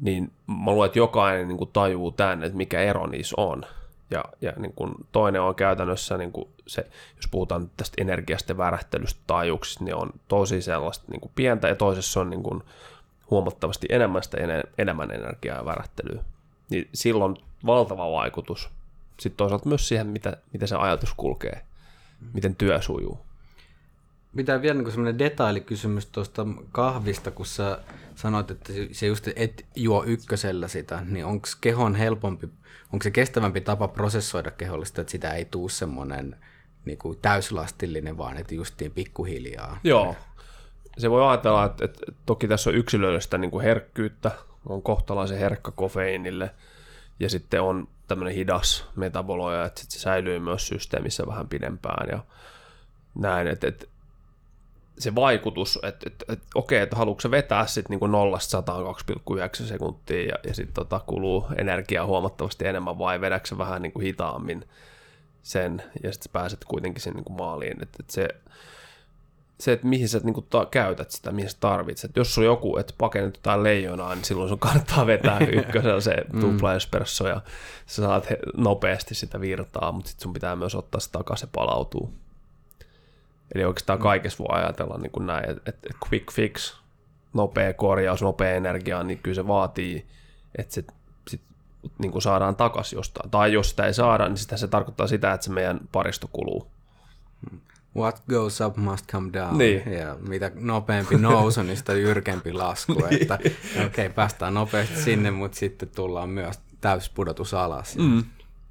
[0.00, 3.62] Niin mä luulen, että jokainen niin kuin tajuu tämän, että mikä ero niissä on.
[4.10, 8.56] Ja, ja niin kuin toinen on käytännössä niin kuin se, jos puhutaan tästä energiasta ja
[8.56, 12.62] värähtelystä taajuuksista, niin on tosi sellaista niin kuin pientä ja toisessa on niin kuin
[13.30, 14.38] huomattavasti enemmän sitä
[14.78, 16.24] enemmän energiaa ja värähtelyä.
[16.70, 18.68] Niin silloin valtava vaikutus.
[19.20, 21.62] Sitten toisaalta myös siihen, mitä, miten se ajatus kulkee,
[22.32, 23.25] miten työ sujuu
[24.36, 27.78] pitää vielä niin semmoinen detailikysymys tuosta kahvista, kun sä
[28.14, 32.48] sanoit, että se just et juo ykkösellä sitä, niin onko kehon helpompi,
[32.92, 36.36] onko se kestävämpi tapa prosessoida kehollista, että sitä ei tuu semmoinen
[36.84, 39.78] niin kuin täyslastillinen, vaan että justiin pikkuhiljaa.
[39.84, 40.16] Joo.
[40.98, 44.30] Se voi ajatella, että, että toki tässä on yksilöllistä niin kuin herkkyyttä,
[44.68, 46.50] on kohtalaisen herkkä kofeiinille,
[47.20, 52.24] ja sitten on tämmöinen hidas metaboloja, että se säilyy myös systeemissä vähän pidempään ja
[53.14, 53.86] näin, että, että
[54.98, 60.22] se vaikutus, että, että, että okei, että haluatko se vetää sitten niin 0 2,9 sekuntia
[60.22, 64.64] ja, ja sitten tota, kuluu energiaa huomattavasti enemmän vai vedätkö se vähän niin kuin hitaammin
[65.42, 67.82] sen ja sitten pääset kuitenkin sen niin kuin maaliin.
[67.82, 68.28] Että, että se,
[69.60, 72.16] se, että mihin sä niin kuin ta- käytät sitä, mihin sä tarvitset.
[72.16, 76.24] Jos sulla on joku, että pakennut jotain leijonaa, niin silloin sun kannattaa vetää ykkösellä se
[76.32, 76.40] mm.
[76.40, 77.40] tupla espresso ja
[77.86, 78.26] sä saat
[78.56, 82.25] nopeasti sitä virtaa, mutta sitten sun pitää myös ottaa se takaisin, se palautuu.
[83.54, 86.76] Eli oikeastaan kaikessa voi ajatella niin kuin näin, että, että quick fix,
[87.34, 90.06] nopea korjaus, nopea energia, niin kyllä se vaatii,
[90.58, 90.84] että se
[91.28, 91.40] sit,
[91.98, 93.30] niin kuin saadaan takaisin jostain.
[93.30, 96.66] Tai jos sitä ei saada, niin sitä se tarkoittaa sitä, että se meidän paristo kuluu.
[97.96, 99.58] What goes up must come down.
[99.58, 99.92] Niin.
[99.92, 102.92] Ja mitä nopeampi nousu, niin sitä jyrkempi lasku.
[103.10, 103.22] niin.
[103.22, 107.96] Että okei, okay, päästään nopeasti sinne, mutta sitten tullaan myös täyspudotus alas.
[107.96, 108.24] Mm.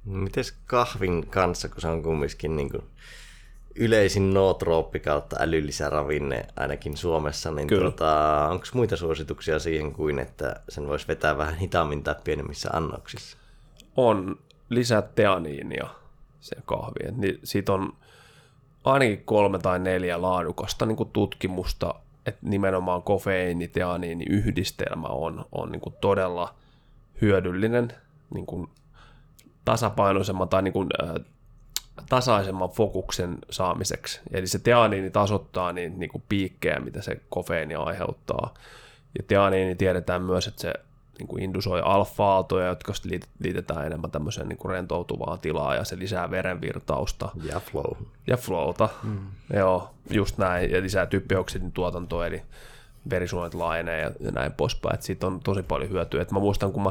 [0.04, 2.82] Mites kahvin kanssa, kun se on kumminkin niin kuin
[3.78, 10.88] yleisin nootrooppi kautta älyllisäravinne ainakin Suomessa, niin tota, onko muita suosituksia siihen kuin, että sen
[10.88, 13.38] voisi vetää vähän hitaammin tai pienemmissä annoksissa?
[13.96, 14.38] On
[14.70, 15.88] lisää teaniinia
[16.40, 17.12] se kahvi.
[17.16, 17.92] Niin siitä on
[18.84, 21.94] ainakin kolme tai neljä laadukasta niin kuin tutkimusta,
[22.26, 26.54] että nimenomaan kofeiini, teaniini yhdistelmä on, on niin kuin todella
[27.20, 27.92] hyödyllinen
[28.34, 28.68] niin kuin
[29.64, 31.14] tasapainoisemman tai niin kuin, äh,
[32.08, 34.20] tasaisemman fokuksen saamiseksi.
[34.30, 38.54] Eli se teaniini tasoittaa niin, niin kuin piikkejä, mitä se kofeiini aiheuttaa.
[39.18, 40.74] Ja teaniini tiedetään myös, että se
[41.18, 42.92] niin kuin indusoi alfa-aaltoja, jotka
[43.38, 47.28] liitetään enemmän tämmöiseen niin kuin rentoutuvaan tilaa ja se lisää verenvirtausta.
[47.52, 47.92] Ja flow.
[48.26, 49.18] Ja flowta, mm.
[49.54, 52.42] joo, just näin, ja lisää typpioksidin tuotantoa, eli
[53.10, 56.22] verisuonet laajenee ja, ja näin poispäin, että siitä on tosi paljon hyötyä.
[56.22, 56.90] Et mä muistan, kun mä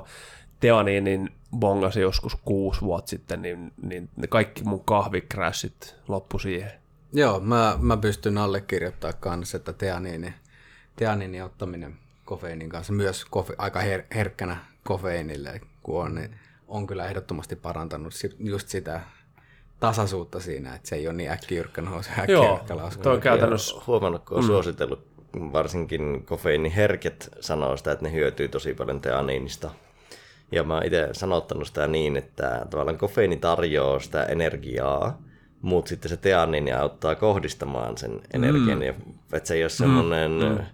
[0.66, 6.72] Teaniinin bongasin joskus kuusi vuotta sitten, niin, niin ne kaikki mun kahvikrassit loppu siihen.
[7.14, 10.34] Joo, mä, mä pystyn allekirjoittamaan kanssa, että teaniini,
[10.96, 11.96] teaniinin ottaminen
[12.26, 16.36] kofeiinin kanssa myös kofe, aika her, herkkänä kofeiinille, kun on, niin
[16.68, 19.02] on kyllä ehdottomasti parantanut just sitä
[19.80, 23.04] tasaisuutta siinä, että se ei ole niin äkkijyrkkä nousu, äkkijyrkkä lasku.
[23.04, 23.76] Toi on käytännössä...
[23.88, 24.48] Huomannut, kun on mm.
[24.48, 25.08] suositellut,
[25.54, 29.72] varsinkin kofeiiniherket sanoo sitä, että ne hyötyy tosi paljon teaniinista.
[30.52, 35.22] Ja mä oon itse sanottanut sitä niin, että tavallaan kofeiini tarjoaa sitä energiaa,
[35.62, 38.78] mutta sitten se teaniini auttaa kohdistamaan sen energian.
[38.78, 38.84] Mm.
[38.84, 38.94] Ja,
[39.34, 40.66] että se ei ole semmoinen mm.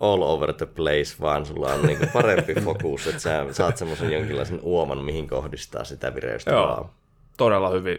[0.00, 4.60] all over the place, vaan sulla on niinku parempi fokus, että sä saat semmoisen jonkinlaisen
[4.62, 6.90] uoman, mihin kohdistaa sitä vireystä Joo,
[7.36, 7.98] todella hyvin,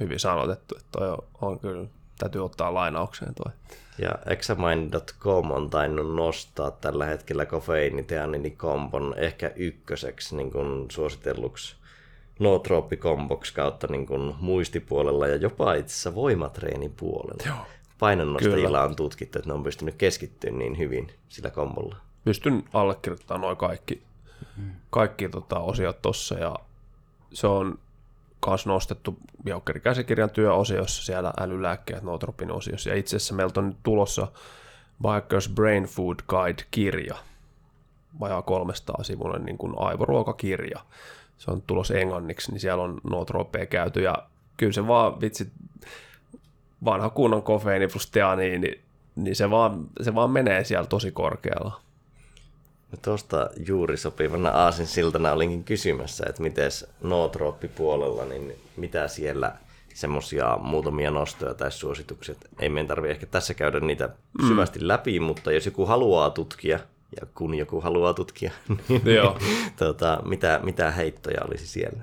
[0.00, 3.52] hyvin sanotettu, että toi on, on kyllä, täytyy ottaa lainaukseen toi.
[3.98, 11.76] Ja examine.com on tainnut nostaa tällä hetkellä kofeiiniteanini-kompon ehkä ykköseksi niin kuin suositelluksi
[12.38, 17.42] nootrooppikomboksi kautta niin kuin muistipuolella ja jopa itse asiassa voimatreenipuolella.
[17.46, 17.66] Joo.
[17.98, 21.96] Painonnostajilla on tutkittu, että ne on pystynyt keskittymään niin hyvin sillä kombolla.
[22.24, 24.02] Pystyn allekirjoittamaan noin kaikki,
[24.90, 26.56] kaikki tota, osiot tuossa ja
[27.32, 27.78] se on
[28.46, 32.90] myös nostettu Biokkeri-käsikirjan työosiossa, siellä älylääkkeet Nootropin osiossa.
[32.90, 34.28] Ja itse asiassa meiltä on nyt tulossa
[35.02, 37.14] Bikers Brain Food Guide-kirja,
[38.20, 40.80] vajaa 300 sivuinen niin kuin aivoruokakirja.
[41.38, 44.02] Se on tulossa englanniksi, niin siellä on nootropea käyty.
[44.02, 44.14] Ja
[44.56, 45.52] kyllä se vaan, vitsi,
[46.84, 48.80] vanha kunnon kofeiini plus teaniini, niin,
[49.16, 51.81] niin se, vaan, se vaan menee siellä tosi korkealla.
[53.02, 56.70] Tuosta juuri sopivana aasin siltana olinkin kysymässä, että miten
[57.02, 59.52] nootrooppipuolella, niin mitä siellä
[59.94, 62.34] semmoisia muutamia nostoja tai suosituksia.
[62.58, 64.08] Ei meidän tarvi ehkä tässä käydä niitä
[64.42, 64.48] mm.
[64.48, 66.78] syvästi läpi, mutta jos joku haluaa tutkia,
[67.20, 68.52] ja kun joku haluaa tutkia,
[68.88, 69.38] niin Joo.
[69.76, 72.02] tota, mitä, mitä heittoja olisi siellä?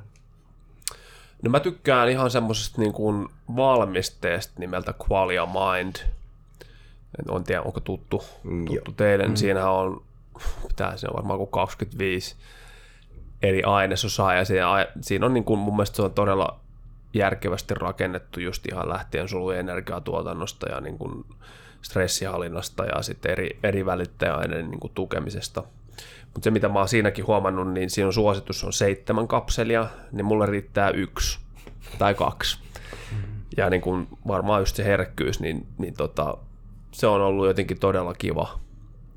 [1.44, 5.96] No mä tykkään ihan semmoisesta niin kuin valmisteesta nimeltä Qualia Mind.
[7.38, 8.24] En tiedä, onko tuttu,
[8.68, 9.28] tuttu teille.
[9.28, 9.36] Mm.
[9.36, 10.04] Siinä on
[10.68, 12.36] pitää se on varmaan kuin 25
[13.42, 16.60] eri ainesosaa, ja siinä, siinä on niin kuin, mun mielestä se on todella
[17.14, 21.26] järkevästi rakennettu just ihan lähtien solujen energiatuotannosta ja niin kuin
[21.82, 25.64] stressihallinnasta ja sitten eri, eri välittäjäaineiden niin kuin tukemisesta.
[26.34, 30.26] Mutta se, mitä mä oon siinäkin huomannut, niin siinä on suositus on seitsemän kapselia, niin
[30.26, 31.40] mulle riittää yksi
[32.00, 32.60] tai kaksi.
[33.58, 36.38] Ja niin kuin varmaan just se herkkyys, niin, niin tota,
[36.92, 38.60] se on ollut jotenkin todella kiva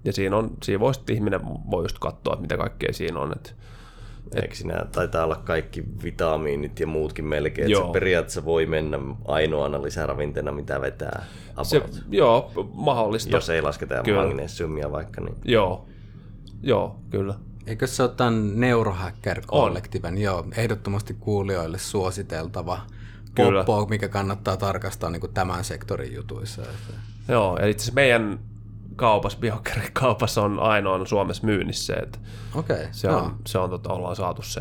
[0.05, 3.33] ja siinä, on, siinä voi sitten ihminen voi just katsoa, että mitä kaikkea siinä on.
[3.33, 3.51] Että,
[4.35, 4.43] et...
[4.43, 9.83] Eikö siinä taitaa olla kaikki vitamiinit ja muutkin melkein, että se periaatteessa voi mennä ainoana
[9.83, 11.25] lisäravinteena, mitä vetää
[11.63, 13.37] Se, joo, mahdollista.
[13.37, 14.23] Jos ei lasketa kyllä.
[14.23, 15.21] magnesiumia vaikka.
[15.21, 15.37] Niin.
[15.45, 15.87] Joo,
[16.63, 17.35] joo, kyllä.
[17.67, 22.81] Eikö se ole tämän Neurohacker-kollektiiven, joo, ehdottomasti kuulijoille suositeltava
[23.35, 23.65] Kyllä.
[23.65, 26.63] poppo, mikä kannattaa tarkastaa niin kuin tämän sektorin jutuissa.
[27.29, 28.39] Joo, eli itse meidän
[28.97, 29.39] kaupassa,
[29.93, 31.95] kaupassa on ainoa Suomessa myynnissä.
[32.03, 32.19] Että
[32.55, 33.35] okay, se on, no.
[33.47, 34.61] se on tota, ollaan saatu se,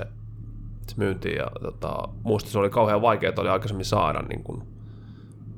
[0.88, 4.64] se myyntiin ja tota, muista se oli kauhean vaikeaa oli aikaisemmin saada niin kuin,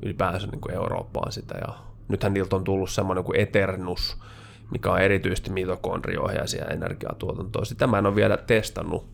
[0.01, 1.74] ylipäänsä niin kuin Eurooppaan sitä ja
[2.07, 4.17] nythän niiltä on tullut semmoinen kuin Eternus,
[4.71, 7.65] mikä on erityisesti mitokondriohjaisia energiatuotantoa.
[7.65, 9.07] Sitä mä en ole vielä testannut.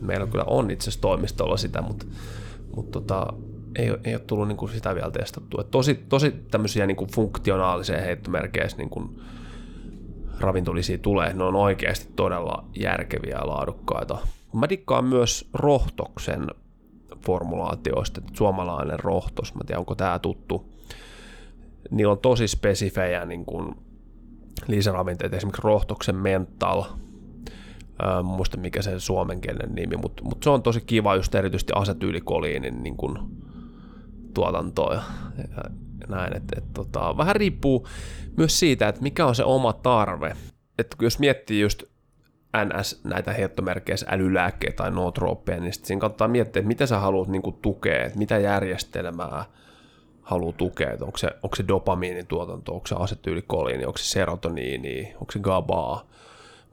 [0.00, 2.06] Meillä kyllä on itse asiassa toimistolla sitä, mutta,
[2.76, 3.32] mutta tota,
[3.76, 5.64] ei, ei ole tullut niin kuin sitä vielä testattua.
[5.64, 9.20] Tosi, tosi tämmöisiä niin kuin funktionaalisia heittomerkeissä niin kuin
[10.40, 11.34] ravintolisia tulee.
[11.34, 14.18] Ne on oikeasti todella järkeviä ja laadukkaita.
[14.52, 16.46] Mä dikkaan myös rohtoksen
[17.24, 20.72] formulaatioista, suomalainen rohtos, mä tiedän onko tämä tuttu.
[21.90, 23.74] Niillä on tosi spesifejä niin kuin
[24.68, 26.84] lisäravinteita, esimerkiksi rohtoksen mental,
[28.06, 32.82] Äh, muista mikä se suomenkielinen nimi, mutta mut se on tosi kiva just erityisesti asetyykoliinin
[32.82, 33.18] niin kuin
[34.34, 35.02] tuotantoa ja,
[35.46, 35.62] ja
[36.08, 36.36] näin.
[36.36, 37.88] Et, et, tota, vähän riippuu
[38.36, 40.36] myös siitä, että mikä on se oma tarve.
[40.78, 41.82] Et jos miettii just
[42.56, 47.42] NS näitä heittomerkkeissä älylääkkeitä tai nootrooppeja, niin siinä kannattaa miettiä, että mitä sä haluat niin
[47.42, 49.44] kuin, tukea, että mitä järjestelmää
[50.22, 55.12] haluaa tukea, että onko se, onko se dopamiinin tuotanto, onko se asetyykoliini, onko se serotoniini,
[55.14, 56.06] onko se GABAa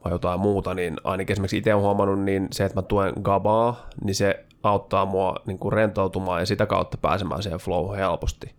[0.04, 3.86] vai jotain muuta, niin ainakin esimerkiksi itse olen huomannut, niin se, että mä tuen GABAa,
[4.04, 8.54] niin se auttaa mua niin kuin rentoutumaan ja sitä kautta pääsemään siihen flow helposti.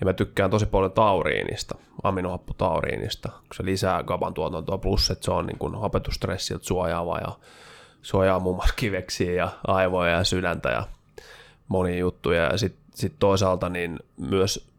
[0.00, 5.30] Ja mä tykkään tosi paljon tauriinista, aminohappotauriinista, kun se lisää GABAn tuotantoa, plus että se
[5.30, 7.38] on niin kuin hapetustressiltä suojaava ja
[8.02, 10.82] suojaa muun muassa kiveksiä ja aivoja ja sydäntä ja
[11.68, 12.42] monia juttuja.
[12.42, 14.72] Ja sitten sit toisaalta niin myös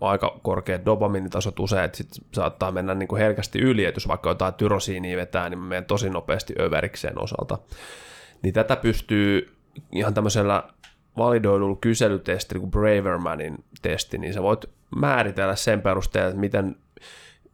[0.00, 4.30] aika korkeat dopaminitasot usein, että sit saattaa mennä niin kuin herkästi yli, että jos vaikka
[4.30, 7.58] jotain tyrosiinia vetää, niin menee tosi nopeasti överikseen osalta.
[8.42, 9.56] Niin tätä pystyy
[9.92, 10.62] ihan tämmöisellä
[11.16, 14.64] validoidulla kyselytesti, kuin Bravermanin testi, niin sä voit
[14.96, 16.76] määritellä sen perusteella, että miten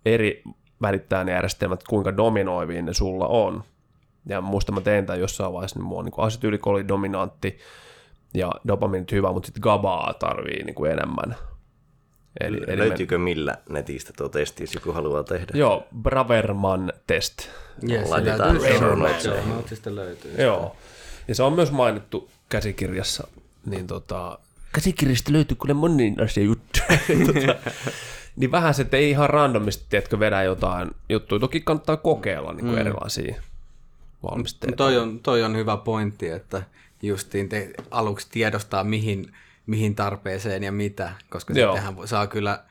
[0.05, 0.43] eri
[0.83, 3.65] välittäjänjärjestelmät, kuinka dominoivia ne sulla on.
[4.27, 7.59] Ja muista mä tein tämän jossain vaiheessa, niin mulla on niin asetyylikoli dominantti
[8.35, 11.37] ja dopaminit hyvä, mutta sitten GABAa tarvii niin kuin enemmän.
[12.41, 13.25] Eli, eli Löytyykö me...
[13.25, 15.53] millä netistä tuo testi, jos joku haluaa tehdä?
[15.55, 17.49] Joo, Braverman test.
[17.91, 19.97] Yes, Laitetaan löytyy.
[19.97, 20.35] löytyy.
[20.39, 20.77] Joo,
[21.29, 23.29] ja se on myös mainittu käsikirjassa.
[23.67, 24.39] Niin tota,
[24.73, 26.81] käsikirjasta löytyy kyllä monin asia juttu.
[27.27, 27.71] tota,
[28.37, 31.39] niin vähän se, että ei ihan randomisti, tiedätkö, vedä jotain juttuja.
[31.39, 32.81] Toki kannattaa kokeilla niin kuin mm.
[32.81, 33.43] erilaisia
[34.23, 34.77] valmisteita.
[34.77, 36.63] Toi on, toi on hyvä pointti, että
[37.03, 39.33] justiin te aluksi tiedostaa, mihin,
[39.69, 41.73] mihin tarpeeseen ja mitä, koska Joo.
[41.73, 42.65] sittenhän saa kyllä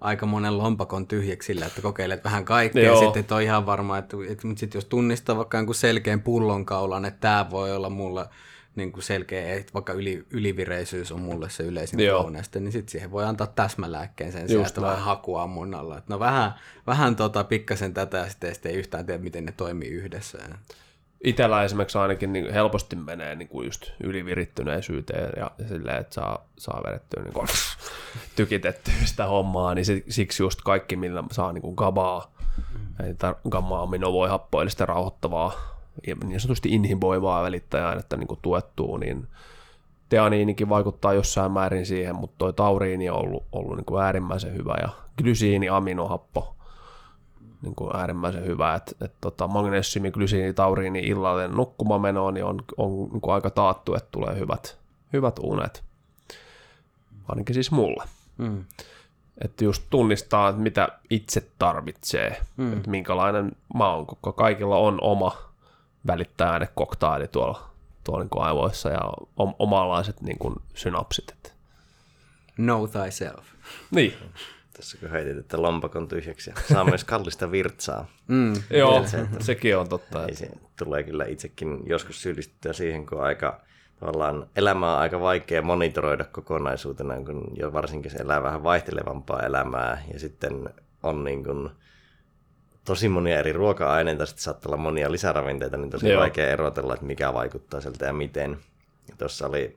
[0.00, 2.94] aika monen lompakon tyhjäksi sillä, että kokeilet vähän kaikkea Joo.
[2.94, 7.04] ja sitten et on ihan varma, että, että sit jos tunnistaa vaikka jonkun selkeän pullonkaulan,
[7.04, 8.28] että tämä voi olla mulla
[8.76, 13.10] niin kuin selkeä, että vaikka yli, ylivireisyys on mulle se yleisin flowneste, niin sitten siihen
[13.10, 15.98] voi antaa täsmälääkkeen sen sijaan, että vähän hakua munnalla.
[15.98, 16.54] Että no vähän,
[16.86, 20.38] vähän tota, pikkasen tätä ja sitten ei yhtään tiedä, miten ne toimii yhdessä.
[21.24, 26.82] Itellä esimerkiksi ainakin niin helposti menee niin kuin just ylivirittyneisyyteen ja silleen, että saa, saa
[26.86, 27.48] vedettyä niin kuin,
[28.36, 33.06] tykitettyä sitä hommaa, niin siksi just kaikki, millä saa niin kuin gabaa, mm.
[33.06, 33.14] eli
[33.48, 35.52] gamma-aminovoihappoillista rauhoittavaa
[36.24, 39.26] niin sanotusti inhiboivaa välittäjäainetta niin tuettuu, niin
[40.08, 44.74] teaniinikin vaikuttaa jossain määrin siihen, mutta toi tauriini on ollut, ollut niin kuin äärimmäisen hyvä
[44.82, 44.88] ja
[45.18, 46.56] glysiini, aminohappo
[47.62, 53.08] niin kuin äärimmäisen hyvä, että et, tota, magnesiumi, glysiini, tauriini illalle nukkumamenoon niin on, on
[53.12, 54.78] niin kuin aika taattu, että tulee hyvät,
[55.12, 55.84] hyvät unet,
[57.28, 58.04] ainakin siis mulle.
[58.38, 58.64] Mm.
[59.38, 62.72] Että just tunnistaa, että mitä itse tarvitsee, mm.
[62.72, 65.36] että minkälainen mä oon, koska kaikilla on oma
[66.06, 67.70] välittää äänekoktaili tuolla,
[68.04, 71.30] tuolla niin kuin aivoissa ja om- omanlaiset niin kuin synapsit.
[71.30, 71.50] Että.
[72.56, 73.44] Know thyself.
[73.90, 74.14] Niin.
[74.76, 78.08] Tässä kun heitit, että lompakon tyhjäksi ja saa myös kallista virtsaa.
[78.28, 78.52] Mm.
[78.70, 80.22] Joo, se, että sekin on totta.
[80.22, 80.38] Että...
[80.38, 83.60] Se tulee kyllä itsekin joskus syyllistyä siihen, kun aika
[84.00, 90.02] tavallaan elämä on aika vaikea monitoroida kokonaisuutena, kun jo varsinkin se elää vähän vaihtelevampaa elämää
[90.12, 90.68] ja sitten
[91.02, 91.70] on niin kuin
[92.84, 96.20] tosi monia eri ruoka-aineita, sitten saattaa olla monia lisäravinteita, niin tosi Joo.
[96.20, 98.58] vaikea erotella, että mikä vaikuttaa sieltä ja miten.
[99.18, 99.76] Tuossa oli,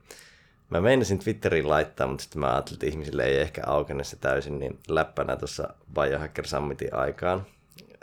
[0.70, 4.60] mä meinasin Twitteriin laittaa, mutta sitten mä ajattelin, että ihmisille ei ehkä aukene se täysin,
[4.60, 7.46] niin läppänä tuossa Biohacker Summitin aikaan,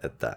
[0.03, 0.37] että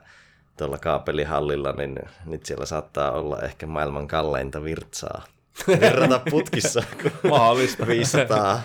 [0.57, 5.23] tuolla kaapelihallilla, niin nyt siellä saattaa olla ehkä maailman kalleinta virtsaa
[5.67, 7.87] verrata putkissa, kun Mahdollista.
[7.87, 8.61] 500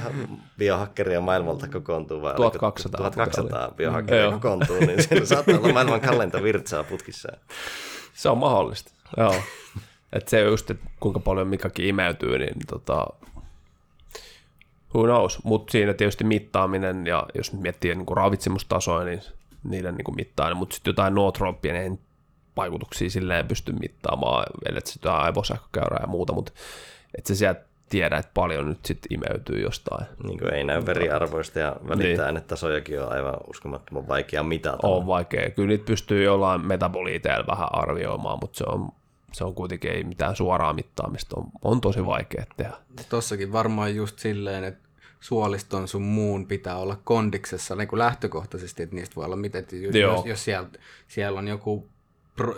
[0.59, 2.23] biohakkeria maailmalta kokoontuu.
[2.23, 3.11] Vai 1200.
[3.11, 7.29] 1200 biohakkeria kokoontuu, niin siinä saattaa olla maailman kalleinta virtsaa putkissa.
[8.15, 9.35] Se on mahdollista, joo.
[10.13, 13.07] Et se just, että kuinka paljon mikäkin imeytyy, niin tota,
[14.95, 15.45] who knows.
[15.45, 19.21] Mutta siinä tietysti mittaaminen, ja jos nyt miettii niin ravitsemustasoja, niin
[19.65, 22.01] niiden niin mittaaminen, mutta sitten jotain nootrooppia, niin
[22.57, 26.53] vaikutuksia silleen pysty mittaamaan, ellei sitä aivosähkökäyrää ja muuta, mutta
[27.19, 30.07] et se sieltä tiedä, että paljon nyt sitten imeytyy jostain.
[30.25, 32.45] Niin kuin ei näy veriarvoista ja välittää niin.
[32.45, 34.87] tasojakin on aivan uskomattoman vaikea mitata.
[34.87, 35.51] On vaikea.
[35.51, 38.89] Kyllä niitä pystyy jollain metaboliiteilla vähän arvioimaan, mutta se on,
[39.33, 41.37] se on kuitenkin ei mitään suoraa mittaamista.
[41.37, 42.73] On, on tosi vaikea tehdä.
[43.09, 44.89] Tossakin varmaan just silleen, että
[45.21, 50.27] suoliston sun muun pitää olla kondiksessa niin kuin lähtökohtaisesti, että niistä voi olla miten, jos,
[50.27, 50.69] jos siellä,
[51.09, 51.89] siellä on joku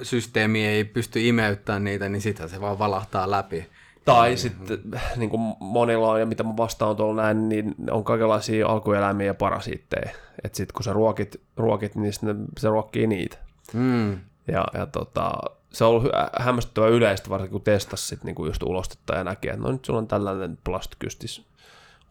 [0.02, 3.66] systeemi ei pysty imeyttämään niitä, niin sitten se vaan valahtaa läpi.
[4.04, 4.80] Tai sitten
[5.16, 9.34] niin kuin monilla on, ja mitä mä vastaan tuolla näin, niin on kaikenlaisia alkueläimiä ja
[9.34, 10.10] parasiitteja.
[10.44, 12.12] Että sitten kun sä ruokit, ruokit niin
[12.58, 13.38] se ruokkii niitä.
[13.72, 14.12] Mm.
[14.48, 15.32] Ja, ja tota,
[15.72, 19.48] se on ollut hämmästyttävä yleistä, varsinkin kun testasi sit niin kuin just ulostetta ja näki,
[19.48, 21.46] että no nyt sulla on tällainen plastkystis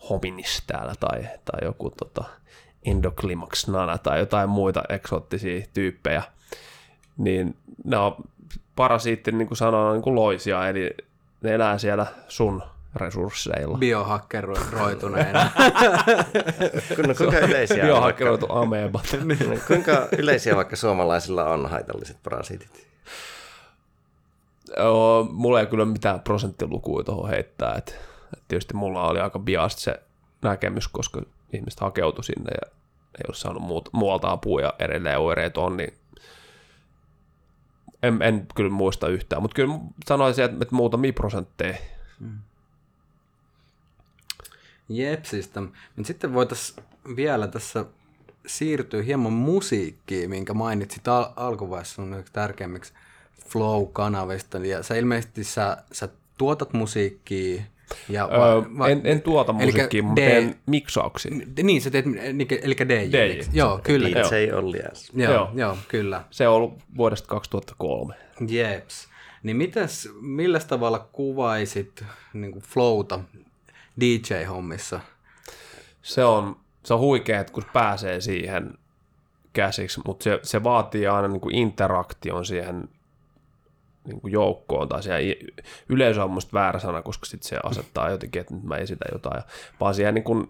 [0.09, 2.23] hominis täällä tai, tai joku tota,
[2.85, 6.23] endoclimax nana tai jotain muita eksoottisia tyyppejä–
[7.17, 8.15] niin ne on
[8.75, 10.97] parasiitti, niin kuin sanoin, niin kuin loisia, eli
[11.41, 12.63] ne elää siellä sun
[12.95, 13.77] resursseilla.
[13.77, 15.43] Biohakkeroituneena.
[17.07, 18.47] no, kuinka yleisiä Biohakkeroitu.
[19.23, 22.90] Niin, kuinka yleisiä vaikka suomalaisilla on haitalliset parasiitit?
[24.77, 27.75] Joo, mulla ei kyllä mitään prosenttilukua tuohon heittää.
[27.77, 27.99] Et,
[28.33, 29.99] et tietysti mulla oli aika biast se
[30.41, 31.21] näkemys, koska
[31.53, 32.71] ihmiset hakeutui sinne ja
[33.15, 35.93] ei ole saanut muut, muualta apua ja edelleen oireet on, niin
[38.03, 41.77] en, en kyllä muista yhtään, mutta kyllä sanoisin, että, että muutamia prosentteja.
[42.19, 42.37] Mm.
[44.89, 45.61] Jepsistä.
[45.61, 46.83] Mutta sitten voitaisiin
[47.15, 47.85] vielä tässä
[48.45, 52.93] siirtyä hieman musiikkiin, minkä mainitsit al- alkuvaiheessa yksi tärkeimmiksi
[53.51, 54.57] Flow-kanavista.
[54.57, 57.61] Ja sä ilmeisesti sä, sä tuotat musiikkia.
[58.09, 61.31] Ja va, Öö, va, en, en tuota musiikkia, mutta D- teen miksauksia.
[61.63, 62.05] Niin, sä teet,
[62.63, 63.17] eli DJ.
[63.17, 63.39] DJ.
[63.53, 64.09] Joo, kyllä.
[64.09, 65.11] DJ Olli S.
[65.13, 65.49] Joo, Joo.
[65.55, 66.23] joo, kyllä.
[66.29, 68.15] Se on ollut vuodesta 2003.
[68.47, 69.07] Jeps.
[69.43, 72.03] Niin mitäs, millä tavalla kuvaisit
[72.33, 73.19] niin kuin flowta
[74.01, 74.99] DJ-hommissa?
[76.01, 76.55] Se on,
[76.85, 78.73] se on huikea, että kun pääsee siihen
[79.53, 82.89] käsiksi, mutta se, se vaatii aina niin kuin interaktion siihen
[84.05, 85.47] niin kuin joukkoon, tai i-
[85.89, 89.43] yleisö on musta väärä sana, koska sit se asettaa jotenkin, että nyt mä esitän jotain,
[89.79, 90.49] vaan siihen niin kuin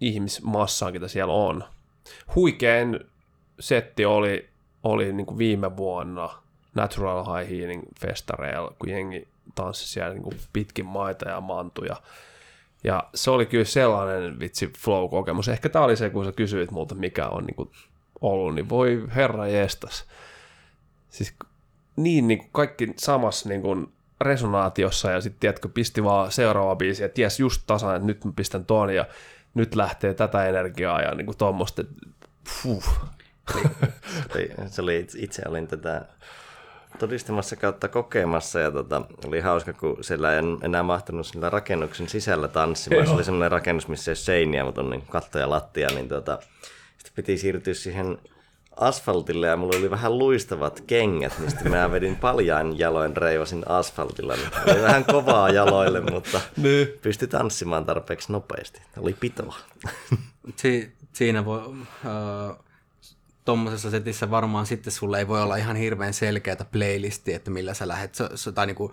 [0.00, 1.64] ihmismassaan, mitä siellä on.
[2.34, 3.00] Huikein
[3.60, 4.48] setti oli,
[4.82, 6.30] oli niin kuin viime vuonna
[6.74, 11.96] Natural High Healing festareilla, kun jengi tanssi siellä niin kuin pitkin maita ja mantuja.
[12.84, 15.48] Ja se oli kyllä sellainen vitsi flow-kokemus.
[15.48, 17.70] Ehkä tämä oli se, kun sä kysyit multa, mikä on niin kuin
[18.20, 20.04] ollut, niin voi herra jestas.
[21.10, 21.34] Siis
[21.96, 23.86] niin, niin kuin kaikki samassa niin kuin
[24.20, 28.32] resonaatiossa ja sitten tiedätkö, pisti vaan seuraava biisi ja ties just tasan, että nyt mä
[28.36, 29.04] pistän ton ja
[29.54, 31.84] nyt lähtee tätä energiaa ja niin kuin tuommoista,
[32.48, 32.84] fuh.
[34.34, 36.04] Oli- Se oli, itse- itse olin tätä
[36.98, 42.48] todistamassa kautta kokemassa ja tota, oli hauska, kun siellä en enää mahtunut sillä rakennuksen sisällä
[42.48, 43.06] tanssimaan.
[43.06, 46.08] Se oli semmoinen rakennus, missä ei ole seiniä, mutta on niin katto ja lattia, niin
[46.08, 46.38] tota,
[46.98, 48.18] sitten piti siirtyä siihen
[48.76, 54.34] asfaltille ja mulla oli vähän luistavat kengät, niin sitten mä vedin paljain jaloin reivasin asfaltilla.
[54.72, 56.88] Oli vähän kovaa jaloille, mutta Niin.
[57.02, 58.82] pystyi tanssimaan tarpeeksi nopeasti.
[58.98, 59.56] Oli pitoa.
[60.56, 61.60] Si- siinä voi,
[62.06, 62.56] äh,
[63.44, 67.88] tuommoisessa setissä varmaan sitten sulle ei voi olla ihan hirveän selkeätä playlistia, että millä sä
[67.88, 68.92] lähdet, so, so, tai niinku,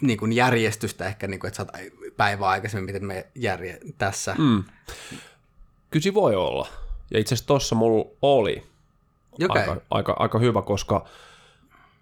[0.00, 1.72] niinku järjestystä ehkä, niinku, että sä oot
[2.16, 4.34] päivää aikaisemmin, miten me järje tässä.
[4.38, 4.64] Mm.
[5.90, 6.68] Kyllä se voi olla.
[7.10, 8.62] Ja itse asiassa tossa mulla oli
[9.44, 9.62] Okay.
[9.62, 11.04] aika, aika, aika hyvä, koska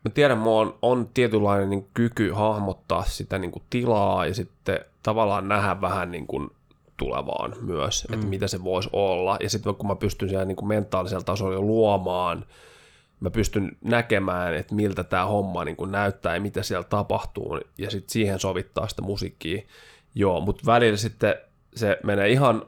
[0.05, 4.81] mä tiedän, mulla on, on tietynlainen niin kyky hahmottaa sitä niin kuin tilaa ja sitten
[5.03, 6.51] tavallaan nähdä vähän niin kuin
[6.97, 8.15] tulevaan myös, mm.
[8.15, 9.37] että mitä se voisi olla.
[9.41, 12.45] Ja sitten kun mä pystyn siellä niin kuin mentaalisella tasolla jo luomaan,
[13.21, 17.91] mä pystyn näkemään, että miltä tämä homma niin kuin näyttää ja mitä siellä tapahtuu, ja
[17.91, 19.63] sitten siihen sovittaa sitä musiikkia.
[20.15, 21.35] Joo, mutta välillä sitten
[21.75, 22.63] se menee ihan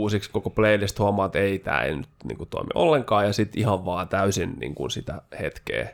[0.00, 3.60] uusiksi koko playlist, huomaa, että ei, tämä ei nyt niin kuin, toimi ollenkaan, ja sitten
[3.60, 5.88] ihan vaan täysin niin kuin, sitä hetkeä.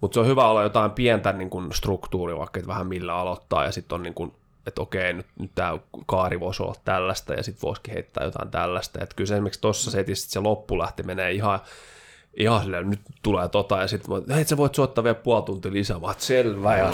[0.00, 3.64] Mutta se on hyvä olla jotain pientä niin kuin, struktuuria, vaikka että vähän millä aloittaa,
[3.64, 4.32] ja sitten on niin kuin,
[4.66, 8.98] että okei, nyt, nyt tämä kaari voisi olla tällaista, ja sitten voisikin heittää jotain tällaista.
[9.02, 11.60] Että kyllä se esimerkiksi tuossa setissä se loppu lähti menee ihan,
[12.36, 15.98] ihan silleen, nyt tulee tota, ja sitten hei, sä voit soittaa vielä puoli tuntia lisää,
[15.98, 16.92] mä oon, selvä, ja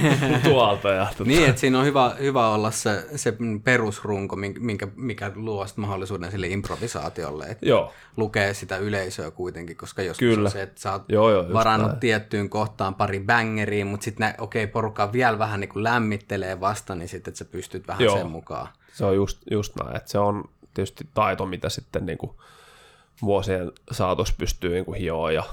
[0.44, 1.24] tuolta, ja tota.
[1.24, 3.34] Niin, että siinä on hyvä, hyvä olla se, se
[3.64, 10.18] perusrunko, minkä, mikä luo mahdollisuuden sille improvisaatiolle, että Joo, lukee sitä yleisöä kuitenkin, koska joskus
[10.18, 10.50] Kyllä.
[10.50, 12.00] se, että sä oot Joo, joo, varannut näin.
[12.00, 16.94] tiettyyn kohtaan pari bangeriin, mutta sitten okei, okay, porukka vielä vähän niin kuin lämmittelee vasta,
[16.94, 18.16] niin sitten että sä pystyt vähän Joo.
[18.16, 18.68] sen mukaan.
[18.92, 20.44] Se on just, just näin, että se on
[20.74, 22.32] tietysti taito, mitä sitten niin kuin
[23.22, 25.44] vuosien saatossa pystyy niin kuin hioa ja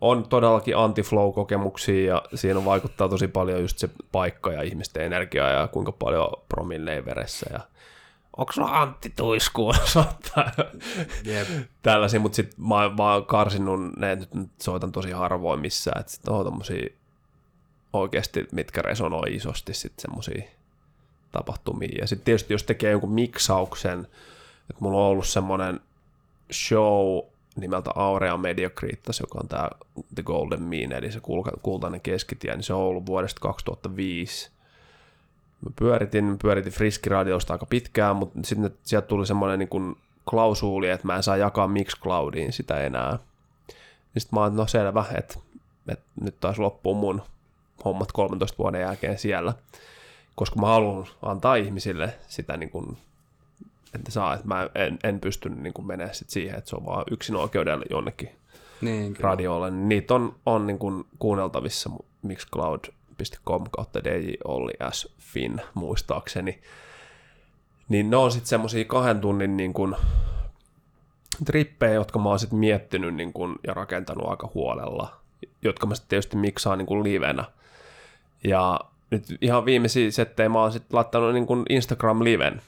[0.00, 5.68] on todellakin anti-flow-kokemuksia ja siinä vaikuttaa tosi paljon just se paikka ja ihmisten energia ja
[5.68, 7.60] kuinka paljon promille veressä ja
[8.36, 10.52] onko sulla Antti Tuiskua soittaa
[11.24, 11.48] Jep.
[11.82, 16.12] tällaisia, mutta sitten mä, mä oon karsinut ne, että nyt soitan tosi harvoin missään, että
[16.12, 16.90] sitten on tommosia
[17.92, 20.42] oikeasti, mitkä resonoi isosti sitten semmosia
[21.32, 21.98] tapahtumia.
[22.00, 24.00] Ja sitten tietysti jos tekee jonkun miksauksen,
[24.70, 25.80] että mulla on ollut semmoinen
[26.52, 27.18] show
[27.56, 29.70] nimeltä Aurea Mediocritas, joka on tämä
[30.14, 31.20] The Golden Mean, eli se
[31.62, 34.50] kultainen keskitie, niin se on ollut vuodesta 2005.
[35.64, 39.96] Mä pyöritin, mä pyöritin Friskiradiosta aika pitkään, mutta sitten sieltä tuli semmoinen niin kuin
[40.30, 43.18] klausuuli, että mä en saa jakaa Mixcloudiin sitä enää.
[44.18, 45.38] Sitten mä oon, no selvä, että,
[45.88, 47.22] että nyt taas loppuu mun
[47.84, 49.54] hommat 13 vuoden jälkeen siellä,
[50.34, 52.98] koska mä haluan antaa ihmisille sitä niin kuin,
[53.94, 56.86] että saa, että mä en, en pysty niin kuin menemään sit siihen, että se on
[56.86, 58.30] vaan yksin oikeudelle jonnekin
[58.80, 59.28] Niin, kyllä.
[59.28, 59.70] radiolle.
[59.70, 61.90] Niitä on, on niin kuin kuunneltavissa
[62.22, 65.08] mixcloud.com kautta DJ Olli S.
[65.18, 66.60] Fin muistaakseni.
[67.88, 69.96] Niin ne on sitten semmosia kahden tunnin niin kuin
[71.44, 75.16] trippejä, jotka mä oon sitten miettinyt niin kuin, ja rakentanut aika huolella,
[75.62, 77.44] jotka mä sitten tietysti miksaan niin kuin livenä.
[78.44, 82.62] Ja nyt ihan viimeisiä settejä mä oon sitten laittanut niin kuin Instagram-liven.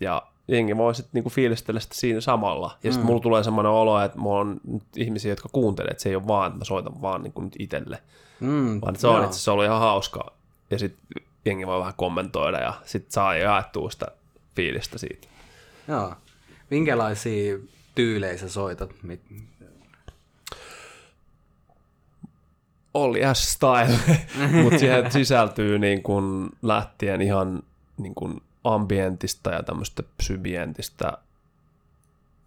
[0.00, 2.78] Ja jengi voi sitten niinku fiilistellä sitä siinä samalla.
[2.84, 6.08] Ja sitten mulla tulee semmoinen olo, että mulla on nyt ihmisiä, jotka kuuntelee, että se
[6.08, 8.02] ei ole vaan, että mä soitan vaan niinku nyt itselle.
[8.40, 10.32] Mm, Vaan se on itse asiassa ollut ihan hauska.
[10.70, 14.06] Ja sitten jengi voi vähän kommentoida ja sitten saa jaettua sitä
[14.56, 15.28] fiilistä siitä.
[15.88, 16.14] Joo.
[16.70, 17.58] Minkälaisia
[17.94, 18.90] tyylejä sä soitat?
[19.02, 19.20] Mit-
[22.94, 23.98] Oli S-style,
[24.62, 27.62] mutta siihen sisältyy niin kuin lähtien ihan
[27.98, 31.18] niin kuin ambientista ja tämmöistä psybientistä.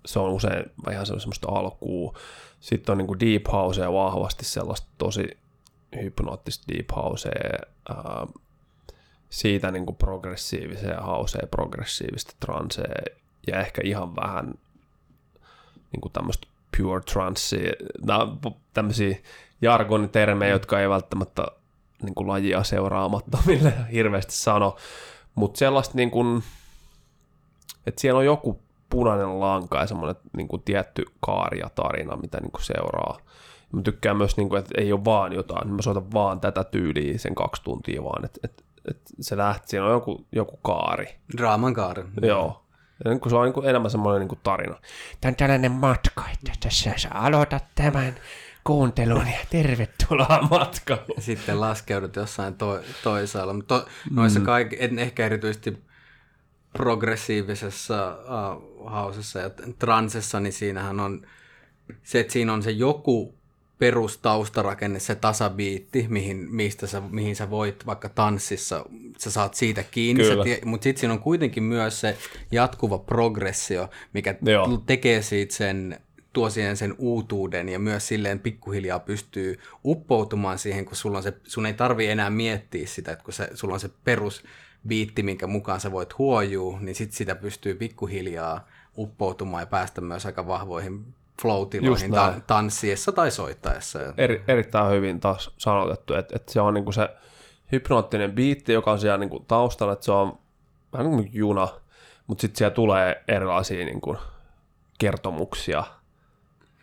[0.05, 2.17] Se on usein ihan semmoista alkua.
[2.59, 5.37] Sitten on niin kuin deep housea vahvasti sellaista tosi
[6.01, 7.31] hypnoottista deep housea.
[7.89, 8.27] Ää,
[9.29, 12.93] siitä kuin progressiiviseen housea, progressiivista transea
[13.47, 14.53] ja ehkä ihan vähän
[15.91, 16.47] niin kuin tämmöistä
[16.77, 17.57] pure trance,
[18.73, 19.17] tämmöisiä
[19.61, 21.45] jargonitermejä, jotka ei välttämättä
[22.01, 24.75] niin kuin lajia seuraamattomille hirveästi sano,
[25.35, 26.43] mutta sellaista niin kuin,
[27.87, 28.59] että siellä on joku
[28.89, 33.17] punainen lanka ja semmoinen niin kuin tietty kaari ja tarina, mitä niin kuin seuraa.
[33.73, 37.17] Mä tykkään myös, niin kuin, että ei ole vaan jotain, mä soitan vaan tätä tyyliä
[37.17, 41.15] sen kaksi tuntia vaan, että, että, että se lähti, siinä on joku, joku kaari.
[41.37, 42.03] Draaman kaari.
[42.21, 42.65] Joo.
[43.03, 44.75] Ja niin kuin se on niin kuin enemmän semmoinen niin kuin tarina.
[45.21, 48.15] Tämä on tällainen matka, että tässä sä aloitat tämän
[48.67, 50.99] kuuntelun ja tervetuloa matkaan.
[51.15, 53.53] Ja sitten laskeudut jossain to- toisaalla.
[53.53, 55.77] Mutta to- noissa kaikki, en ehkä erityisesti
[56.73, 61.27] progressiivisessa uh, hausessa ja transessa, niin siinähän on
[62.03, 63.35] se, että siinä on se joku
[63.77, 68.85] perustaustarakenne, se tasabiitti, mihin, mistä sä, mihin sä voit vaikka tanssissa,
[69.17, 72.17] sä saat siitä kiinni, tie, mutta sitten siinä on kuitenkin myös se
[72.51, 74.83] jatkuva progressio, mikä Joo.
[74.85, 75.99] tekee siitä sen,
[76.35, 81.33] tuo siihen sen uutuuden ja myös silleen pikkuhiljaa pystyy uppoutumaan siihen, kun sulla on se,
[81.43, 85.79] sun ei tarvi enää miettiä sitä, että kun se, sulla on se perusbiitti, minkä mukaan
[85.79, 88.67] sä voit huojua, niin sit sitä pystyy pikkuhiljaa
[88.97, 91.05] uppoutumaan ja päästä myös aika vahvoihin
[92.11, 93.99] ta- tanssiessa tai soittaessa.
[94.17, 97.09] Eri, erittäin hyvin taas sanotettu, että, että se on niin kuin se
[97.71, 100.37] hypnoottinen biitti, joka on siellä niin kuin taustalla, että se on
[100.93, 101.67] vähän niin kuin juna,
[102.27, 104.17] mutta sitten siellä tulee erilaisia niin kuin
[104.97, 105.83] kertomuksia.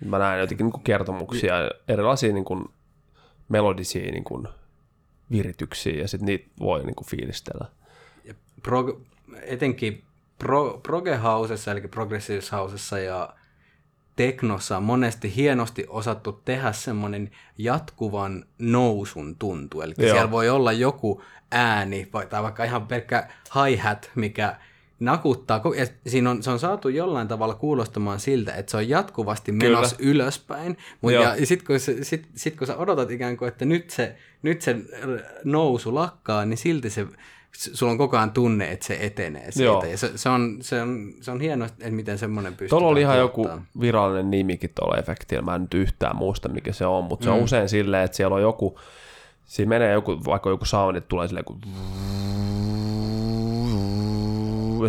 [0.05, 1.55] Mä näen jotenkin niin kuin kertomuksia,
[1.89, 2.65] erilaisia niin kuin
[3.49, 4.49] melodisia niin kuin
[5.31, 7.67] virityksiä ja sitten niitä voi niin kuin fiilistellä.
[8.25, 9.01] ja prog,
[9.43, 10.05] etenkin
[10.39, 13.35] pro, proge housessa, eli progressive housessa ja
[14.17, 19.81] teknossa on monesti hienosti osattu tehdä semmoinen jatkuvan nousun tuntu.
[19.81, 20.11] Eli Joo.
[20.11, 24.57] siellä voi olla joku ääni tai vaikka ihan pelkkä hi-hat, mikä
[25.05, 25.63] nakuttaa.
[26.07, 30.79] siinä on, se on saatu jollain tavalla kuulostamaan siltä, että se on jatkuvasti menossa ylöspäin.
[31.01, 31.23] Mut Joo.
[31.25, 34.63] ja sitten kun, se- sit, sit kun sä odotat ikään kuin, että nyt se, nyt
[34.63, 34.77] se
[35.45, 37.07] nousu lakkaa, niin silti se,
[37.53, 39.65] sulla on koko ajan tunne, että se etenee siitä.
[39.65, 39.85] Joo.
[39.85, 42.69] Ja se, se, on, se, on, se on hienoa, että miten semmoinen pystyy.
[42.69, 43.49] Tuolla oli ihan joku
[43.81, 47.41] virallinen nimikin tuolla efektillä, mä en nyt yhtään muista mikä se on, mutta se on
[47.41, 48.79] usein silleen, että siellä on joku,
[49.45, 51.61] siinä menee joku, vaikka joku soundi, tulee silleen kuin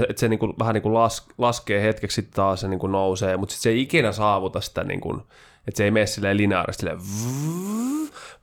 [0.10, 3.64] että se niinku, vähän niinku las, laskee hetkeksi sitten taas se niinku nousee, mutta sitten
[3.64, 5.22] se ei ikinä saavuta sitä, niinku,
[5.68, 6.99] että se ei mene silleen lineaarisesti, silleen,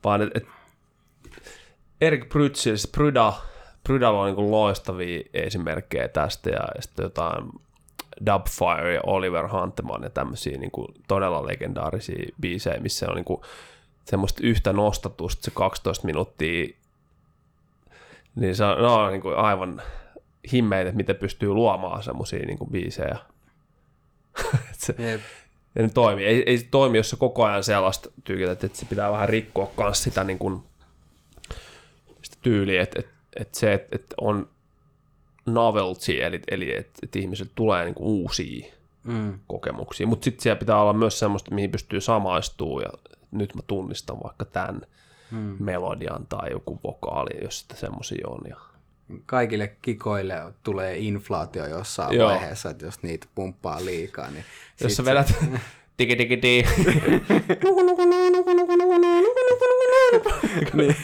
[0.03, 0.45] vaan että et,
[2.01, 3.33] Erik Prytsi, siis Pryda,
[3.83, 7.43] Prydalla on niinku loistavia esimerkkejä tästä ja, ja sitten jotain
[8.25, 13.43] Dubfire ja Oliver Hunteman ja tämmöisiä niinku todella legendaarisia biisejä, missä on niinku
[14.05, 16.67] semmoista yhtä nostatusta se 12 minuuttia,
[18.35, 19.81] niin se on, ne on niinku aivan
[20.51, 23.17] himmeitä, että miten pystyy luomaan semmoisia niinku biisejä.
[24.73, 25.21] Se, Jep.
[25.75, 26.25] ja ne toimii.
[26.25, 29.29] Ei, ei se toimi, jos se koko ajan sellaista tyyliä, että, että se pitää vähän
[29.29, 30.63] rikkoa myös sitä, niin kuin,
[32.21, 34.49] sitä tyyliä, että, että, että se, että, että on
[35.45, 38.73] novelty, eli, eli että, että ihmiset tulee niin kuin uusia
[39.03, 39.39] Mm.
[39.47, 44.17] kokemuksia, mutta sitten siellä pitää olla myös semmoista, mihin pystyy samaistumaan, ja nyt mä tunnistan
[44.23, 44.81] vaikka tämän
[45.31, 45.55] Mm.
[45.59, 48.41] melodian tai joku vokaali, jos sitä semmoisia on.
[48.49, 48.57] Ja...
[49.25, 52.29] Kaikille kikoille tulee inflaatio jossain Joo.
[52.29, 54.45] vaiheessa, että jos niitä pumppaa liikaa, niin
[54.81, 55.33] Jos sit sä se- vedät
[55.99, 56.63] digi digi di,
[60.73, 60.95] niin,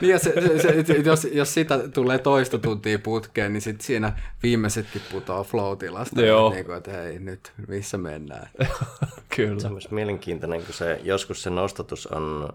[0.00, 0.32] niin jos, se,
[0.62, 4.12] se, se, jos, jos sitä tulee toista tuntia putkeen, niin sitten siinä
[4.42, 6.22] viimeisetkin putoaa flow-tilasta.
[6.22, 6.50] Joo.
[6.50, 8.48] Niin kuin, että hei, nyt missä mennään.
[9.36, 9.60] kyllä.
[9.60, 12.48] Se on myös mielenkiintoinen, kun se, joskus se nostatus on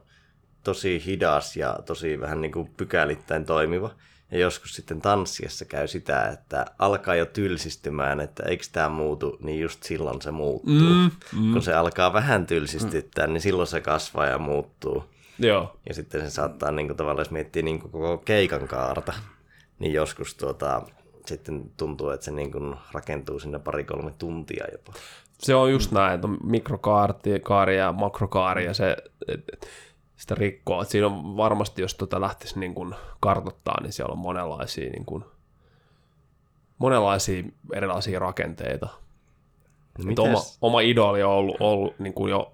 [0.64, 3.96] tosi hidas ja tosi vähän niin kuin pykälittäin toimiva.
[4.32, 9.60] Ja joskus sitten tanssiessa käy sitä, että alkaa jo tylsistymään, että eikö tämä muutu, niin
[9.60, 10.74] just silloin se muuttuu.
[10.74, 11.53] Mm, mm.
[11.53, 15.03] Kun se alkaa vähän tylsistyttää, niin silloin se kasvaa ja muuttuu.
[15.40, 19.14] Joo, Ja sitten se saattaa niin kuin, tavallaan, jos miettii niin kuin koko keikan kaarta,
[19.80, 20.82] niin joskus tuota,
[21.26, 24.94] sitten tuntuu, että se niin kuin rakentuu sinne pari-kolme tuntia jopa.
[25.40, 28.98] se on just näin, että on mikrokaari kaari ja makrokaari ja se,
[29.28, 29.68] et, et,
[30.22, 30.81] sitä rikkoo.
[30.81, 35.06] Et siinä on varmasti, jos tota lähtisi niin kuin kartoittaa, niin siellä on monenlaisia niin
[35.06, 35.26] kuin,
[36.77, 37.43] monenlaisia
[37.73, 38.89] erilaisia rakenteita.
[39.99, 42.53] Et oma, mites- oma idoli on ollut, ollut niin kuin jo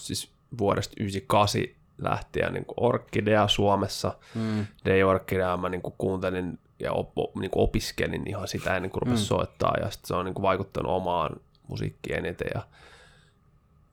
[0.00, 1.62] siis vuodesta 98
[1.98, 4.12] lähtien niin kuin Orkidea Suomessa.
[4.34, 4.66] Mm.
[4.84, 7.08] Day Orkidea mä niin kuin kuuntelin ja op,
[7.40, 9.28] niin kuin opiskelin ihan sitä ennen kuin rupesin mm.
[9.28, 11.36] soittaa ja sit se on niin kuin vaikuttanut omaan
[11.68, 12.62] musiikkiin eniten ja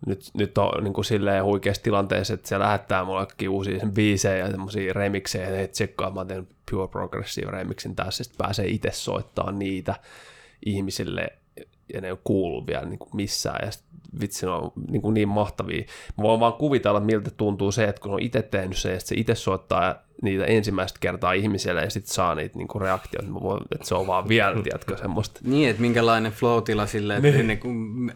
[0.06, 4.52] nyt, nyt on niin kuin silleen huikeassa tilanteessa, että se lähettää mullekin uusia biisejä ja
[4.52, 9.52] semmoisia remiksejä, ja hei tsekkaa, mä teen Pure Progressive remixin tässä, sitten pääsee itse soittaa
[9.52, 9.96] niitä
[10.66, 11.28] ihmisille,
[11.94, 13.72] ja ne ei ole kuullut vielä niin kuin missään, ja
[14.20, 15.84] vitsi, ne on niin, kuin niin mahtavia.
[16.18, 19.08] Mä voin vaan kuvitella, miltä tuntuu se, että kun on itse tehnyt se, ja sit
[19.08, 23.42] se itse soittaa niitä ensimmäistä kertaa ihmisille, ja sitten saa niitä niin kuin reaktioita, Mä
[23.42, 25.40] voin, että se on vaan vielä, tiedätkö, semmoista.
[25.44, 27.60] Niin, että minkälainen flow-tila sille, että, niin.
[27.60, 28.12] kuin,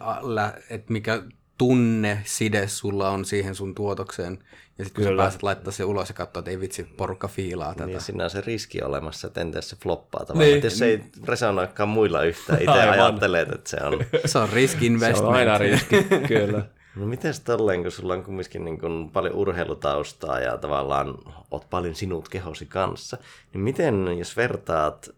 [0.70, 1.22] että mikä
[1.58, 4.38] tunne, side sulla on siihen sun tuotokseen.
[4.78, 5.22] Ja sitten kun sä Kyllä.
[5.22, 7.86] pääset laittaa se ulos ja katsoa, että ei vitsi, porukka fiilaa tätä.
[7.86, 10.52] Niin siinä on se riski olemassa, että entäs se floppaa tavallaan.
[10.52, 10.64] Niin.
[10.64, 13.00] Jos se ei resonoikaan muilla yhtään, itse Aivan.
[13.00, 13.98] ajattelet, että se on...
[14.24, 15.28] Se on risk Se investment.
[15.28, 15.96] on aina riski,
[16.28, 16.62] kyllä.
[16.96, 21.14] No miten tolleen, kun sulla on kumminkin niin kuin paljon urheilutaustaa ja tavallaan
[21.50, 23.18] oot paljon sinut kehosi kanssa,
[23.52, 25.10] niin miten, jos vertaat,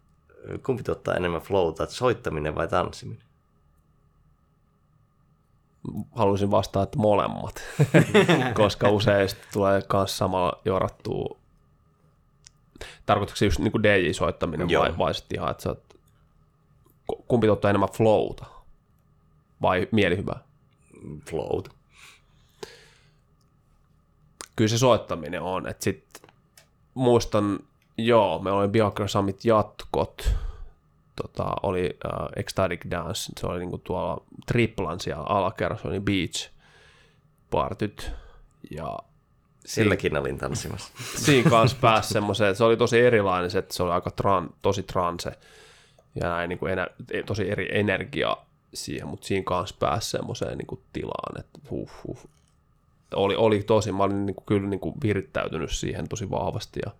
[0.66, 3.29] kumpi tuottaa enemmän flowta, että soittaminen vai tanssiminen?
[6.12, 7.54] Haluaisin vastata, että molemmat,
[8.54, 11.36] koska usein tulee myös samalla jorattua.
[13.06, 14.82] Tarkoitatko se just niin kuin DJ-soittaminen Joo.
[14.82, 15.82] vai, vai sitten ihan, että sä oot,
[17.06, 18.46] ku- kumpi tuottaa enemmän flowta
[19.62, 20.40] vai mielihyvää?
[21.30, 21.68] Float.
[24.56, 26.04] Kyllä se soittaminen on, että sit
[26.94, 27.58] muistan,
[27.98, 30.34] joo, me oli Bianca Summit jatkot,
[31.22, 36.50] tota, oli uh, Ecstatic Dance, se oli niinku tuolla Triplan siellä alakerrassa, oli Beach
[37.50, 38.12] partyt,
[38.70, 38.98] ja
[39.66, 40.92] Silläkin olin tanssimassa.
[41.26, 44.82] siinä kanssa pääsi semmoiseen, se oli tosi erilainen, se, että se oli aika tran, tosi
[44.82, 45.32] transe
[46.14, 46.86] ja näin niin kuin enä,
[47.26, 48.36] tosi eri energia
[48.74, 52.18] siihen, mutta siinä kanssa pääsi semmoiseen niin kuin tilaan, että huh, huh.
[53.14, 56.92] Oli, oli tosi, mä olin niin kuin, kyllä niin kuin virittäytynyt siihen tosi vahvasti ja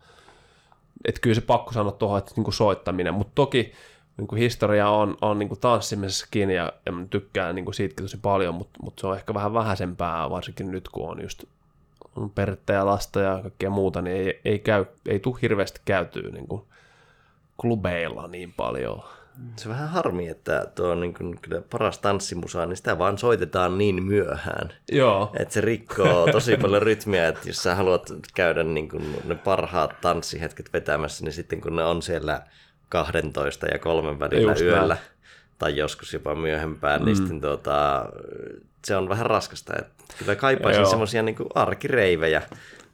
[1.05, 3.73] että kyllä se pakko sanoa tuohon, että niin kuin soittaminen, mutta toki
[4.21, 8.05] niin kuin historia on, on niin kuin tanssimisessakin ja, ja mä tykkään niin kuin siitäkin
[8.05, 11.45] tosi paljon, mutta, mutta se on ehkä vähän vähäisempää, varsinkin nyt kun on just
[12.17, 16.31] on perhettä ja lasta ja kaikkea muuta, niin ei, ei, käy, ei tule hirveästi käytyä
[16.31, 16.63] niin kuin
[17.57, 19.03] klubeilla niin paljon.
[19.57, 23.19] Se on vähän harmi, että tuo on niin kuin, kyllä paras tanssimusa, niin sitä vaan
[23.19, 24.73] soitetaan niin myöhään.
[24.93, 25.31] Joo.
[25.39, 30.01] Että se rikkoo tosi paljon rytmiä, että jos sä haluat käydä niin kuin ne parhaat
[30.01, 32.43] tanssihetket vetämässä, niin sitten kun ne on siellä
[32.91, 35.07] 12 ja kolmen välillä Just yöllä, näin.
[35.59, 37.05] tai joskus jopa myöhempään, mm.
[37.05, 38.09] niin sitten tuota,
[38.85, 39.73] se on vähän raskasta.
[39.79, 42.43] Että kyllä kaipaisin semmoisia niin arkireivejä,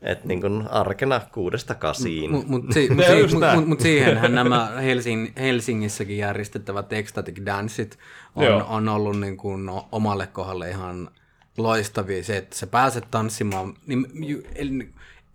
[0.03, 2.31] että niin kuin arkena kuudesta kasiin.
[2.31, 7.99] Mutta mut, si, mut, si, mut, mut, mut siihenhän nämä Helsing, Helsingissäkin järjestettävät ecstatic danceit
[8.37, 8.67] on, Joo.
[8.69, 11.11] on ollut niin kuin no, omalle kohdalle ihan
[11.57, 12.25] loistavia.
[12.25, 14.07] Se, että sä pääset tanssimaan niin,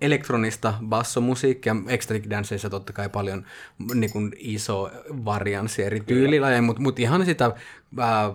[0.02, 3.46] elektronista bassomusiikkia, ecstatic danceissa totta kai paljon
[3.94, 4.92] niin kuin iso
[5.26, 7.52] varianssi eri tyylilajeja, mutta mut ihan sitä
[8.00, 8.34] ää,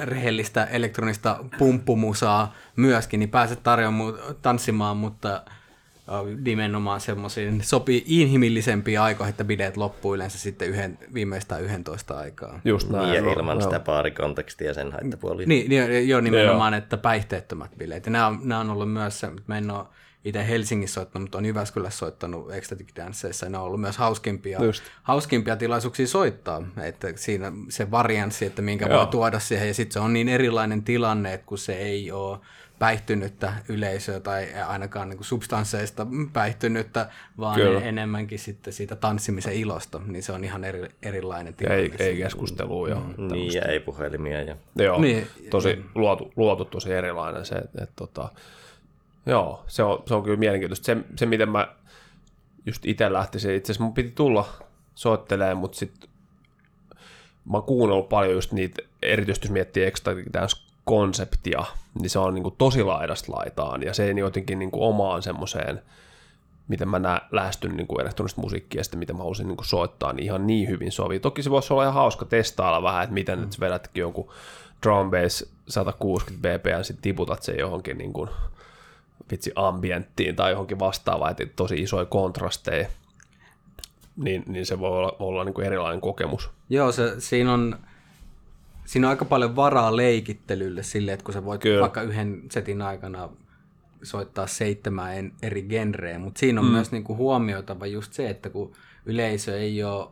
[0.00, 9.30] rehellistä elektronista pumppumusaa myöskin, niin pääset tarjoamaan tanssimaan, mutta äh, nimenomaan semmoisiin sopii inhimillisempiin aikoihin,
[9.30, 12.60] että bileet loppuu yleensä sitten yhden, viimeistään 11 aikaa.
[12.64, 13.04] Just näin.
[13.04, 13.62] Niin, ja joo, ilman joo.
[13.62, 15.46] sitä baarikontekstia ja sen haittapuolia.
[15.46, 18.06] Niin, niin jo nimenomaan, että päihteettömät bileet.
[18.06, 19.84] Ja nämä on, nämä on ollut myös se, mä en ole
[20.24, 24.84] itse Helsingissä soittanut, mutta on Jyväskylässä soittanut Ecstatic Danceissa, ne on ollut myös hauskimpia, Just.
[25.02, 28.98] hauskimpia tilaisuuksia soittaa, että siinä se varianssi, että minkä Joo.
[28.98, 32.38] voi tuoda siihen, ja sitten se on niin erilainen tilanne, että kun se ei ole
[32.78, 37.80] päihtynyttä yleisöä tai ainakaan niin kuin substansseista päihtynyttä, vaan Kyllä.
[37.80, 41.82] enemmänkin sitten siitä tanssimisen ilosta, niin se on ihan eri, erilainen tilanne.
[41.82, 42.88] ei, ei keskustelua.
[42.88, 44.42] Ja, Niin, ja ei puhelimia.
[44.42, 44.56] Ja...
[44.76, 45.26] Joo, Niin.
[45.50, 48.28] tosi luotu, luotu tosi erilainen se, että, että tota,
[49.26, 50.86] joo, se on, se on kyllä mielenkiintoista.
[50.86, 51.68] Se, se miten mä
[52.66, 54.48] just itse lähtisin, itse asiassa mun piti tulla
[54.94, 56.10] soittelemaan, mutta sitten
[57.44, 61.64] mä oon kuunnellut paljon just niitä, erityisesti jos miettii Ecstatic Dance-konseptia,
[62.00, 65.22] niin se on niin kuin tosi laidasta laitaan, ja se ei jotenkin niin kuin omaan
[65.22, 65.82] semmoiseen,
[66.68, 69.66] miten mä nä- lähestyn niin kuin elektronista musiikkia ja sitten miten mä haluaisin niin kuin
[69.66, 71.20] soittaa, niin ihan niin hyvin sovii.
[71.20, 73.44] Toki se voisi olla ihan hauska testailla vähän, että miten mm.
[73.44, 74.30] nyt vedätkin jonkun
[74.82, 78.30] drum bass 160 bpm, sitten tiputat sen johonkin niin kuin,
[79.30, 82.88] vitsi ambienttiin tai johonkin vastaavaan, että tosi isoja kontrasteja,
[84.16, 86.50] niin, niin se voi olla, olla niin kuin erilainen kokemus.
[86.70, 87.78] Joo, se, siinä, on,
[88.84, 91.80] siinä on aika paljon varaa leikittelylle sille, että kun sä voit Kyllä.
[91.80, 93.28] vaikka yhden setin aikana
[94.02, 96.72] soittaa seitsemän eri genreä, mutta siinä on mm.
[96.72, 98.72] myös niinku huomioitava just se, että kun
[99.06, 100.08] yleisö ei ole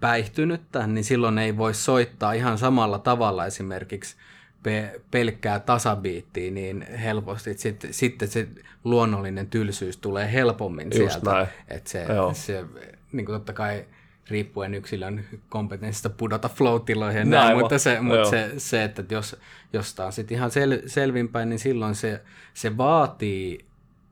[0.00, 4.16] päihtynyttä, niin silloin ei voi soittaa ihan samalla tavalla esimerkiksi
[4.62, 8.48] pe- pelkkää tasabiittiä niin helposti, että sitten, sitten se
[8.84, 11.30] luonnollinen tylsyys tulee helpommin Just sieltä.
[11.30, 11.46] näin.
[11.68, 12.34] Että se, Joo.
[12.34, 12.64] se
[13.12, 13.84] niin kuin totta kai
[14.30, 18.30] riippuen yksilön kompetenssista pudota flow-tiloihin ja Näin mutta, se, mutta Joo.
[18.30, 19.36] se, se, että jos,
[19.72, 22.20] jos taas sit ihan sel, selvinpäin, niin silloin se,
[22.54, 23.64] se vaatii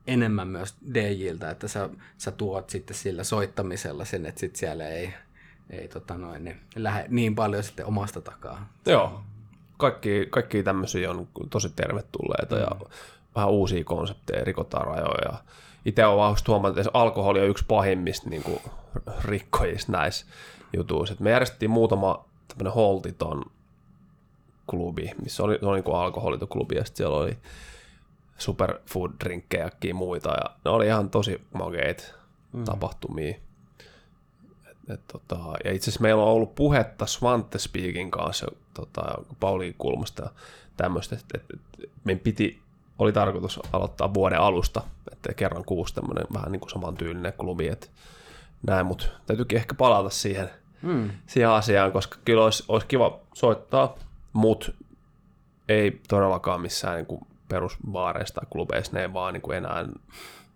[0.06, 5.14] enemmän myös DJiltä, että sä, sä tuot sitten sillä soittamisella sen, että sit siellä ei,
[5.70, 8.72] ei tota noin, niin lähde niin paljon sitten omasta takaa.
[8.86, 9.22] Joo.
[9.80, 12.68] Kaikki, kaikki tämmöisiä on tosi tervetulleita ja
[13.34, 15.38] vähän uusia konsepteja, rikotaan rajoja.
[15.84, 18.60] Itse olen vahvasti huomannut, että alkoholi on yksi pahimmista niin kuin,
[19.24, 20.26] rikkojista näissä
[20.76, 21.12] jutuissa.
[21.12, 23.44] Et me järjestettiin muutama tämmöinen holtiton
[24.66, 27.38] klubi, missä oli, oli niin alkoholiton klubi ja siellä oli
[28.38, 32.04] superfood drinkkejä ja muita ja ne oli ihan tosi makeita
[32.52, 32.64] mm.
[32.64, 33.34] tapahtumia.
[34.94, 39.02] Et, tota, ja itse asiassa meillä on ollut puhetta Svante Speakin kanssa, tota,
[39.40, 40.30] Pauliin kulmasta ja
[40.76, 41.44] tämmöistä, että et,
[41.84, 42.60] et, meidän piti,
[42.98, 47.86] oli tarkoitus aloittaa vuoden alusta, että kerran kuusi tämmöinen vähän niin kuin samantyylinen klubi, että
[48.66, 50.50] näin, mutta täytyykin ehkä palata siihen,
[50.82, 51.10] mm.
[51.26, 53.94] siihen asiaan, koska kyllä olisi, olisi kiva soittaa,
[54.32, 54.72] mutta
[55.68, 59.86] ei todellakaan missään niin kuin perusbaareissa tai klubeissa, ne ei vaan niin kuin enää,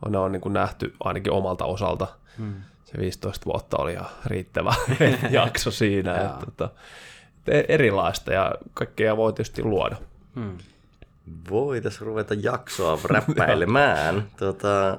[0.08, 2.06] ne on niin kuin nähty ainakin omalta osalta.
[2.38, 2.54] Hmm.
[2.94, 4.74] Se 15 vuotta oli ihan riittävä
[5.30, 6.14] jakso siinä.
[6.14, 6.70] että, tota,
[7.46, 9.96] et erilaista ja kaikkea voi tietysti luoda.
[11.50, 14.28] Voitaisiin ruveta jaksoa räppäilemään.
[14.38, 14.98] tota,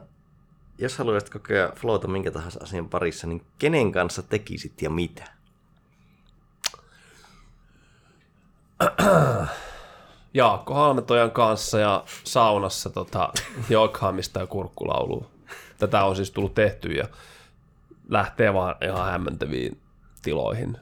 [0.78, 5.24] jos haluaisit kokea flowta minkä tahansa asian parissa, niin kenen kanssa tekisit ja mitä?
[10.34, 13.30] Jaakko Halmetojan kanssa ja saunassa tota,
[13.70, 15.28] Jokhamista ja kurkkulaulu.
[15.78, 17.08] Tätä on siis tullut tehty ja
[18.10, 19.82] lähtee vaan ihan hämmentäviin
[20.22, 20.78] tiloihin.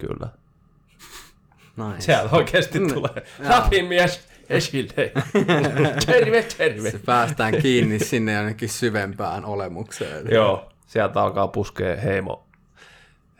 [0.00, 0.28] Kyllä.
[1.76, 2.00] Nice.
[2.00, 4.94] Sieltä oikeasti tulee Lapin mies esille.
[6.06, 6.90] terve, terve.
[6.90, 10.26] Se päästään kiinni sinne jonnekin syvempään olemukseen.
[10.30, 12.46] Joo, sieltä alkaa puskea heimo,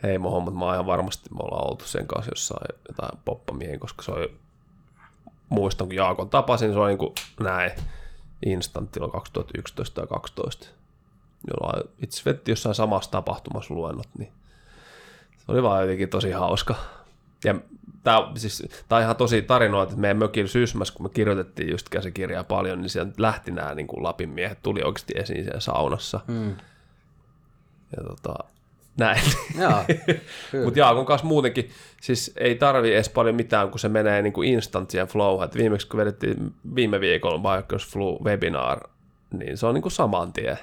[0.03, 0.53] heimo hommat.
[0.53, 4.27] Mä oon ihan varmasti, me ollaan oltu sen kanssa jossain jotain poppamiehen, koska se on
[5.49, 7.71] muistan, kun Jaakon tapasin, se oli niin kuin näin
[8.45, 10.82] instant silloin 2011 tai 2012.
[11.47, 14.31] Jolla itse vetti jossain samassa tapahtumassa luennot, niin
[15.37, 16.75] se oli vaan jotenkin tosi hauska.
[17.43, 17.55] Ja
[18.03, 21.89] tämä, siis, tää on ihan tosi tarinoita, että meidän mökin syysmässä, kun me kirjoitettiin just
[21.89, 26.19] käsikirjaa paljon, niin sieltä lähti nämä niin kuin Lapin miehet, tuli oikeasti esiin siellä saunassa.
[26.27, 26.55] Mm.
[27.97, 28.33] Ja tota,
[28.97, 29.21] näin.
[30.63, 31.69] Mutta Jaakon kanssa muutenkin,
[32.01, 35.45] siis ei tarvi edes paljon mitään, kun se menee niin kuin instant siihen flowhun.
[35.45, 38.79] Et viimeksi kun vedettiin viime viikolla Bioco's Flow webinar,
[39.33, 40.59] niin se on niin kuin saman tien.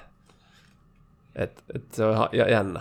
[1.36, 2.80] Et, et se on ihan jä- jännä.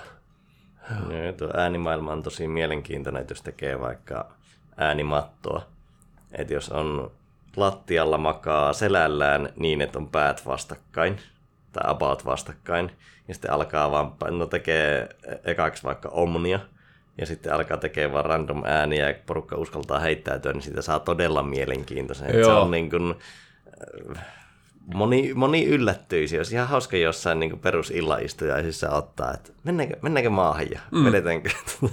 [0.90, 4.32] Joo, tuo äänimaailma on tosi mielenkiintoinen, että jos tekee vaikka
[4.78, 5.62] äänimattoa.
[6.32, 7.12] Että jos on
[7.56, 11.20] lattialla makaa selällään niin, että on päät vastakkain,
[11.72, 12.92] tai about vastakkain,
[13.28, 15.10] ja sitten alkaa vaan, no tekee
[15.44, 16.60] ekaksi vaikka omnia,
[17.18, 21.44] ja sitten alkaa tekemään vaan random ääniä, ja porukka uskaltaa heittäytyä, niin siitä saa todella
[21.44, 22.26] mielenkiintoisen.
[22.28, 22.62] Että se Joo.
[22.62, 23.16] on niin kuin,
[24.94, 30.80] moni, moni yllättyisi, jos ihan hauska jossain niin perusillaistujaisissa ottaa, että mennäänkö, mennäänkö maahan ja
[30.92, 31.06] mm.
[31.06, 31.50] vedetäänkö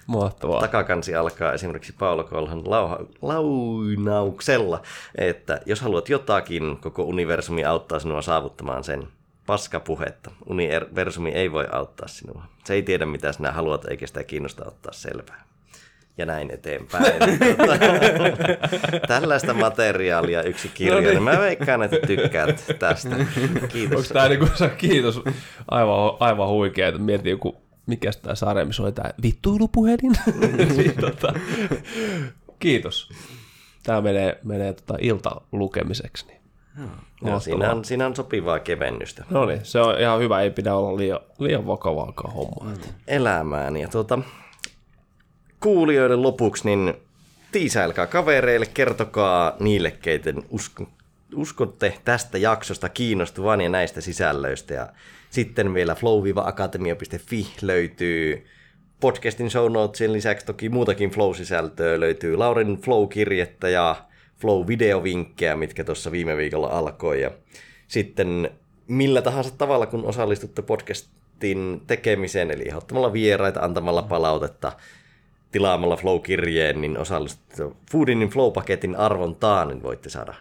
[0.08, 0.60] Mahtavaa.
[0.60, 4.82] Takakansi alkaa esimerkiksi Paolo Kolhan lauha, launauksella,
[5.16, 9.08] että jos haluat jotakin, koko universumi auttaa sinua saavuttamaan sen.
[9.46, 10.32] Paskapuhetta.
[10.50, 12.44] Universumi ei voi auttaa sinua.
[12.64, 15.47] Se ei tiedä, mitä sinä haluat, eikä sitä kiinnosta ottaa selvää.
[16.18, 17.14] Ja näin eteenpäin.
[19.08, 21.02] Tällaista materiaalia yksi kirja.
[21.02, 21.24] No niin.
[21.24, 23.16] Mä veikkaan, että tykkäät tästä.
[23.70, 23.98] Kiitos.
[23.98, 25.22] Onko tämä niinku, kiitos,
[25.72, 30.14] aivan, aivan huikea, että mietin joku mikä tämä sarja, missä oli tämä vittuilupuhelin.
[30.78, 31.34] Niin, tota,
[32.60, 33.10] kiitos.
[33.84, 36.26] Tämä menee, menee tota ilta lukemiseksi.
[36.28, 36.38] Niin.
[37.22, 40.76] No, siinä, on, siinä on sopivaa kevennystä No niin, se on ihan hyvä, ei pidä
[40.76, 42.76] olla liian, liian vakavaakaan hommaa.
[42.76, 42.82] Mm.
[43.08, 43.78] elämään.
[43.78, 44.20] Ja tuota,
[45.68, 46.94] kuulijoiden lopuksi, niin
[47.52, 50.90] tiisailkaa kavereille, kertokaa niille, keiden usko,
[51.36, 54.74] uskotte tästä jaksosta kiinnostuvan ja näistä sisällöistä.
[54.74, 54.88] Ja
[55.30, 58.46] sitten vielä flow-akatemia.fi löytyy
[59.00, 62.00] podcastin show notesien lisäksi toki muutakin Flow-sisältöä.
[62.00, 63.96] Löytyy Laurin Flow-kirjettä ja
[64.42, 67.22] Flow-videovinkkejä, mitkä tuossa viime viikolla alkoi.
[67.22, 67.32] Ja
[67.88, 68.50] sitten
[68.88, 74.72] millä tahansa tavalla, kun osallistutte podcastin tekemiseen, eli ottamalla vieraita, antamalla palautetta,
[75.52, 80.34] tilaamalla Flow-kirjeen, niin osallistutte Foodinin Flow-paketin arvontaan, niin voitte saada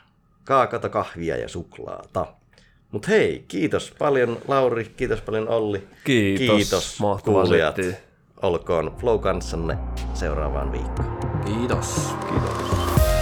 [0.44, 2.26] kaakata, kahvia ja suklaata.
[2.90, 5.88] Mutta hei, kiitos paljon Lauri, kiitos paljon Olli.
[6.04, 7.76] Kiitos, kiitos kuulijat.
[8.42, 9.78] Olkoon Flow kanssanne
[10.14, 11.18] seuraavaan viikkoon.
[11.44, 12.14] Kiitos.
[12.28, 13.15] Kiitos.